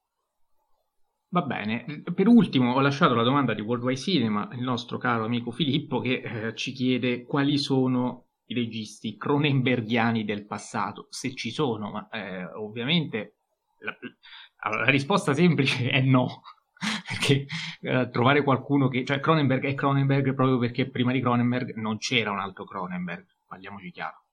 [1.29, 5.51] Va bene, per ultimo ho lasciato la domanda di Worldwide Cinema, il nostro caro amico
[5.51, 11.91] Filippo, che eh, ci chiede quali sono i registi cronenbergiani del passato, se ci sono,
[11.91, 13.37] ma eh, ovviamente
[13.79, 13.97] la,
[14.71, 16.43] la, risposta semplice è no,
[17.09, 17.47] perché
[17.81, 19.05] eh, trovare qualcuno che...
[19.05, 23.91] cioè Cronenberg è Cronenberg proprio perché prima di Cronenberg non c'era un altro Cronenberg, parliamoci
[23.91, 24.25] chiaro.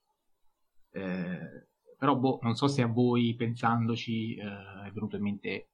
[0.91, 1.67] Eh,
[1.97, 4.43] però boh, non so se a voi pensandoci eh,
[4.85, 5.69] è venuto in mente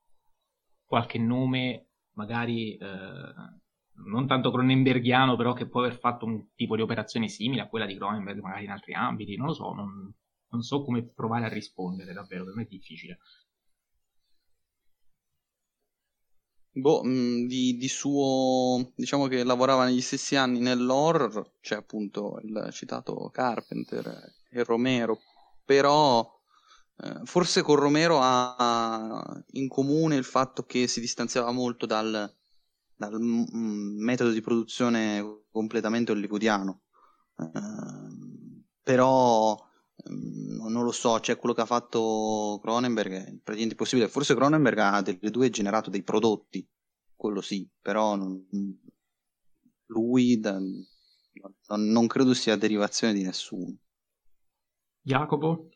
[0.85, 3.33] qualche nome magari eh,
[4.05, 7.85] non tanto cronenbergiano, però che può aver fatto un tipo di operazione simile a quella
[7.85, 10.13] di Cronenberg, magari in altri ambiti, non lo so, non,
[10.49, 13.19] non so come provare a rispondere, davvero, per me è difficile.
[16.71, 22.69] Boh, mh, di, di, suo, diciamo che lavorava negli stessi anni nell'horror, c'è appunto il
[22.71, 25.19] citato Carpenter e Romero,
[25.65, 26.25] però
[27.01, 32.33] eh, forse con Romero ha in comune il fatto che si distanziava molto dal,
[32.99, 33.45] dal m-
[34.03, 36.81] metodo di produzione completamente hollywoodiano.
[37.35, 44.09] Uh, però um, non lo so, c'è quello che ha fatto Cronenberg, è praticamente impossibile.
[44.09, 46.67] Forse Cronenberg ha delle due generato dei prodotti,
[47.15, 48.45] quello sì, però non,
[49.85, 53.77] lui da, non, non credo sia derivazione di nessuno.
[55.01, 55.69] Jacopo?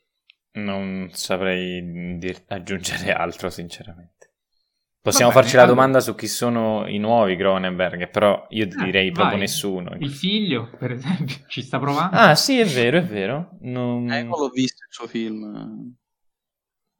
[0.56, 4.33] Non saprei dir- aggiungere altro, sinceramente.
[5.04, 9.10] Possiamo bene, farci la domanda su chi sono i nuovi Cronenberg, però io eh, direi
[9.10, 9.40] proprio vai.
[9.40, 9.94] nessuno.
[9.98, 12.16] Il figlio, per esempio, ci sta provando.
[12.16, 13.50] Ah, sì, è vero, è vero.
[13.60, 14.10] Non...
[14.10, 15.94] Eh, non l'ho visto il suo film.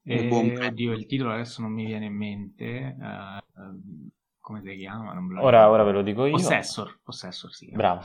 [0.02, 2.94] Eh, oddio, il titolo adesso non mi viene in mente.
[3.00, 5.18] Uh, come si chiama?
[5.40, 6.32] Ora, ora, ve lo dico io.
[6.32, 7.70] Possessor, Possessor sì.
[7.72, 8.04] Bravo.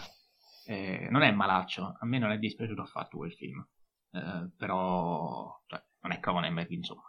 [0.65, 3.67] Eh, non è malaccio, a me non è dispiaciuto affatto quel film.
[4.11, 7.08] Eh, però cioè, non è Cronenberg, insomma.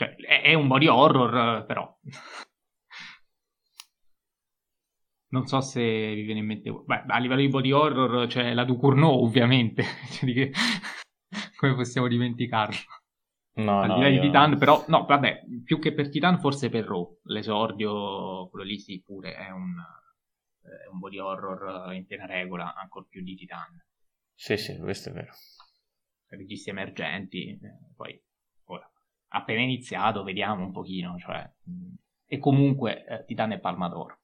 [0.00, 1.94] Cioè, è, è un body horror, però.
[5.28, 5.82] non so se
[6.14, 6.70] vi viene in mente.
[6.72, 9.84] Beh, a livello di body horror c'è la Ducournau, ovviamente.
[10.08, 10.50] Cioè,
[11.56, 12.78] come possiamo dimenticarlo?
[13.56, 14.20] No, Al no, io...
[14.20, 17.18] di Titan, però, no, vabbè, più che per Titan, forse per Raw.
[17.24, 19.74] L'esordio, quello lì sì, pure è un,
[20.62, 23.84] è un body horror in piena regola, ancora più di Titan.
[24.34, 25.32] Sì, sì, questo è vero.
[26.28, 27.58] Registi emergenti, eh,
[27.94, 28.18] poi
[29.30, 31.48] appena iniziato, vediamo un pochino, cioè,
[32.26, 34.18] e comunque eh, Titan è Palmador.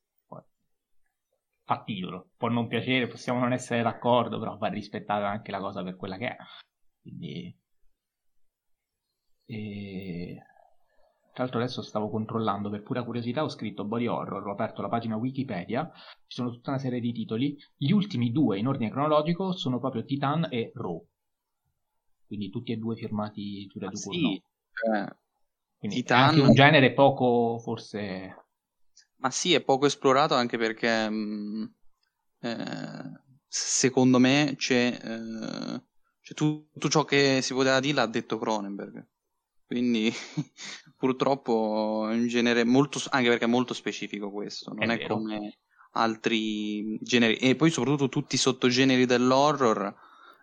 [1.64, 5.82] Fa titolo, può non piacere, possiamo non essere d'accordo, però va rispettata anche la cosa
[5.82, 6.36] per quella che è.
[7.00, 7.56] Quindi...
[9.46, 10.42] E...
[11.32, 14.88] Tra l'altro adesso stavo controllando, per pura curiosità ho scritto body horror, ho aperto la
[14.88, 19.52] pagina Wikipedia, ci sono tutta una serie di titoli, gli ultimi due in ordine cronologico
[19.52, 21.04] sono proprio Titan e Raw,
[22.26, 24.42] quindi tutti e due firmati Giulia ah, Sì, cioè,
[25.78, 26.18] quindi Titan...
[26.18, 28.44] è anche un genere poco forse...
[29.16, 31.64] Ma sì, è poco esplorato anche perché mh, mm,
[32.40, 35.82] eh, secondo me c'è, eh,
[36.20, 39.06] c'è tutto ciò che si poteva dire l'ha detto Cronenberg.
[39.66, 40.12] Quindi
[40.96, 45.58] purtroppo è un genere molto, anche perché è molto specifico questo, non è, è come
[45.92, 47.36] altri generi.
[47.36, 49.94] E poi soprattutto tutti i sottogeneri dell'horror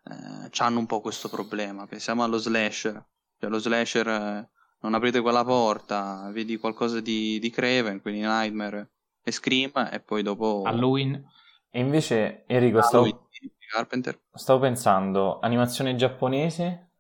[0.04, 1.86] eh, hanno un po' questo problema.
[1.88, 3.02] Pensiamo allo slasher.
[3.44, 4.50] Cioè, lo slasher, eh,
[4.82, 8.92] non aprite quella porta, vedi qualcosa di, di Craven, quindi Nightmare
[9.22, 10.62] e Scream, e poi dopo...
[10.66, 11.22] Halloween.
[11.70, 16.92] E invece, Enrico, Halloween, stavo, stavo pensando, animazione giapponese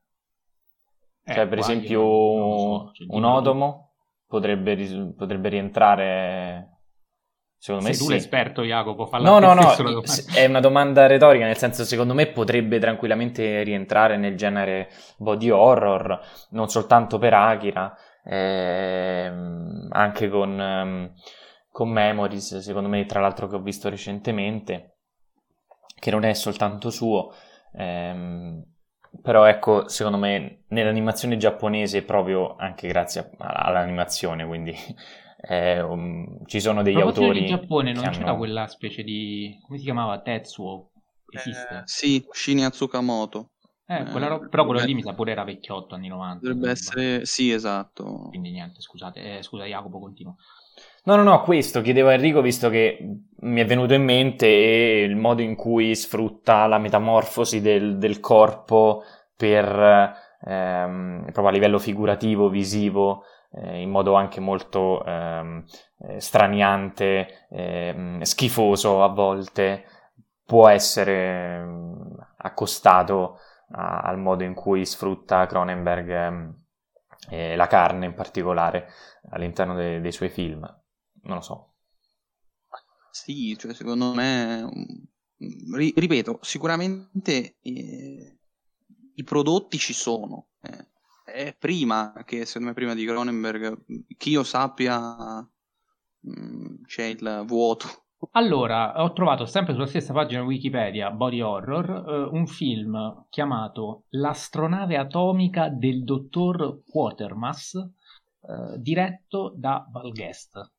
[1.25, 3.93] eh, cioè, per esempio, so, un Odomo
[4.27, 4.75] potrebbe,
[5.15, 6.72] potrebbe, rientrare.
[7.63, 8.07] Secondo me Sei sì.
[8.07, 9.09] tu l'esperto, Jacopo.
[9.19, 9.73] No, no, no.
[10.33, 16.19] È una domanda retorica, nel senso, secondo me potrebbe tranquillamente rientrare nel genere body horror,
[16.49, 17.95] non soltanto per Akira,
[18.25, 21.13] ehm, anche con, ehm,
[21.71, 24.97] con Memories, secondo me, tra l'altro, che ho visto recentemente,
[25.97, 27.33] che non è soltanto suo.
[27.77, 28.61] Ehm,
[29.21, 34.75] però ecco, secondo me nell'animazione giapponese, proprio anche grazie all'animazione, quindi
[35.45, 37.39] eh, um, ci sono degli autori.
[37.39, 38.37] in Giappone non c'era hanno...
[38.37, 39.59] quella specie di.
[39.65, 40.21] come si chiamava?
[40.21, 40.91] Tetsuo?
[41.29, 41.75] Esiste?
[41.75, 43.49] Eh, sì, Shinya Tsukamoto.
[43.85, 46.47] Eh, quella ro- però quello lì mi sa pure era vecchiotto anni 90.
[46.47, 48.27] Dovrebbe essere, sì, esatto.
[48.29, 50.37] Quindi niente, scusate, eh, scusa Jacopo, continuo.
[51.03, 52.97] No, no, no, questo chiedevo a Enrico visto che
[53.41, 59.03] mi è venuto in mente il modo in cui sfrutta la metamorfosi del, del corpo
[59.35, 60.15] per,
[60.45, 65.63] ehm, proprio a livello figurativo, visivo, eh, in modo anche molto ehm,
[65.99, 69.85] eh, straniante, ehm, schifoso a volte,
[70.45, 73.39] può essere ehm, accostato
[73.71, 76.55] a, al modo in cui sfrutta Cronenberg ehm,
[77.55, 78.87] la carne in particolare
[79.31, 80.59] all'interno de- dei suoi film.
[81.23, 81.73] Non lo so.
[83.11, 84.67] Sì, cioè secondo me,
[85.37, 88.37] ri- ripeto, sicuramente eh,
[89.15, 90.47] i prodotti ci sono.
[90.61, 90.87] Eh.
[91.23, 95.39] È prima che, secondo me, prima di Cronenberg, che io sappia,
[96.27, 97.87] mm, c'è il vuoto.
[98.31, 104.97] Allora, ho trovato sempre sulla stessa pagina Wikipedia, Body Horror, eh, un film chiamato L'astronave
[104.97, 110.71] atomica del dottor Quatermass, eh, diretto da Val Guest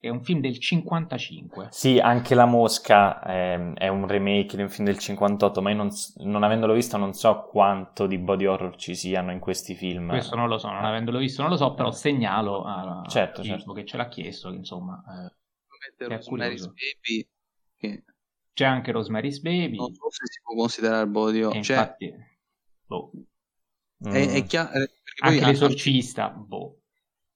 [0.00, 1.68] è un film del 55.
[1.70, 5.76] Sì, anche La Mosca è, è un remake di un film del 58, ma io
[5.76, 5.90] non,
[6.24, 10.08] non, avendolo visto non so quanto di body horror ci siano in questi film.
[10.08, 13.74] Questo non lo so, non avendolo visto non lo so, però segnalo a certo, certo.
[13.74, 15.02] che ce l'ha chiesto, insomma...
[15.06, 17.28] Eh, Rosemary's Baby,
[17.76, 18.04] che...
[18.54, 19.76] C'è anche Rosemary's Baby.
[19.76, 21.62] Non so se si può considerare body horror.
[21.62, 21.76] Cioè...
[21.76, 22.14] Infatti,
[22.86, 23.10] boh.
[24.02, 24.70] È, è chiaro...
[25.20, 26.80] Anche l'esorcista, boh.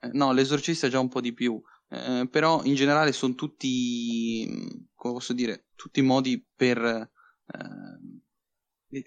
[0.01, 1.63] Eh, no, l'esorcista è già un po' di più.
[1.89, 7.11] Eh, però in generale sono tutti, come posso dire, tutti modi per, eh,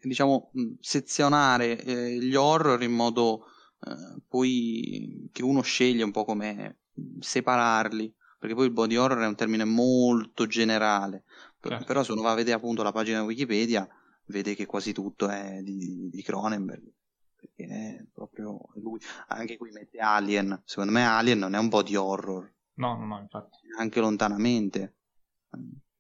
[0.02, 3.46] diciamo, sezionare eh, gli horror in modo
[3.86, 6.80] eh, poi che uno sceglie un po' come
[7.20, 11.24] separarli, perché poi il body horror è un termine molto generale,
[11.60, 11.86] certo.
[11.86, 13.88] però se uno va a vedere appunto la pagina Wikipedia
[14.26, 16.92] vede che quasi tutto è di, di Cronenberg
[17.38, 19.00] perché è proprio lui.
[19.28, 20.62] Anche qui mette Alien.
[20.66, 22.52] Secondo me Alien non è un body horror.
[22.78, 23.60] No, no, no, infatti.
[23.78, 24.96] Anche lontanamente.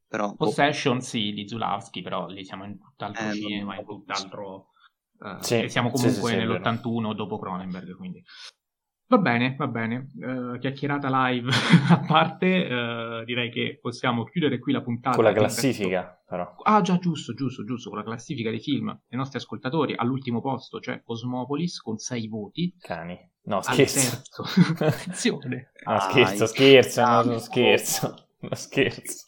[0.08, 0.36] Però, boh.
[0.36, 1.04] Possession boh.
[1.04, 4.72] sì, di Zulawski, però lì siamo in tutt'altro eh, cinema, in tutt'altro...
[5.20, 8.24] Uh, sì, siamo comunque sì, sì, nell'81 dopo Cronenberg, quindi...
[9.10, 10.10] Va bene, va bene.
[10.20, 11.50] Uh, chiacchierata live
[11.90, 15.16] a parte, uh, direi che possiamo chiudere qui la puntata.
[15.16, 16.56] Con la classifica, però.
[16.64, 17.88] Ah, già, giusto, giusto, giusto.
[17.90, 19.94] Con la classifica dei film dei nostri ascoltatori.
[19.96, 22.76] All'ultimo posto c'è Cosmopolis con 6 voti.
[22.82, 23.18] Cani.
[23.44, 24.44] No, scherzo.
[24.84, 25.72] Attenzione.
[25.86, 28.28] no, scherzo, scherzo, no, no, scherzo.
[28.40, 29.26] No, scherzo.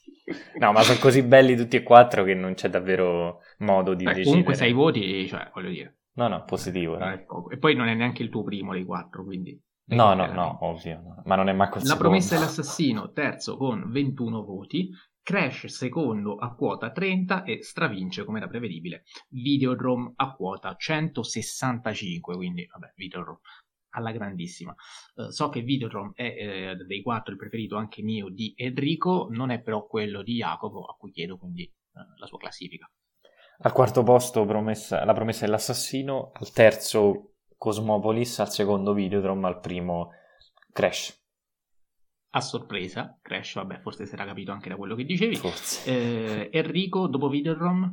[0.60, 4.10] No, ma sono così belli tutti e quattro che non c'è davvero modo di Beh,
[4.10, 4.30] decidere.
[4.30, 6.00] Comunque 6 voti, cioè, voglio dire.
[6.16, 7.00] No, no, positivo.
[7.00, 7.26] Eh.
[7.52, 9.58] E poi non è neanche il tuo primo dei quattro, quindi...
[9.90, 11.22] No, no, no, ovvio, no.
[11.26, 14.90] ma non è manco il La promessa dell'assassino, terzo con 21 voti,
[15.22, 22.68] Crash secondo a quota 30 e stravince, come era prevedibile, Videodrome a quota 165, quindi
[22.72, 23.40] vabbè, Videodrome
[23.92, 24.76] alla grandissima.
[25.16, 29.50] Uh, so che Videodrome è eh, dei quattro il preferito anche mio di Enrico, non
[29.50, 32.90] è però quello di Jacopo, a cui chiedo quindi uh, la sua classifica.
[33.62, 40.12] Al quarto posto promessa, la promessa dell'assassino, al terzo Cosmopolis, al secondo Videodrome, al primo
[40.72, 41.22] Crash.
[42.32, 45.36] A sorpresa, Crash, vabbè, forse si era capito anche da quello che dicevi.
[45.36, 45.90] Forse.
[45.90, 47.92] Eh, Enrico, dopo Videodrome?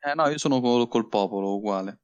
[0.00, 2.00] Eh no, io sono col, col popolo, uguale.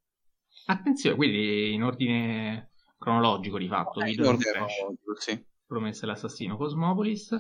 [0.67, 4.01] Attenzione, quindi in ordine cronologico di fatto.
[4.01, 5.43] Eh, in ordine cronologico, sì.
[5.65, 7.35] Promessa l'assassino Cosmopolis.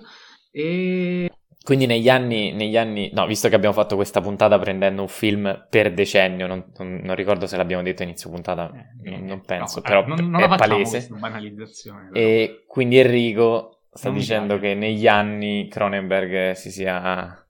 [0.50, 1.30] E
[1.62, 5.66] quindi negli anni, negli anni, no, visto che abbiamo fatto questa puntata prendendo un film
[5.68, 8.72] per decennio, non, non, non ricordo se l'abbiamo detto inizio puntata,
[9.04, 11.06] eh, non, non, penso, no, però non, non è palese.
[11.10, 17.46] Banalizzazione, e quindi Enrico sta dicendo che negli anni Cronenberg si sia...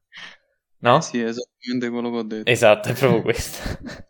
[0.82, 0.96] No?
[0.96, 2.50] Eh sì, esattamente quello che ho detto.
[2.50, 3.78] Esatto, è proprio questo.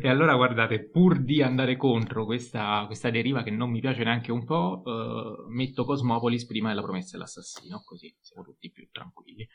[0.00, 4.32] E allora guardate, pur di andare contro questa, questa deriva che non mi piace neanche
[4.32, 9.48] un po', uh, metto Cosmopolis prima della promessa dell'assassino, così siamo tutti più tranquilli.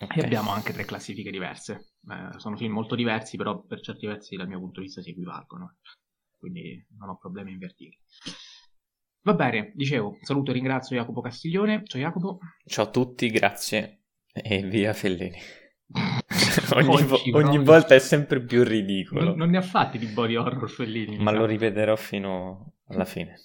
[0.00, 0.18] Okay.
[0.18, 1.94] E abbiamo anche tre classifiche diverse.
[2.08, 5.10] Eh, sono film molto diversi, però per certi versi dal mio punto di vista si
[5.10, 5.78] equivalgono.
[6.36, 7.98] Quindi non ho problemi a invertirli.
[9.22, 11.82] Va bene, dicevo, saluto e ringrazio Jacopo Castiglione.
[11.84, 12.38] Ciao Jacopo.
[12.64, 15.38] Ciao a tutti, grazie e via Fellini.
[16.74, 19.24] ogni, vo- ogni volta è sempre più ridicolo.
[19.24, 21.18] Non, non, ne ha fatti di body horror Fellini.
[21.18, 23.40] Ma lo ripeterò fino alla fine.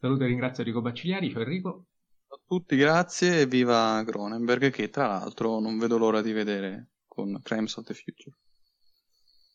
[0.00, 1.30] Saluto e ringrazio Enrico Baccigliari.
[1.30, 1.86] Ciao Enrico.
[2.28, 7.40] A tutti, grazie e viva Cronenberg che tra l'altro non vedo l'ora di vedere con
[7.42, 8.36] Crimes of the Future.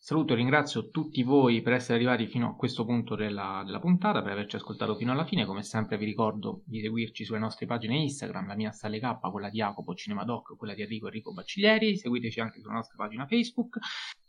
[0.06, 4.20] Saluto e ringrazio tutti voi per essere arrivati fino a questo punto della, della, puntata,
[4.20, 5.46] per averci ascoltato fino alla fine.
[5.46, 9.48] Come sempre vi ricordo di seguirci sulle nostre pagine Instagram, la mia Stalle K, quella
[9.48, 11.96] di Jacopo Cinemadoc, quella di Enrico Enrico Bacciglieri.
[11.96, 13.78] Seguiteci anche sulla nostra pagina Facebook.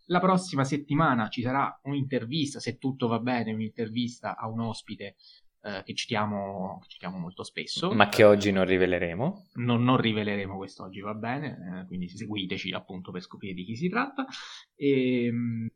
[0.06, 5.18] La prossima settimana ci sarà un'intervista, se tutto va bene, un'intervista a un ospite
[5.66, 7.92] eh, che, citiamo, che, citiamo, molto spesso.
[7.92, 9.50] Ma che oggi non riveleremo.
[9.54, 13.90] Non, non riveleremo quest'oggi, va bene, eh, quindi seguiteci appunto per scoprire di chi si
[13.90, 14.28] tratta.
[14.76, 15.68] E, ehm,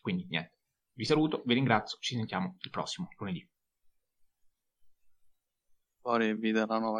[0.00, 0.54] quindi niente,
[0.94, 3.46] Vi saluto, vi ringrazio, ci sentiamo il prossimo lunedì.
[6.00, 6.94] Fuori vita la nuova